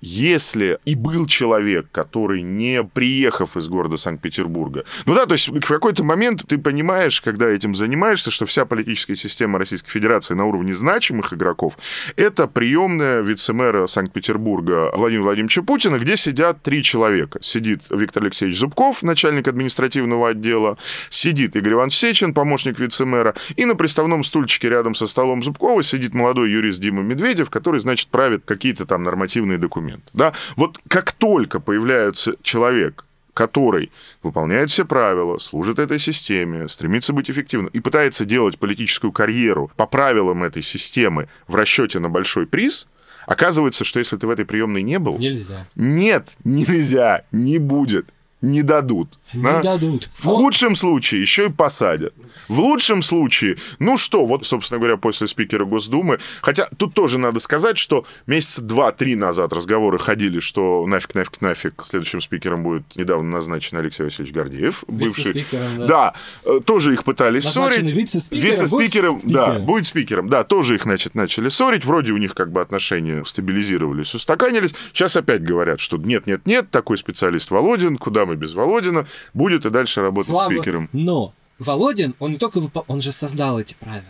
Если 0.00 0.78
и 0.84 0.94
был 0.94 1.26
человек, 1.26 1.86
который 1.92 2.42
не 2.42 2.84
приехав 2.84 3.56
из 3.56 3.68
города 3.68 3.96
Санкт-Петербурга, 3.96 4.84
ну 5.06 5.14
да, 5.14 5.26
то 5.26 5.32
есть 5.32 5.48
в 5.48 5.60
какой-то 5.60 6.04
момент 6.04 6.44
ты 6.46 6.58
понимаешь, 6.58 7.20
когда 7.20 7.48
этим 7.48 7.74
занимаешься, 7.74 8.30
что 8.30 8.46
вся 8.46 8.64
политическая 8.64 9.16
система 9.16 9.58
Российской 9.58 9.90
Федерации 9.90 10.34
на 10.34 10.44
уровне 10.44 10.74
значимых 10.74 11.32
игроков 11.32 11.78
это 12.16 12.46
приемная 12.46 13.20
вице-мэра 13.20 13.86
Санкт-Петербурга 13.86 14.90
Владимира 14.94 15.24
Владимировича 15.24 15.62
Путина, 15.62 15.98
где 15.98 16.16
сидят 16.16 16.62
три 16.62 16.82
человека. 16.82 17.38
Сидит 17.42 17.82
Виктор 17.90 18.22
Алексеевич 18.22 18.58
Зубков, 18.58 19.02
начальник 19.02 19.48
административного 19.48 20.28
отдела, 20.28 20.78
сидит 21.10 21.56
Игорь 21.56 21.74
Иванович 21.74 21.96
Сечин, 21.96 22.34
помощник 22.34 22.78
вице-мэра, 22.78 23.34
и 23.56 23.64
на 23.64 23.74
приставном 23.74 24.24
стульчике 24.24 24.68
рядом 24.68 24.94
со 24.94 25.06
столом 25.06 25.42
Зубкова 25.42 25.82
сидит 25.82 26.14
молодой 26.14 26.50
юрист 26.50 26.80
Дима 26.80 27.02
Медведев, 27.02 27.50
который, 27.50 27.80
значит, 27.80 28.08
правит 28.08 28.42
какие-то 28.44 28.86
там 28.86 29.02
нормативные 29.02 29.58
документы. 29.58 29.85
Да? 30.12 30.32
Вот 30.56 30.78
как 30.88 31.12
только 31.12 31.60
появляется 31.60 32.34
человек, 32.42 33.04
который 33.34 33.92
выполняет 34.22 34.70
все 34.70 34.86
правила, 34.86 35.38
служит 35.38 35.78
этой 35.78 35.98
системе, 35.98 36.68
стремится 36.68 37.12
быть 37.12 37.30
эффективным 37.30 37.70
и 37.74 37.80
пытается 37.80 38.24
делать 38.24 38.58
политическую 38.58 39.12
карьеру 39.12 39.70
по 39.76 39.86
правилам 39.86 40.42
этой 40.42 40.62
системы 40.62 41.28
в 41.46 41.54
расчете 41.54 41.98
на 41.98 42.08
большой 42.08 42.46
приз, 42.46 42.88
оказывается, 43.26 43.84
что 43.84 43.98
если 43.98 44.16
ты 44.16 44.26
в 44.26 44.30
этой 44.30 44.46
приемной 44.46 44.82
не 44.82 44.98
был, 44.98 45.18
Нельзя. 45.18 45.66
нет, 45.74 46.32
нельзя, 46.44 47.24
не 47.30 47.58
будет, 47.58 48.06
не 48.40 48.62
дадут. 48.62 49.18
Не 49.34 49.42
да? 49.42 49.62
дадут. 49.62 50.08
В 50.14 50.24
худшем 50.24 50.74
случае 50.74 51.20
еще 51.20 51.46
и 51.46 51.50
посадят. 51.52 52.14
В 52.48 52.60
лучшем 52.60 53.02
случае, 53.02 53.56
ну 53.78 53.96
что, 53.96 54.24
вот, 54.24 54.46
собственно 54.46 54.78
говоря, 54.78 54.96
после 54.96 55.26
спикера 55.26 55.64
Госдумы, 55.64 56.18
хотя 56.42 56.68
тут 56.76 56.94
тоже 56.94 57.18
надо 57.18 57.38
сказать, 57.40 57.78
что 57.78 58.06
месяца 58.26 58.62
два-три 58.62 59.14
назад 59.16 59.52
разговоры 59.52 59.98
ходили, 59.98 60.40
что 60.40 60.84
нафиг, 60.86 61.14
нафиг, 61.14 61.40
нафиг, 61.40 61.84
следующим 61.84 62.20
спикером 62.20 62.62
будет 62.62 62.84
недавно 62.96 63.30
назначен 63.30 63.78
Алексей 63.78 64.04
Васильевич 64.04 64.34
Гордеев, 64.34 64.84
бывший. 64.88 65.46
Да. 65.78 65.86
Да, 65.86 66.14
э, 66.44 66.60
тоже 66.64 66.92
их 66.92 67.04
пытались 67.04 67.44
Назначенный 67.44 67.88
ссорить. 67.88 67.96
вице-спикером, 67.96 68.50
Вице-спикером, 68.50 69.14
будет 69.18 69.32
да, 69.32 69.44
спикером. 69.46 69.66
будет 69.66 69.86
спикером, 69.86 70.28
да, 70.28 70.44
тоже 70.44 70.74
их, 70.76 70.82
значит, 70.82 71.14
начали 71.14 71.48
ссорить, 71.48 71.84
вроде 71.84 72.12
у 72.12 72.16
них 72.16 72.34
как 72.34 72.52
бы 72.52 72.60
отношения 72.60 73.24
стабилизировались, 73.24 74.14
устаканились. 74.14 74.74
Сейчас 74.92 75.16
опять 75.16 75.42
говорят, 75.42 75.80
что 75.80 75.96
нет, 75.96 76.26
нет, 76.26 76.46
нет, 76.46 76.70
такой 76.70 76.98
специалист 76.98 77.50
Володин, 77.50 77.96
куда 77.98 78.26
мы 78.26 78.36
без 78.36 78.54
Володина, 78.54 79.06
будет 79.34 79.66
и 79.66 79.70
дальше 79.70 80.00
работать 80.02 80.30
Слабо. 80.30 80.54
спикером. 80.54 80.88
Но 80.92 81.34
Володин, 81.58 82.14
он 82.18 82.32
не 82.32 82.38
только 82.38 82.60
выпол... 82.60 82.84
он 82.88 83.00
же 83.00 83.12
создал 83.12 83.58
эти 83.58 83.74
правила. 83.74 84.04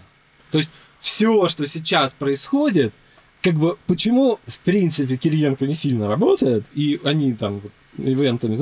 То 0.50 0.58
есть 0.58 0.70
все, 0.98 1.48
что 1.48 1.66
сейчас 1.66 2.14
происходит, 2.14 2.92
как 3.42 3.54
бы 3.54 3.76
почему, 3.86 4.40
в 4.46 4.58
принципе, 4.60 5.16
Кириенко 5.16 5.66
не 5.66 5.74
сильно 5.74 6.08
работает, 6.08 6.64
и 6.74 7.00
они 7.04 7.34
там 7.34 7.60
вот, 7.60 7.72
ивентами, 7.98 8.56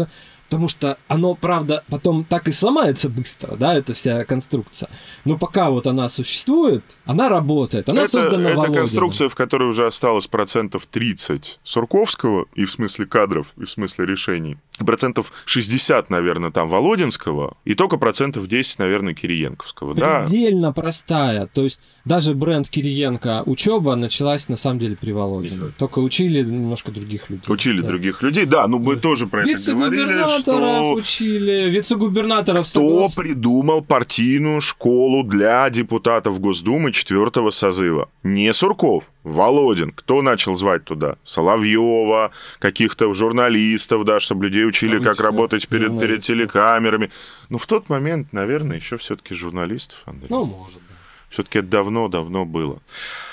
потому 0.49 0.69
что 0.69 0.99
оно, 1.09 1.35
правда, 1.35 1.83
потом 1.89 2.25
так 2.25 2.49
и 2.49 2.53
сломается 2.53 3.09
быстро, 3.09 3.57
да, 3.57 3.75
эта 3.75 3.95
вся 3.95 4.25
конструкция. 4.25 4.89
Но 5.25 5.37
пока 5.39 5.71
вот 5.71 5.87
она 5.87 6.09
существует, 6.09 6.85
она 7.05 7.29
работает, 7.29 7.89
она 7.89 8.03
это, 8.03 8.11
создана 8.11 8.49
это 8.51 8.57
Володиным. 8.59 8.81
конструкция, 8.81 9.29
в 9.29 9.35
которой 9.35 9.69
уже 9.69 9.87
осталось 9.87 10.27
процентов 10.27 10.87
30 10.87 11.61
Сурковского, 11.63 12.47
и 12.55 12.65
в 12.65 12.71
смысле 12.71 13.07
кадров, 13.07 13.49
и 13.57 13.65
в 13.65 13.71
смысле 13.71 14.07
решений, 14.07 14.59
процентов 14.79 15.33
60, 15.47 16.11
наверное, 16.11 16.51
там 16.51 16.69
Володинского, 16.69 17.57
и 17.65 17.75
только 17.75 17.97
процентов 17.97 18.47
10, 18.47 18.79
наверное, 18.79 19.15
Кириенковского. 19.15 19.95
Да, 19.95 20.25
Предельно 20.27 20.73
простая. 20.73 21.47
То 21.47 21.65
есть 21.65 21.81
даже 22.05 22.35
бренд 22.35 22.69
Кириенко 22.69 23.43
учеба 23.47 23.95
началась 23.97 24.49
на 24.49 24.57
самом 24.57 24.79
деле 24.79 24.97
при 24.97 25.13
Володине. 25.13 25.73
Только 25.79 25.99
учили 26.01 26.43
немножко 26.43 26.91
других 26.93 27.31
людей. 27.31 27.45
учили 27.49 27.81
Да. 27.81 27.89
других 27.89 28.23
людей. 28.23 28.47
Да, 28.47 28.67
ну 28.67 28.79
мы 28.79 28.97
тоже 28.97 29.27
про 29.27 29.43
это 29.43 29.73
говорили, 29.73 30.13
что 30.41 30.93
учили, 30.93 31.71
вице-губернаторов 31.71 32.69
кто 32.69 32.81
согласен. 32.81 33.17
придумал 33.17 33.83
партийную 33.83 34.61
школу 34.61 35.25
для 35.25 35.69
депутатов 35.71 36.41
Госдумы 36.41 36.93
четвертого 36.93 37.51
созыва? 37.51 38.09
Не 38.23 38.53
Сурков, 38.53 39.11
Володин. 39.23 39.91
Кто 39.91 40.23
начал 40.23 40.55
звать 40.55 40.85
туда? 40.85 41.17
Соловьева, 41.23 42.31
каких-то 42.59 43.13
журналистов, 43.15 44.05
да, 44.05 44.21
чтобы 44.21 44.45
людей 44.45 44.67
учили, 44.67 44.99
как 44.99 45.07
Обычно 45.07 45.25
работать 45.25 45.69
перед, 45.69 46.01
перед 46.01 46.23
телекамерами. 46.23 47.11
Ну, 47.49 47.59
в 47.59 47.67
тот 47.67 47.89
момент, 47.89 48.33
наверное, 48.33 48.77
еще 48.77 48.99
все-таки 48.99 49.35
журналистов, 49.35 50.03
Андрей. 50.07 50.29
Ну, 50.31 50.45
может, 50.45 50.79
да. 50.89 50.95
Все-таки 51.31 51.59
это 51.59 51.69
давно-давно 51.69 52.45
было. 52.45 52.81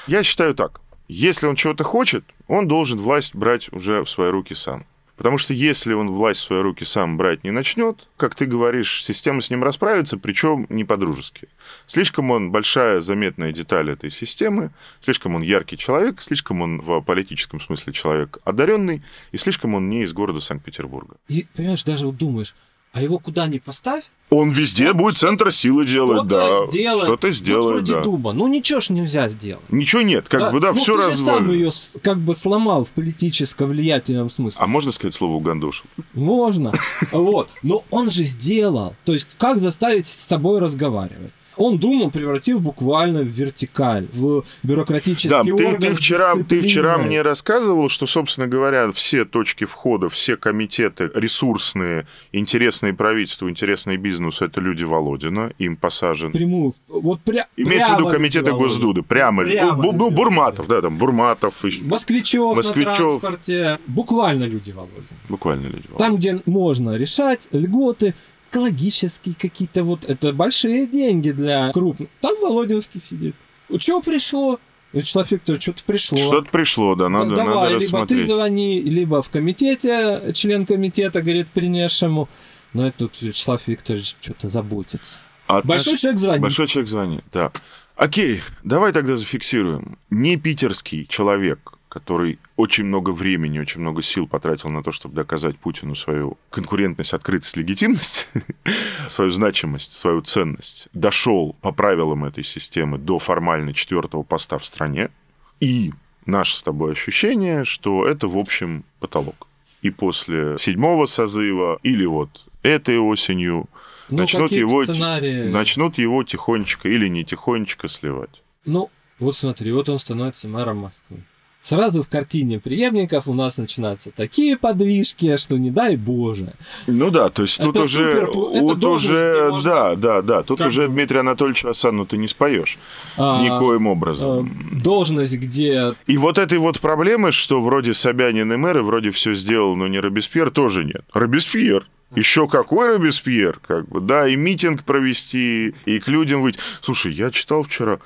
Я 0.07 0.23
считаю 0.23 0.55
так. 0.55 0.81
Если 1.07 1.45
он 1.45 1.55
чего-то 1.55 1.83
хочет, 1.83 2.23
он 2.47 2.67
должен 2.67 2.97
власть 2.97 3.35
брать 3.35 3.71
уже 3.73 4.03
в 4.03 4.09
свои 4.09 4.29
руки 4.29 4.55
сам. 4.55 4.85
Потому 5.21 5.37
что 5.37 5.53
если 5.53 5.93
он 5.93 6.09
власть 6.09 6.41
в 6.41 6.45
свои 6.45 6.61
руки 6.61 6.83
сам 6.83 7.15
брать 7.15 7.43
не 7.43 7.51
начнет, 7.51 8.07
как 8.17 8.33
ты 8.33 8.47
говоришь, 8.47 9.03
система 9.03 9.43
с 9.43 9.51
ним 9.51 9.63
расправится, 9.63 10.17
причем 10.17 10.65
не 10.69 10.83
по-дружески. 10.83 11.47
Слишком 11.85 12.31
он 12.31 12.51
большая 12.51 13.01
заметная 13.01 13.51
деталь 13.51 13.91
этой 13.91 14.09
системы, 14.09 14.71
слишком 14.99 15.35
он 15.35 15.43
яркий 15.43 15.77
человек, 15.77 16.23
слишком 16.23 16.63
он 16.63 16.81
в 16.81 17.01
политическом 17.01 17.61
смысле 17.61 17.93
человек 17.93 18.39
одаренный, 18.45 19.03
и 19.31 19.37
слишком 19.37 19.75
он 19.75 19.91
не 19.91 20.01
из 20.01 20.11
города 20.11 20.39
Санкт-Петербурга. 20.39 21.17
И, 21.27 21.45
понимаешь, 21.55 21.83
даже 21.83 22.07
вот 22.07 22.17
думаешь, 22.17 22.55
а 22.93 23.01
его 23.01 23.19
куда 23.19 23.47
ни 23.47 23.57
поставь, 23.57 24.03
Он 24.29 24.51
везде 24.51 24.93
будет 24.93 25.17
центр 25.17 25.51
силы 25.51 25.85
делать, 25.85 26.27
да. 26.27 26.45
что-то 26.45 26.71
сделает. 26.71 27.03
Что-то 27.03 27.31
сделает, 27.31 27.75
вроде 27.75 27.93
да. 27.93 28.01
дуба. 28.01 28.33
Ну, 28.33 28.47
ничего 28.47 28.79
ж 28.81 28.89
нельзя 28.89 29.29
сделать. 29.29 29.63
Ничего 29.69 30.01
нет, 30.01 30.27
как 30.27 30.51
бы, 30.51 30.59
да, 30.59 30.73
ну, 30.73 30.79
все 30.79 31.01
же 31.01 31.15
сам 31.15 31.51
ее 31.51 31.69
как 32.03 32.19
бы 32.19 32.35
сломал 32.35 32.83
в 32.83 32.91
политическом 32.91 33.69
влиятельном 33.69 34.29
смысле. 34.29 34.61
А 34.61 34.67
можно 34.67 34.91
сказать 34.91 35.13
слово 35.13 35.33
угандошил? 35.33 35.85
Можно. 36.13 36.71
Вот. 37.11 37.49
Но 37.63 37.83
он 37.89 38.11
же 38.11 38.23
сделал. 38.23 38.95
То 39.05 39.13
есть, 39.13 39.29
как 39.37 39.59
заставить 39.59 40.07
с 40.07 40.27
собой 40.27 40.59
разговаривать? 40.59 41.31
Он 41.57 41.77
Думу 41.77 42.11
превратил 42.11 42.59
буквально 42.59 43.21
в 43.21 43.27
вертикаль, 43.27 44.07
в 44.13 44.43
бюрократический 44.63 45.29
Да, 45.29 45.43
ты, 45.43 45.53
орган. 45.53 45.79
ты 45.81 45.95
с 45.95 45.97
вчера, 45.99 46.35
ты 46.47 46.61
вчера 46.61 46.97
мне 46.97 47.21
рассказывал, 47.21 47.89
что, 47.89 48.07
собственно 48.07 48.47
говоря, 48.47 48.91
все 48.91 49.25
точки 49.25 49.65
входа, 49.65 50.09
все 50.09 50.37
комитеты 50.37 51.09
ресурсные, 51.13 52.07
интересные 52.31 52.93
правительству, 52.93 53.49
интересный 53.49 53.97
бизнес, 53.97 54.41
это 54.41 54.61
люди 54.61 54.83
Володина, 54.83 55.51
им 55.57 55.75
посажен. 55.75 56.31
Прямую. 56.31 56.73
Вот 56.87 57.19
пря- 57.25 57.45
Имеется 57.57 57.95
в 57.95 57.99
виду 57.99 58.09
комитеты 58.09 58.51
Володина. 58.51 58.67
Госдуды, 58.69 59.01
прямо. 59.01 59.43
Прямо 59.43 59.83
ну, 59.83 59.91
ну, 59.91 60.11
Бурматов, 60.11 60.67
да, 60.67 60.81
там 60.81 60.97
Бурматов, 60.97 61.63
Москвичев, 61.81 62.55
Москвичев. 62.55 62.87
на 62.87 62.93
транспорте. 62.95 63.79
Буквально 63.87 64.45
люди 64.45 64.71
Володина. 64.71 65.05
буквально 65.29 65.67
люди 65.67 65.87
Володина. 65.89 65.97
Там, 65.97 66.15
где 66.15 66.41
можно 66.45 66.95
решать 66.95 67.41
льготы, 67.51 68.13
экологические 68.51 69.35
какие-то 69.35 69.83
вот, 69.83 70.05
это 70.05 70.33
большие 70.33 70.85
деньги 70.85 71.31
для 71.31 71.71
крупных. 71.71 72.09
Там 72.19 72.33
Володинский 72.41 72.99
сидит. 72.99 73.35
Что 73.77 74.01
пришло? 74.01 74.59
Вячеслав 74.93 75.31
Викторович, 75.31 75.61
что-то 75.63 75.83
пришло. 75.85 76.17
Что-то 76.17 76.49
пришло, 76.51 76.95
да, 76.95 77.07
надо, 77.07 77.29
Да, 77.29 77.35
Давай, 77.37 77.55
надо 77.55 77.69
либо 77.69 77.79
ты 77.79 77.85
рассмотреть. 77.85 78.27
звони, 78.29 78.81
либо 78.81 79.21
в 79.21 79.29
комитете, 79.29 80.33
член 80.33 80.65
комитета, 80.65 81.21
говорит, 81.21 81.47
принесшему. 81.51 82.27
Но 82.73 82.87
это 82.87 82.99
тут 83.07 83.21
Вячеслав 83.21 83.65
Викторович 83.67 84.17
что-то 84.19 84.49
заботится. 84.49 85.17
А 85.47 85.61
Большой 85.61 85.93
отнош- 85.93 85.97
человек 85.97 86.19
звонит. 86.19 86.41
Большой 86.41 86.67
человек 86.67 86.89
звонит, 86.89 87.23
да. 87.31 87.51
Окей, 87.95 88.41
давай 88.63 88.91
тогда 88.91 89.15
зафиксируем. 89.15 89.97
Не 90.09 90.35
питерский 90.35 91.05
человек, 91.05 91.73
который 91.91 92.39
очень 92.55 92.85
много 92.85 93.09
времени, 93.09 93.59
очень 93.59 93.81
много 93.81 94.01
сил 94.01 94.25
потратил 94.25 94.69
на 94.69 94.81
то, 94.81 94.91
чтобы 94.93 95.13
доказать 95.13 95.57
Путину 95.57 95.93
свою 95.95 96.37
конкурентность, 96.49 97.13
открытость, 97.13 97.57
легитимность, 97.57 98.29
свою 99.07 99.31
значимость, 99.31 99.91
свою 99.91 100.21
ценность, 100.21 100.87
дошел 100.93 101.53
по 101.59 101.73
правилам 101.73 102.23
этой 102.23 102.45
системы 102.45 102.97
до 102.97 103.19
формально 103.19 103.73
четвертого 103.73 104.23
поста 104.23 104.57
в 104.57 104.65
стране. 104.65 105.11
И 105.59 105.91
наше 106.25 106.55
с 106.55 106.63
тобой 106.63 106.93
ощущение, 106.93 107.65
что 107.65 108.07
это, 108.07 108.29
в 108.29 108.37
общем, 108.37 108.85
потолок. 109.01 109.47
И 109.81 109.89
после 109.89 110.57
седьмого 110.57 111.07
созыва 111.07 111.77
или 111.83 112.05
вот 112.05 112.47
этой 112.63 112.99
осенью 112.99 113.67
Ну, 114.07 114.19
начнут 114.19 114.53
его, 114.53 114.85
сценарии? 114.85 115.49
начнут 115.49 115.97
его 115.97 116.23
тихонечко 116.23 116.87
или 116.87 117.09
не 117.09 117.25
тихонечко 117.25 117.89
сливать. 117.89 118.41
Ну, 118.63 118.89
вот 119.19 119.35
смотри, 119.35 119.73
вот 119.73 119.89
он 119.89 119.99
становится 119.99 120.47
мэром 120.47 120.77
Москвы. 120.77 121.17
Сразу 121.61 122.01
в 122.01 122.07
картине 122.07 122.59
преемников 122.59 123.27
у 123.27 123.33
нас 123.33 123.57
начинаются 123.57 124.09
такие 124.11 124.57
подвижки, 124.57 125.37
что 125.37 125.57
не 125.57 125.69
дай 125.69 125.95
боже. 125.95 126.53
Ну 126.87 127.11
да, 127.11 127.29
то 127.29 127.43
есть 127.43 127.57
тут 127.57 127.75
Это 127.75 127.85
уже, 127.85 128.11
супер, 128.11 128.29
это 128.29 128.59
тут 128.67 128.79
должность, 128.79 129.13
уже, 129.13 129.49
можно 129.51 129.69
да, 129.69 129.95
да, 129.95 130.21
да, 130.21 130.41
тут 130.41 130.57
как 130.57 130.67
уже 130.67 130.87
Дмитрий 130.87 131.19
Анатольевич 131.19 131.65
Асану 131.65 132.07
ты 132.07 132.17
не 132.17 132.27
споешь 132.27 132.79
А, 133.15 133.43
никоим 133.43 133.85
образом. 133.85 134.51
должность, 134.71 135.35
где 135.35 135.93
И 136.07 136.17
вот 136.17 136.39
этой 136.39 136.57
вот 136.57 136.79
проблемы, 136.79 137.31
что 137.31 137.61
вроде 137.61 137.93
Собянин 137.93 138.51
и 138.51 138.57
мэры 138.57 138.81
вроде 138.81 139.11
все 139.11 139.35
сделал, 139.35 139.75
но 139.75 139.87
не 139.87 139.99
Робеспьер, 139.99 140.49
тоже 140.49 140.83
нет. 140.83 141.03
Робеспьер. 141.13 141.87
Еще 142.15 142.47
какой 142.47 142.95
Робеспьер, 142.95 143.59
как 143.65 143.87
бы, 143.87 144.01
да, 144.01 144.27
и 144.27 144.35
митинг 144.35 144.83
провести, 144.83 145.75
и 145.85 145.99
к 145.99 146.07
людям 146.07 146.41
выйти. 146.41 146.59
Слушай, 146.81 147.13
я 147.13 147.31
читал 147.31 147.63
вчера, 147.63 147.99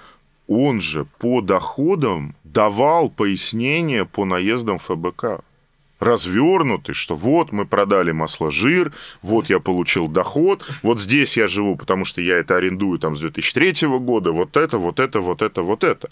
он 0.47 0.79
же 0.79 1.07
по 1.17 1.41
доходам 1.41 2.35
давал 2.55 3.09
пояснения 3.09 4.05
по 4.05 4.25
наездам 4.25 4.79
ФБК. 4.79 5.41
Развернутый, 5.99 6.95
что 6.95 7.15
вот 7.15 7.51
мы 7.51 7.65
продали 7.65 8.11
масло 8.11 8.51
жир, 8.51 8.93
вот 9.21 9.49
я 9.49 9.59
получил 9.59 10.07
доход, 10.07 10.65
вот 10.83 10.99
здесь 10.99 11.37
я 11.37 11.47
живу, 11.47 11.75
потому 11.77 12.05
что 12.05 12.21
я 12.21 12.37
это 12.37 12.57
арендую 12.57 12.99
там 12.99 13.15
с 13.15 13.19
2003 13.19 13.87
года, 13.99 14.31
вот 14.31 14.57
это, 14.57 14.77
вот 14.77 14.99
это, 14.99 15.19
вот 15.21 15.41
это, 15.41 15.61
вот 15.61 15.83
это. 15.83 16.09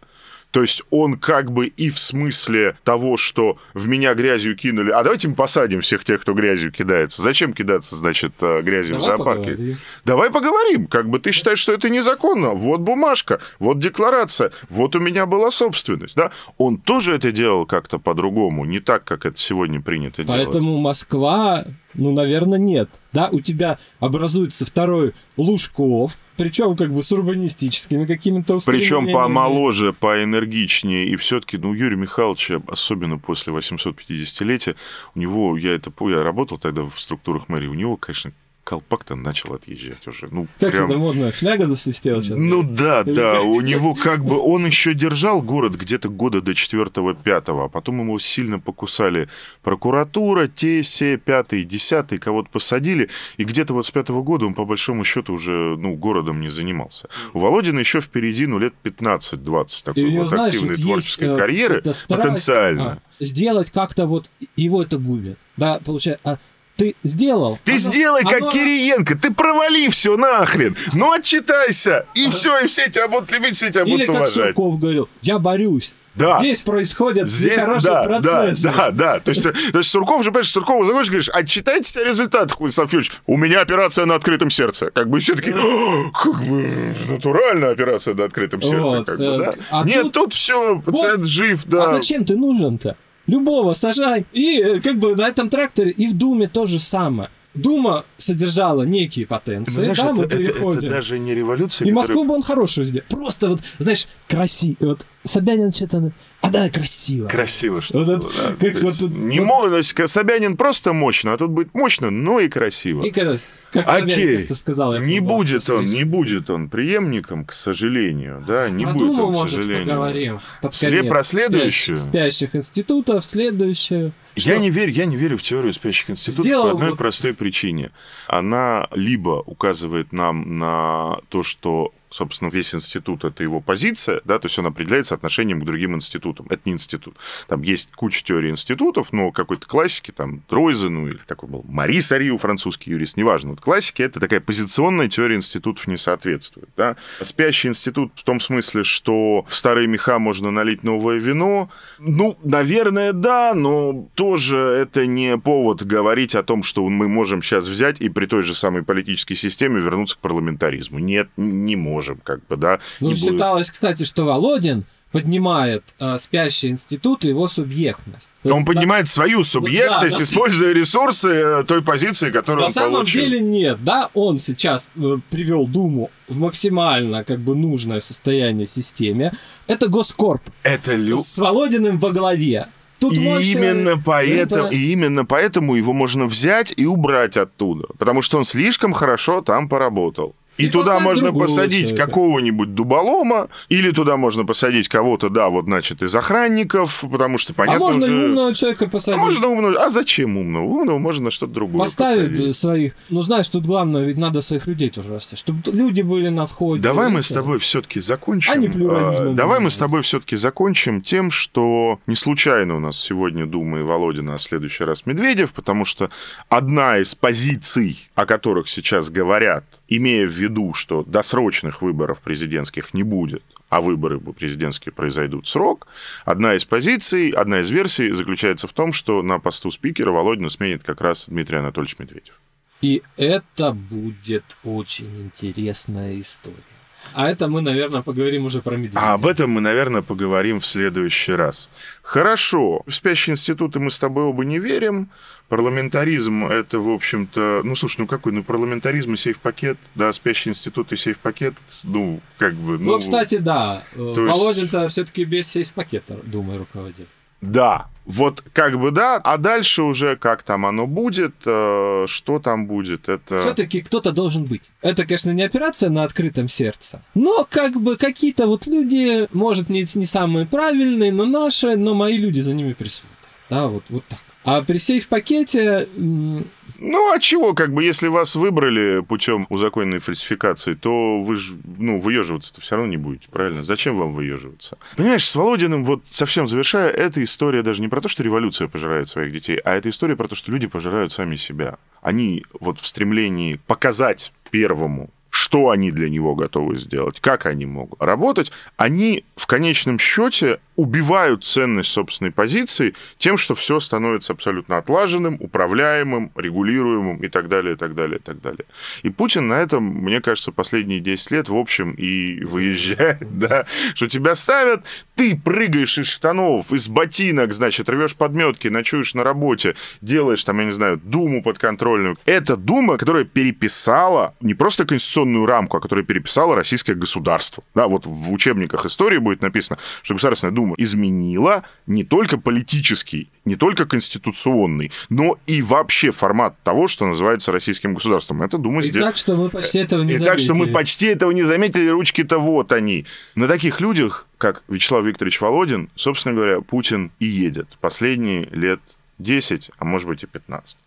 То 0.53 0.61
есть 0.61 0.83
он 0.91 1.17
как 1.17 1.51
бы 1.51 1.65
и 1.65 1.89
в 1.89 1.97
смысле 1.97 2.77
того, 2.83 3.17
что 3.17 3.57
в 3.73 3.87
меня 3.87 4.13
грязью 4.13 4.55
кинули, 4.55 4.91
а 4.91 5.01
давайте 5.01 5.27
мы 5.27 5.33
посадим 5.33 5.81
всех 5.81 6.05
тех, 6.05 6.21
кто 6.21 6.33
грязью 6.33 6.71
кидается. 6.71 7.23
Зачем 7.23 7.53
кидаться, 7.53 7.95
значит, 7.95 8.33
э, 8.39 8.61
грязью 8.61 8.97
в 8.97 8.99
Давай 8.99 9.17
зоопарке? 9.17 9.51
поговорим. 9.51 9.77
Давай 10.05 10.29
поговорим. 10.29 10.85
Как 10.85 11.09
бы 11.09 11.17
ты 11.17 11.31
считаешь, 11.31 11.57
что 11.57 11.73
это 11.73 11.89
незаконно? 11.89 12.51
Вот 12.51 12.81
бумажка, 12.81 13.41
вот 13.57 13.79
декларация, 13.79 14.51
вот 14.69 14.95
у 14.95 14.99
меня 14.99 15.25
была 15.25 15.49
собственность. 15.49 16.15
Да? 16.15 16.29
Он 16.59 16.77
тоже 16.77 17.15
это 17.15 17.31
делал 17.31 17.65
как-то 17.65 17.97
по-другому, 17.97 18.63
не 18.65 18.79
так, 18.79 19.03
как 19.05 19.25
это 19.25 19.39
сегодня 19.39 19.81
принято 19.81 20.23
делать. 20.23 20.43
Поэтому 20.43 20.77
Москва, 20.77 21.65
ну, 21.93 22.11
наверное, 22.11 22.59
нет. 22.59 22.89
Да, 23.11 23.29
у 23.31 23.41
тебя 23.41 23.77
образуется 23.99 24.65
второй 24.65 25.13
Лужков, 25.37 26.17
причем 26.35 26.75
как 26.75 26.91
бы 26.91 27.03
с 27.03 27.11
урбанистическими 27.11 28.05
какими-то 28.05 28.59
Причем 28.65 29.11
помоложе, 29.11 29.93
поэнергичнее. 29.93 31.07
И 31.07 31.15
все-таки, 31.15 31.57
ну, 31.57 31.73
Юрий 31.73 31.95
Михайлович, 31.95 32.51
особенно 32.67 33.19
после 33.19 33.53
850-летия, 33.53 34.75
у 35.15 35.19
него, 35.19 35.57
я 35.57 35.73
это 35.73 35.91
я 36.01 36.23
работал 36.23 36.57
тогда 36.57 36.83
в 36.83 36.99
структурах 36.99 37.49
мэрии, 37.49 37.67
у 37.67 37.75
него, 37.75 37.97
конечно, 37.97 38.31
колпак-то 38.63 39.15
начал 39.15 39.53
отъезжать 39.53 40.07
уже. 40.07 40.29
Ну, 40.31 40.47
Как 40.59 40.71
прям- 40.71 40.85
это 40.89 40.97
модно? 40.97 41.31
Фляга 41.31 41.65
засвистела 41.67 42.23
сейчас? 42.23 42.37
Ну 42.37 42.63
да, 42.63 43.01
Или 43.01 43.13
да, 43.13 43.33
как? 43.33 43.43
у 43.43 43.59
него 43.61 43.93
как 43.93 44.23
бы, 44.23 44.39
он 44.39 44.65
еще 44.65 44.93
держал 44.93 45.41
город 45.41 45.75
где-то 45.75 46.07
года 46.09 46.41
до 46.41 46.53
4-5, 46.53 47.65
а 47.65 47.69
потом 47.69 48.01
его 48.01 48.17
сильно 48.19 48.59
покусали 48.59 49.27
прокуратура, 49.63 50.47
те, 50.47 50.81
все, 50.81 51.17
пятый, 51.17 51.63
десятый, 51.65 52.19
кого-то 52.19 52.49
посадили, 52.49 53.09
и 53.37 53.43
где-то 53.43 53.73
вот 53.73 53.85
с 53.85 53.91
пятого 53.91 54.21
года 54.23 54.45
он 54.45 54.53
по 54.53 54.65
большому 54.65 55.03
счету 55.03 55.33
уже, 55.33 55.51
ну, 55.77 55.95
городом 55.95 56.39
не 56.39 56.49
занимался. 56.49 57.09
У 57.33 57.39
Володина 57.39 57.79
еще 57.79 57.99
впереди, 58.01 58.45
ну, 58.45 58.59
лет 58.59 58.73
15-20 58.83 59.79
И 59.81 59.83
такой 59.83 60.03
него, 60.11 60.23
вот 60.23 60.29
знаешь, 60.29 60.53
активной 60.55 60.75
вот 60.75 60.83
творческой 60.83 61.23
есть, 61.23 61.33
э, 61.33 61.37
карьеры, 61.37 61.81
потенциально. 62.07 62.91
а, 63.19 63.23
сделать 63.23 63.71
как-то 63.71 64.05
вот, 64.05 64.29
его 64.55 64.81
это 64.83 64.97
губит. 64.97 65.37
Да, 65.57 65.79
получается, 65.83 66.21
а 66.23 66.37
ты 66.75 66.95
сделал. 67.03 67.59
Ты 67.63 67.73
оно- 67.73 67.79
сделай, 67.79 68.23
как 68.23 68.41
оно- 68.41 68.51
Кириенко, 68.51 69.15
ты 69.15 69.31
провали 69.33 69.89
все 69.89 70.17
нахрен, 70.17 70.75
ну 70.93 71.11
отчитайся, 71.11 72.05
и 72.15 72.27
все, 72.29 72.59
и 72.59 72.67
все 72.67 72.89
тебя 72.89 73.07
будут 73.07 73.31
любить, 73.31 73.55
все 73.55 73.69
тебя 73.69 73.83
Или 73.83 73.91
будут 73.91 74.07
как 74.07 74.15
уважать. 74.15 74.33
Сурков 74.55 74.79
говорил, 74.79 75.09
я 75.21 75.39
борюсь. 75.39 75.93
Да. 76.15 76.39
Здесь 76.41 76.61
происходят 76.61 77.27
Здесь, 77.27 77.57
нехорошие 77.57 77.91
да, 77.91 78.07
да, 78.07 78.19
процессы. 78.19 78.63
да, 78.75 78.91
да. 78.91 79.19
То 79.19 79.29
есть, 79.31 79.41
то 79.41 79.77
есть 79.79 79.89
Сурков 79.89 80.23
же, 80.23 80.29
понимаешь, 80.29 80.51
Суркова 80.51 80.85
заходишь, 80.85 81.07
говоришь, 81.07 81.29
отчитайтесь 81.29 81.97
о 81.97 82.03
результатах, 82.03 82.59
Владислав 82.59 82.93
Юрьевич. 82.93 83.13
У 83.25 83.35
меня 83.35 83.61
операция 83.61 84.05
на 84.05 84.13
открытом 84.13 84.51
сердце. 84.51 84.91
Как 84.91 85.09
бы 85.09 85.17
все 85.17 85.33
таки 85.33 85.51
как 85.51 86.43
бы 86.45 86.69
натуральная 87.09 87.71
операция 87.71 88.13
на 88.13 88.25
открытом 88.25 88.61
сердце. 88.61 88.75
Вот, 88.83 89.07
как 89.07 89.17
бы, 89.17 89.23
э, 89.25 89.37
да? 89.39 89.53
а 89.71 89.83
Нет, 89.85 90.03
тут- 90.03 90.13
тут, 90.13 90.33
все, 90.35 90.79
пациент 90.85 91.25
жив, 91.25 91.63
да. 91.65 91.85
А 91.85 91.95
зачем 91.95 92.25
ты 92.25 92.35
нужен-то? 92.37 92.95
Любого 93.27 93.73
сажай. 93.73 94.25
И 94.33 94.59
э, 94.59 94.79
как 94.81 94.97
бы 94.99 95.15
на 95.15 95.27
этом 95.27 95.49
тракторе 95.49 95.91
и 95.91 96.07
в 96.07 96.13
Думе 96.17 96.47
то 96.47 96.65
же 96.65 96.79
самое. 96.79 97.29
Дума 97.53 98.03
содержала 98.17 98.81
некие 98.83 99.27
потенции, 99.27 99.73
Знаешь, 99.83 99.97
да, 99.99 100.11
мы 100.13 100.23
это, 100.23 100.33
это- 100.35 100.43
это 100.43 100.53
переходим. 100.53 100.89
даже 100.89 101.19
не 101.19 101.35
революция, 101.35 101.85
И 101.85 101.91
которая- 101.91 102.07
Москву 102.07 102.23
бы 102.25 102.33
он 102.33 102.41
хорошую 102.41 102.85
сделал. 102.85 103.05
Просто 103.09 103.49
вот, 103.49 103.61
знаешь, 103.77 104.07
красиво. 104.27 104.75
Вот 104.79 105.05
Собянин 105.25 105.71
что-то... 105.71 106.11
А 106.41 106.49
да, 106.49 106.69
красиво. 106.69 107.29
Красиво, 107.29 107.81
что 107.81 107.99
Вот 107.99 108.07
было, 108.07 108.17
это- 108.17 108.27
да. 108.27 108.55
как 108.59 108.73
То 108.73 108.79
вот 108.79 108.87
есть 108.89 108.99
тут- 108.99 109.15
не 109.17 109.39
вот- 109.39 109.69
то 109.69 109.77
есть 109.77 110.09
Собянин 110.09 110.57
просто 110.57 110.91
мощно, 110.91 111.31
а 111.33 111.37
тут 111.37 111.51
будет 111.51 111.73
мощно, 111.73 112.09
но 112.11 112.41
и 112.41 112.49
красиво. 112.49 113.03
И 113.05 113.11
как, 113.11 113.39
как 113.71 113.87
Собянин 113.89 114.13
Окей, 114.13 114.37
как-то 114.39 114.55
сказал, 114.55 114.93
я 114.95 114.99
не 114.99 115.21
будет 115.21 115.69
он, 115.69 115.83
после- 115.83 115.97
не 115.97 116.03
будет 116.03 116.49
он 116.49 116.67
преемником, 116.69 117.45
к 117.45 117.53
сожалению, 117.53 118.43
да, 118.45 118.69
не 118.69 118.83
Про 118.83 118.93
будет 118.93 119.07
Думу, 119.07 119.23
он, 119.27 119.31
к 119.31 119.35
может, 119.37 119.55
сожалению. 119.61 119.85
поговорим. 119.87 120.39
Под 120.61 120.77
конец. 120.77 121.07
про 121.09 121.23
следующую? 121.23 121.95
Спящих, 121.97 122.09
спящих 122.49 122.55
институтов, 122.57 123.25
следующую. 123.25 124.11
Я 124.35 124.53
Что? 124.53 124.57
не 124.61 124.69
верю, 124.71 124.91
я 124.91 125.05
не 125.05 125.15
верю 125.15 125.37
в 125.37 125.43
теорию 125.43 125.71
спящих 125.73 126.09
институтов 126.09 126.43
Сделал 126.45 126.63
по 126.65 126.71
одной 126.71 126.89
вот- 126.89 126.97
простой 126.97 127.33
причине. 127.33 127.91
Она 128.27 128.87
либо 128.93 129.41
указывает 129.45 130.11
нам 130.11 130.57
на 130.59 131.19
то, 131.29 131.43
что 131.43 131.93
собственно, 132.13 132.49
весь 132.49 132.73
институт— 132.75 133.23
это 133.25 133.43
его 133.43 133.59
позиция, 133.59 134.21
да, 134.23 134.39
то 134.39 134.45
есть 134.47 134.57
он 134.59 134.67
определяется 134.67 135.15
отношением 135.15 135.61
к 135.61 135.65
другим 135.65 135.95
институтам. 135.95 136.45
Это 136.49 136.61
не 136.65 136.73
институт. 136.73 137.15
Там 137.47 137.63
есть 137.63 137.91
куча 137.91 138.23
теорий 138.23 138.49
институтов, 138.49 139.11
но 139.11 139.31
какой-то 139.31 139.67
классики, 139.67 140.11
там, 140.11 140.43
Дройзе, 140.49 140.89
ну, 140.89 141.07
или 141.07 141.19
такой 141.25 141.49
был 141.49 141.65
Марис 141.67 142.11
Ариу, 142.11 142.37
французский 142.37 142.91
юрист, 142.91 143.17
неважно. 143.17 143.51
Вот 143.51 143.61
классики— 143.61 144.01
это 144.03 144.19
такая 144.19 144.39
позиционная 144.39 145.07
теория 145.07 145.35
институтов 145.35 145.87
не 145.87 145.97
соответствует, 145.97 146.69
да. 146.77 146.95
Спящий 147.21 147.69
институт 147.69 148.11
в 148.15 148.23
том 148.23 148.39
смысле, 148.39 148.83
что 148.83 149.45
в 149.47 149.55
старые 149.55 149.87
меха 149.87 150.19
можно 150.19 150.51
налить 150.51 150.83
новое 150.83 151.17
вино, 151.17 151.69
ну, 151.99 152.37
наверное, 152.43 153.13
да, 153.13 153.53
но 153.55 154.07
тоже 154.13 154.57
это 154.57 155.07
не 155.07 155.37
повод 155.37 155.83
говорить 155.83 156.35
о 156.35 156.43
том, 156.43 156.63
что 156.63 156.87
мы 156.87 157.07
можем 157.07 157.41
сейчас 157.41 157.67
взять 157.67 158.01
и 158.01 158.09
при 158.09 158.25
той 158.25 158.43
же 158.43 158.53
самой 158.55 158.83
политической 158.83 159.35
системе 159.35 159.81
вернуться 159.81 160.15
к 160.15 160.19
парламентаризму. 160.19 160.99
Нет, 160.99 161.29
не 161.37 161.75
можем, 161.75 162.02
как 162.23 162.45
бы, 162.47 162.57
да. 162.57 162.79
Ну, 162.99 163.09
Не 163.09 163.13
будет. 163.15 163.23
считалось, 163.23 163.71
кстати, 163.71 164.03
что 164.03 164.25
Володин 164.25 164.85
поднимает 165.11 165.83
э, 165.99 166.17
спящий 166.17 166.69
институт 166.69 167.23
и 167.23 167.27
его 167.29 167.47
субъектность. 167.47 168.31
Он 168.43 168.65
поднимает 168.65 169.07
свою 169.07 169.43
субъектность, 169.43 170.17
да. 170.17 170.23
используя 170.23 170.73
ресурсы 170.73 171.27
э, 171.27 171.63
той 171.65 171.83
позиции, 171.83 172.31
которую 172.31 172.61
На 172.61 172.65
он 172.67 172.71
самом 172.73 172.93
получил. 172.93 173.21
деле 173.21 173.39
нет, 173.39 173.83
да, 173.83 174.09
он 174.15 174.39
сейчас 174.39 174.89
э, 174.95 175.17
привел 175.29 175.67
Думу 175.67 176.09
в 176.27 176.39
максимально 176.39 177.23
как 177.23 177.39
бы 177.41 177.55
нужное 177.55 177.99
состояние 177.99 178.65
системе. 178.65 179.31
Это 179.67 179.87
Госкорп 179.87 180.41
Это 180.63 180.95
лю... 180.95 181.19
с 181.19 181.37
Володиным 181.37 181.99
во 181.99 182.09
главе. 182.09 182.67
Тут 182.99 183.13
И 183.13 183.19
мой 183.19 183.43
именно, 183.43 184.01
поэтому, 184.03 184.63
это- 184.67 184.75
и 184.75 184.91
именно 184.93 185.25
поэтому 185.25 185.75
его 185.75 185.93
можно 185.93 186.25
взять 186.25 186.73
и 186.75 186.85
убрать 186.87 187.37
оттуда. 187.37 187.85
Потому 187.99 188.21
что 188.23 188.37
он 188.39 188.45
слишком 188.45 188.93
хорошо 188.93 189.41
там 189.41 189.69
поработал. 189.69 190.33
И, 190.57 190.65
И 190.65 190.69
туда 190.69 190.99
можно 190.99 191.33
посадить 191.33 191.89
человека. 191.89 192.05
какого-нибудь 192.07 192.75
дуболома, 192.75 193.47
или 193.69 193.89
туда 193.91 194.17
можно 194.17 194.45
посадить 194.45 194.87
кого-то, 194.87 195.29
да, 195.29 195.49
вот, 195.49 195.65
значит, 195.65 196.03
из 196.03 196.15
охранников, 196.15 197.03
потому 197.11 197.37
что, 197.39 197.53
А 197.53 197.55
понятно, 197.55 197.79
можно 197.79 198.05
и 198.05 198.09
уже- 198.09 198.25
умного 198.25 198.53
человека 198.53 198.85
А 198.85 198.89
посадить. 198.89 199.19
можно 199.19 199.47
умного. 199.47 199.83
А 199.83 199.89
зачем 199.89 200.37
умного? 200.37 200.63
Умного 200.65 200.99
можно 200.99 201.31
что-то 201.31 201.53
другое 201.53 201.79
Поставить 201.79 202.31
посадить. 202.31 202.55
своих. 202.55 202.93
Ну, 203.09 203.21
знаешь, 203.23 203.49
тут 203.49 203.65
главное, 203.65 204.03
ведь 204.03 204.17
надо 204.17 204.41
своих 204.41 204.67
людей 204.67 204.89
тоже 204.91 205.13
растить. 205.13 205.39
Чтобы 205.39 205.59
люди 205.71 206.01
были 206.01 206.29
на 206.29 206.45
входе. 206.45 206.81
Давай 206.83 207.09
мы 207.09 207.23
с 207.23 207.29
тобой 207.29 207.57
все-таки 207.59 207.99
закончим. 207.99 208.51
А 208.51 208.55
не 208.55 208.67
плюрализмом 208.69 209.29
А, 209.29 209.33
Давай 209.33 209.59
мы 209.59 209.71
с 209.71 209.77
тобой 209.77 210.01
все-таки 210.03 210.35
закончим 210.35 211.01
тем, 211.01 211.31
что 211.31 211.99
не 212.05 212.15
случайно 212.15 212.75
у 212.75 212.79
нас 212.79 212.99
сегодня 212.99 213.45
Дума 213.47 213.79
и 213.79 213.83
Володина, 213.83 214.35
а 214.35 214.37
в 214.37 214.43
следующий 214.43 214.83
раз 214.83 215.05
Медведев, 215.07 215.53
потому 215.53 215.83
что 215.85 216.09
одна 216.49 216.99
из 216.99 217.15
позиций, 217.15 218.07
о 218.15 218.25
которых 218.25 218.69
сейчас 218.69 219.09
говорят, 219.09 219.63
имея 219.87 220.25
в 220.25 220.31
виду, 220.31 220.73
что 220.73 221.03
досрочных 221.03 221.81
выборов 221.81 222.21
президентских 222.21 222.93
не 222.93 223.03
будет, 223.03 223.43
а 223.69 223.81
выборы 223.81 224.19
президентские 224.19 224.93
произойдут 224.93 225.47
срок, 225.47 225.87
одна 226.25 226.55
из 226.55 226.65
позиций, 226.65 227.29
одна 227.29 227.61
из 227.61 227.69
версий 227.69 228.09
заключается 228.09 228.67
в 228.67 228.73
том, 228.73 228.93
что 228.93 229.21
на 229.21 229.39
посту 229.39 229.71
спикера 229.71 230.11
Володина 230.11 230.49
сменит 230.49 230.83
как 230.83 231.01
раз 231.01 231.25
Дмитрий 231.27 231.57
Анатольевич 231.57 231.97
Медведев. 231.99 232.39
И 232.81 233.01
это 233.17 233.71
будет 233.71 234.57
очень 234.63 235.23
интересная 235.23 236.19
история. 236.19 236.72
А 237.13 237.29
это 237.29 237.47
мы, 237.47 237.61
наверное, 237.61 238.01
поговорим 238.01 238.45
уже 238.45 238.61
про 238.61 238.75
Медведева. 238.75 239.01
А 239.01 239.13
об 239.13 239.25
этом 239.25 239.51
мы, 239.51 239.61
наверное, 239.61 240.01
поговорим 240.01 240.59
в 240.59 240.65
следующий 240.65 241.33
раз. 241.33 241.69
Хорошо. 242.01 242.83
В 242.85 242.91
спящие 242.93 243.33
институты 243.33 243.79
мы 243.79 243.91
с 243.91 243.99
тобой 243.99 244.23
оба 244.23 244.45
не 244.45 244.59
верим. 244.59 245.09
Парламентаризм 245.49 246.45
это, 246.45 246.79
в 246.79 246.89
общем-то... 246.89 247.61
Ну, 247.63 247.75
слушай, 247.75 248.01
ну 248.01 248.07
какой? 248.07 248.31
Ну, 248.33 248.43
парламентаризм 248.43 249.13
и 249.13 249.17
сейф-пакет, 249.17 249.77
да, 249.93 250.11
спящий 250.11 250.49
институт 250.49 250.91
и 250.91 250.95
сейф-пакет, 250.95 251.53
ну, 251.83 252.21
как 252.37 252.55
бы... 252.55 252.79
Ну, 252.79 252.97
кстати, 252.97 253.37
да. 253.37 253.83
э, 253.93 253.97
то 254.15 254.21
есть- 254.21 254.33
Володин-то 254.33 254.87
все-таки 254.87 255.25
без 255.25 255.47
сейф-пакета, 255.47 256.19
думаю, 256.23 256.59
руководит. 256.59 257.07
Да, 257.43 257.87
вот 258.05 258.43
как 258.53 258.79
бы 258.79 258.91
да, 258.91 259.17
а 259.17 259.37
дальше 259.37 259.83
уже 259.83 260.17
как 260.17 260.43
там 260.43 260.65
оно 260.65 260.87
будет, 260.87 261.35
э, 261.45 262.05
что 262.07 262.39
там 262.39 262.67
будет, 262.67 263.07
это... 263.07 263.39
Все-таки 263.41 263.81
кто-то 263.81 264.11
должен 264.11 264.43
быть. 264.43 264.71
Это, 264.81 265.03
конечно, 265.03 265.31
не 265.31 265.43
операция 265.43 265.89
на 265.89 266.03
открытом 266.03 266.49
сердце. 266.49 267.01
Но 267.15 267.47
как 267.49 267.81
бы 267.81 267.95
какие-то 267.95 268.47
вот 268.47 268.67
люди, 268.67 269.27
может, 269.31 269.69
не, 269.69 269.85
не 269.95 270.05
самые 270.05 270.45
правильные, 270.45 271.13
но 271.13 271.25
наши, 271.25 271.75
но 271.77 271.93
мои 271.93 272.17
люди 272.17 272.41
за 272.41 272.53
ними 272.53 272.73
присмотрят. 272.73 273.13
Да, 273.49 273.67
вот, 273.67 273.83
вот 273.89 274.03
так. 274.05 274.19
А 274.43 274.61
при 274.61 274.77
сейф-пакете 274.77 275.87
Ну, 275.95 277.13
а 277.13 277.19
чего, 277.19 277.53
как 277.53 277.73
бы, 277.73 277.83
если 277.83 278.07
вас 278.07 278.35
выбрали 278.35 279.01
путем 279.01 279.47
узаконенной 279.49 279.99
фальсификации, 279.99 280.73
то 280.73 281.21
вы 281.21 281.35
же, 281.35 281.53
ну, 281.77 281.99
выеживаться-то 281.99 282.59
все 282.59 282.75
равно 282.75 282.91
не 282.91 282.97
будете, 282.97 283.29
правильно? 283.29 283.63
Зачем 283.63 283.97
вам 283.97 284.13
выеживаться? 284.13 284.77
Понимаешь, 284.97 285.25
с 285.25 285.35
Володиным, 285.35 285.85
вот 285.85 286.03
совсем 286.09 286.49
завершая, 286.49 286.89
эта 286.89 287.23
история 287.23 287.61
даже 287.61 287.81
не 287.81 287.87
про 287.87 288.01
то, 288.01 288.09
что 288.09 288.23
революция 288.23 288.67
пожирает 288.67 289.07
своих 289.07 289.31
детей, 289.31 289.57
а 289.63 289.75
это 289.75 289.89
история 289.89 290.17
про 290.17 290.27
то, 290.27 290.35
что 290.35 290.51
люди 290.51 290.67
пожирают 290.67 291.13
сами 291.13 291.37
себя. 291.37 291.77
Они 292.01 292.45
вот 292.59 292.79
в 292.79 292.87
стремлении 292.87 293.61
показать 293.65 294.33
первому, 294.51 295.09
что 295.29 295.69
они 295.69 295.91
для 295.91 296.09
него 296.09 296.35
готовы 296.35 296.75
сделать, 296.75 297.19
как 297.19 297.45
они 297.47 297.65
могут 297.65 297.99
работать, 298.01 298.51
они 298.77 299.23
в 299.35 299.47
конечном 299.47 299.97
счете 299.97 300.59
убивают 300.75 301.43
ценность 301.43 301.89
собственной 301.89 302.31
позиции 302.31 302.93
тем, 303.17 303.37
что 303.37 303.55
все 303.55 303.79
становится 303.79 304.33
абсолютно 304.33 304.77
отлаженным, 304.77 305.37
управляемым, 305.39 306.31
регулируемым 306.35 307.17
и 307.17 307.27
так 307.27 307.47
далее, 307.49 307.73
и 307.73 307.77
так 307.77 307.95
далее, 307.95 308.17
и 308.17 308.21
так 308.21 308.41
далее. 308.41 308.65
И 309.03 309.09
Путин 309.09 309.47
на 309.47 309.61
этом, 309.61 309.83
мне 309.83 310.21
кажется, 310.21 310.51
последние 310.51 310.99
10 310.99 311.31
лет, 311.31 311.49
в 311.49 311.55
общем, 311.55 311.91
и 311.91 312.43
выезжает, 312.43 313.37
да, 313.37 313.65
что 313.93 314.07
тебя 314.07 314.35
ставят, 314.35 314.83
ты 315.15 315.35
прыгаешь 315.35 315.97
из 315.97 316.07
штанов, 316.07 316.71
из 316.71 316.87
ботинок, 316.87 317.53
значит, 317.53 317.89
рвешь 317.89 318.15
подметки, 318.15 318.67
ночуешь 318.67 319.13
на 319.13 319.23
работе, 319.23 319.75
делаешь 320.01 320.43
там, 320.43 320.59
я 320.59 320.65
не 320.65 320.73
знаю, 320.73 320.99
думу 321.03 321.43
подконтрольную. 321.43 322.17
Это 322.25 322.57
дума, 322.57 322.97
которая 322.97 323.25
переписала 323.25 324.33
не 324.41 324.53
просто 324.53 324.85
конституционную 324.85 325.45
рамку, 325.45 325.77
а 325.77 325.81
которая 325.81 326.05
переписала 326.05 326.55
российское 326.55 326.95
государство. 326.95 327.63
Да, 327.75 327.87
вот 327.87 328.05
в 328.05 328.31
учебниках 328.31 328.85
истории 328.85 329.17
будет 329.17 329.41
написано, 329.41 329.77
что 330.01 330.13
Государственная 330.13 330.53
Дума 330.53 330.62
изменила 330.77 331.63
не 331.87 332.03
только 332.03 332.37
политический, 332.37 333.29
не 333.45 333.55
только 333.55 333.85
конституционный, 333.85 334.91
но 335.09 335.37
и 335.47 335.61
вообще 335.61 336.11
формат 336.11 336.55
того, 336.63 336.87
что 336.87 337.05
называется 337.05 337.51
российским 337.51 337.93
государством. 337.93 338.41
Это 338.41 338.57
Дума 338.57 338.81
и 338.81 338.85
сделала. 338.85 339.09
так, 339.11 339.17
что 339.17 339.35
мы 339.35 339.49
почти 339.49 339.79
этого 339.79 340.01
не 340.03 340.13
И 340.13 340.17
заметили. 340.17 340.25
так 340.29 340.39
что 340.39 340.55
мы 340.55 340.67
почти 340.67 341.07
этого 341.07 341.31
не 341.31 341.43
заметили, 341.43 341.87
ручки-то 341.87 342.39
вот 342.39 342.71
они. 342.71 343.05
На 343.35 343.47
таких 343.47 343.81
людях, 343.81 344.27
как 344.37 344.63
Вячеслав 344.67 345.03
Викторович 345.05 345.41
Володин, 345.41 345.89
собственно 345.95 346.35
говоря, 346.35 346.61
Путин 346.61 347.11
и 347.19 347.25
едет 347.25 347.67
последние 347.81 348.47
лет 348.51 348.79
10, 349.19 349.71
а 349.77 349.85
может 349.85 350.07
быть 350.07 350.23
и 350.23 350.27
15. 350.27 350.77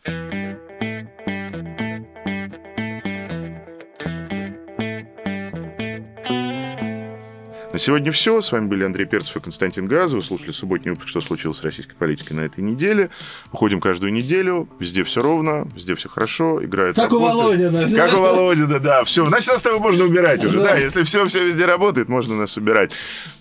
На 7.77 7.81
сегодня 7.81 8.11
все. 8.11 8.41
С 8.41 8.53
вами 8.53 8.69
были 8.69 8.85
Андрей 8.85 9.05
Перцев 9.05 9.37
и 9.37 9.41
Константин 9.41 9.87
Газов. 9.87 10.21
Вы 10.21 10.27
слушали 10.27 10.51
субботний 10.53 10.93
выпуск 10.93 11.11
«Что 11.11 11.21
случилось 11.21 11.59
с 11.59 11.63
российской 11.63 11.95
политикой 11.95 12.33
на 12.33 12.41
этой 12.41 12.65
неделе». 12.65 13.11
Выходим 13.53 13.83
каждую 13.83 14.15
неделю. 14.15 14.67
Везде 14.81 15.05
все 15.05 15.21
ровно, 15.21 15.69
везде 15.77 15.95
все 15.95 16.09
хорошо. 16.09 16.65
Играет 16.65 16.97
Как 16.97 17.13
у 17.13 17.19
работает. 17.19 17.71
Володина. 17.71 17.95
Как 17.95 18.15
у 18.15 18.23
Володина, 18.23 18.81
да. 18.81 19.05
Все. 19.05 19.27
Значит, 19.27 19.49
нас 19.49 19.59
с 19.59 19.63
тобой 19.63 19.81
можно 19.81 20.07
убирать 20.07 20.43
уже, 20.43 20.57
Да. 20.57 20.65
да. 20.71 20.77
Если 20.79 21.03
все, 21.03 21.27
все 21.27 21.45
везде 21.45 21.67
работает, 21.67 22.09
можно 22.09 22.35
нас 22.35 22.57
убирать. 22.57 22.93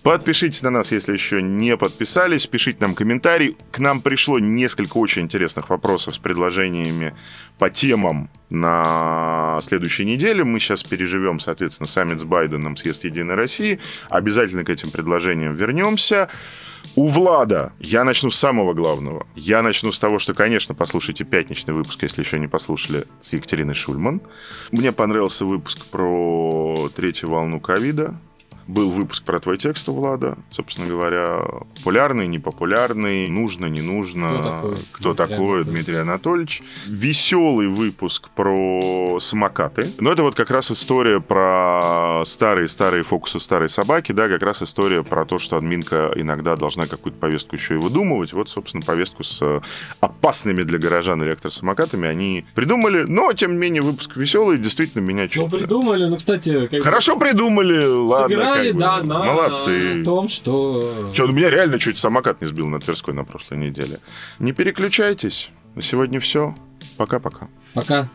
Подпишитесь 0.04 0.62
на 0.64 0.70
нас, 0.70 0.92
если 0.92 1.14
еще 1.14 1.42
не 1.42 1.78
подписались. 1.78 2.46
Пишите 2.46 2.80
нам 2.82 2.94
комментарий. 2.94 3.56
К 3.72 3.80
нам 3.80 4.02
пришло 4.02 4.38
несколько 4.38 4.98
очень 4.98 5.22
интересных 5.22 5.70
вопросов 5.70 6.14
с 6.14 6.18
предложениями 6.18 7.16
по 7.58 7.70
темам 7.70 8.30
на 8.50 9.60
следующей 9.62 10.06
неделе. 10.06 10.44
Мы 10.44 10.60
сейчас 10.60 10.84
переживем, 10.84 11.40
соответственно, 11.40 11.88
саммит 11.88 12.20
с 12.20 12.24
Байденом, 12.24 12.78
съезд 12.78 13.04
Единой 13.04 13.36
России. 13.36 13.80
Обязательно 14.10 14.64
к 14.64 14.70
этим 14.70 14.92
предложениям 14.92 15.54
вернемся. 15.54 16.30
У 16.96 17.08
Влада 17.08 17.74
я 17.80 18.04
начну 18.04 18.30
с 18.30 18.38
самого 18.38 18.74
главного. 18.74 19.26
Я 19.36 19.62
начну 19.62 19.92
с 19.92 20.00
того, 20.00 20.20
что, 20.20 20.34
конечно, 20.34 20.76
послушайте 20.76 21.24
пятничный 21.24 21.74
выпуск, 21.74 22.04
если 22.04 22.22
еще 22.22 22.40
не 22.40 22.48
послушали, 22.48 23.06
с 23.22 23.34
Екатериной 23.34 23.74
Шульман. 23.74 24.22
Мне 24.72 24.92
понравился 24.92 25.46
выпуск 25.46 25.86
про 25.88 26.90
третью 26.96 27.30
волну 27.30 27.60
ковида. 27.60 28.16
Был 28.68 28.90
выпуск 28.90 29.24
про 29.24 29.40
твой 29.40 29.58
текст 29.58 29.88
у 29.90 29.94
Влада, 29.94 30.38
собственно 30.50 30.88
говоря, 30.88 31.44
популярный, 31.76 32.28
непопулярный, 32.28 33.28
нужно, 33.28 33.68
не 33.68 33.82
нужно, 33.82 34.30
Кто 34.30 34.44
такой 34.44 34.76
кто 34.92 35.14
Дмитрий 35.14 35.16
такой 35.16 35.62
Анатольевич? 35.62 35.66
Дмитрий 35.68 35.96
Анатольевич. 35.98 36.64
Веселый 36.88 37.68
выпуск 37.68 38.30
про 38.30 39.20
самокаты. 39.20 39.88
Но 40.00 40.12
это 40.12 40.24
вот 40.24 40.34
как 40.34 40.50
раз 40.50 40.72
история 40.72 41.22
про 41.22 42.24
старые-старые 42.26 43.04
фокусы 43.04 43.40
старой 43.40 43.70
собаки, 43.70 44.12
да, 44.14 44.28
как 44.30 44.42
раз 44.42 44.64
история 44.64 45.04
про 45.04 45.26
то, 45.26 45.38
что 45.38 45.58
админка 45.58 46.12
иногда 46.16 46.56
должна 46.56 46.88
какую-то 46.88 47.20
повестку 47.20 47.56
еще 47.56 47.76
и 47.76 47.78
выдумывать. 47.78 48.34
Вот, 48.34 48.50
собственно, 48.50 48.84
повестку 48.84 49.24
с 49.24 49.40
э, 49.42 49.62
опасными 50.00 50.64
для 50.64 50.80
горожан 50.80 51.24
электросамокатами 51.24 52.08
они 52.08 52.46
придумали, 52.56 53.04
но, 53.04 53.32
тем 53.34 53.52
не 53.52 53.58
менее, 53.58 53.84
выпуск 53.84 54.16
веселый, 54.18 54.58
действительно 54.58 55.02
меня 55.02 55.24
Ну, 55.24 55.30
чуть... 55.30 55.52
придумали, 55.52 56.06
ну, 56.06 56.18
кстати, 56.18 56.68
как 56.68 56.82
Хорошо 56.82 57.18
придумали, 57.18 57.86
ладно. 57.86 58.55
Сыграли, 58.56 58.68
как 58.72 58.76
бы. 58.76 58.80
да, 58.80 59.04
на 59.04 59.24
Молодцы. 59.24 60.04
том, 60.04 60.28
что... 60.28 61.12
Че, 61.14 61.28
ну 61.28 61.34
меня 61.34 61.50
реально 61.50 61.80
чуть 61.80 61.98
самокат 61.98 62.42
не 62.42 62.48
сбил 62.48 62.68
на 62.68 62.80
Тверской 62.80 63.14
на 63.14 63.24
прошлой 63.24 63.58
неделе. 63.58 64.00
Не 64.40 64.52
переключайтесь. 64.52 65.50
На 65.76 65.82
сегодня 65.82 66.20
все. 66.20 66.56
Пока-пока. 66.98 67.50
Пока. 67.74 68.10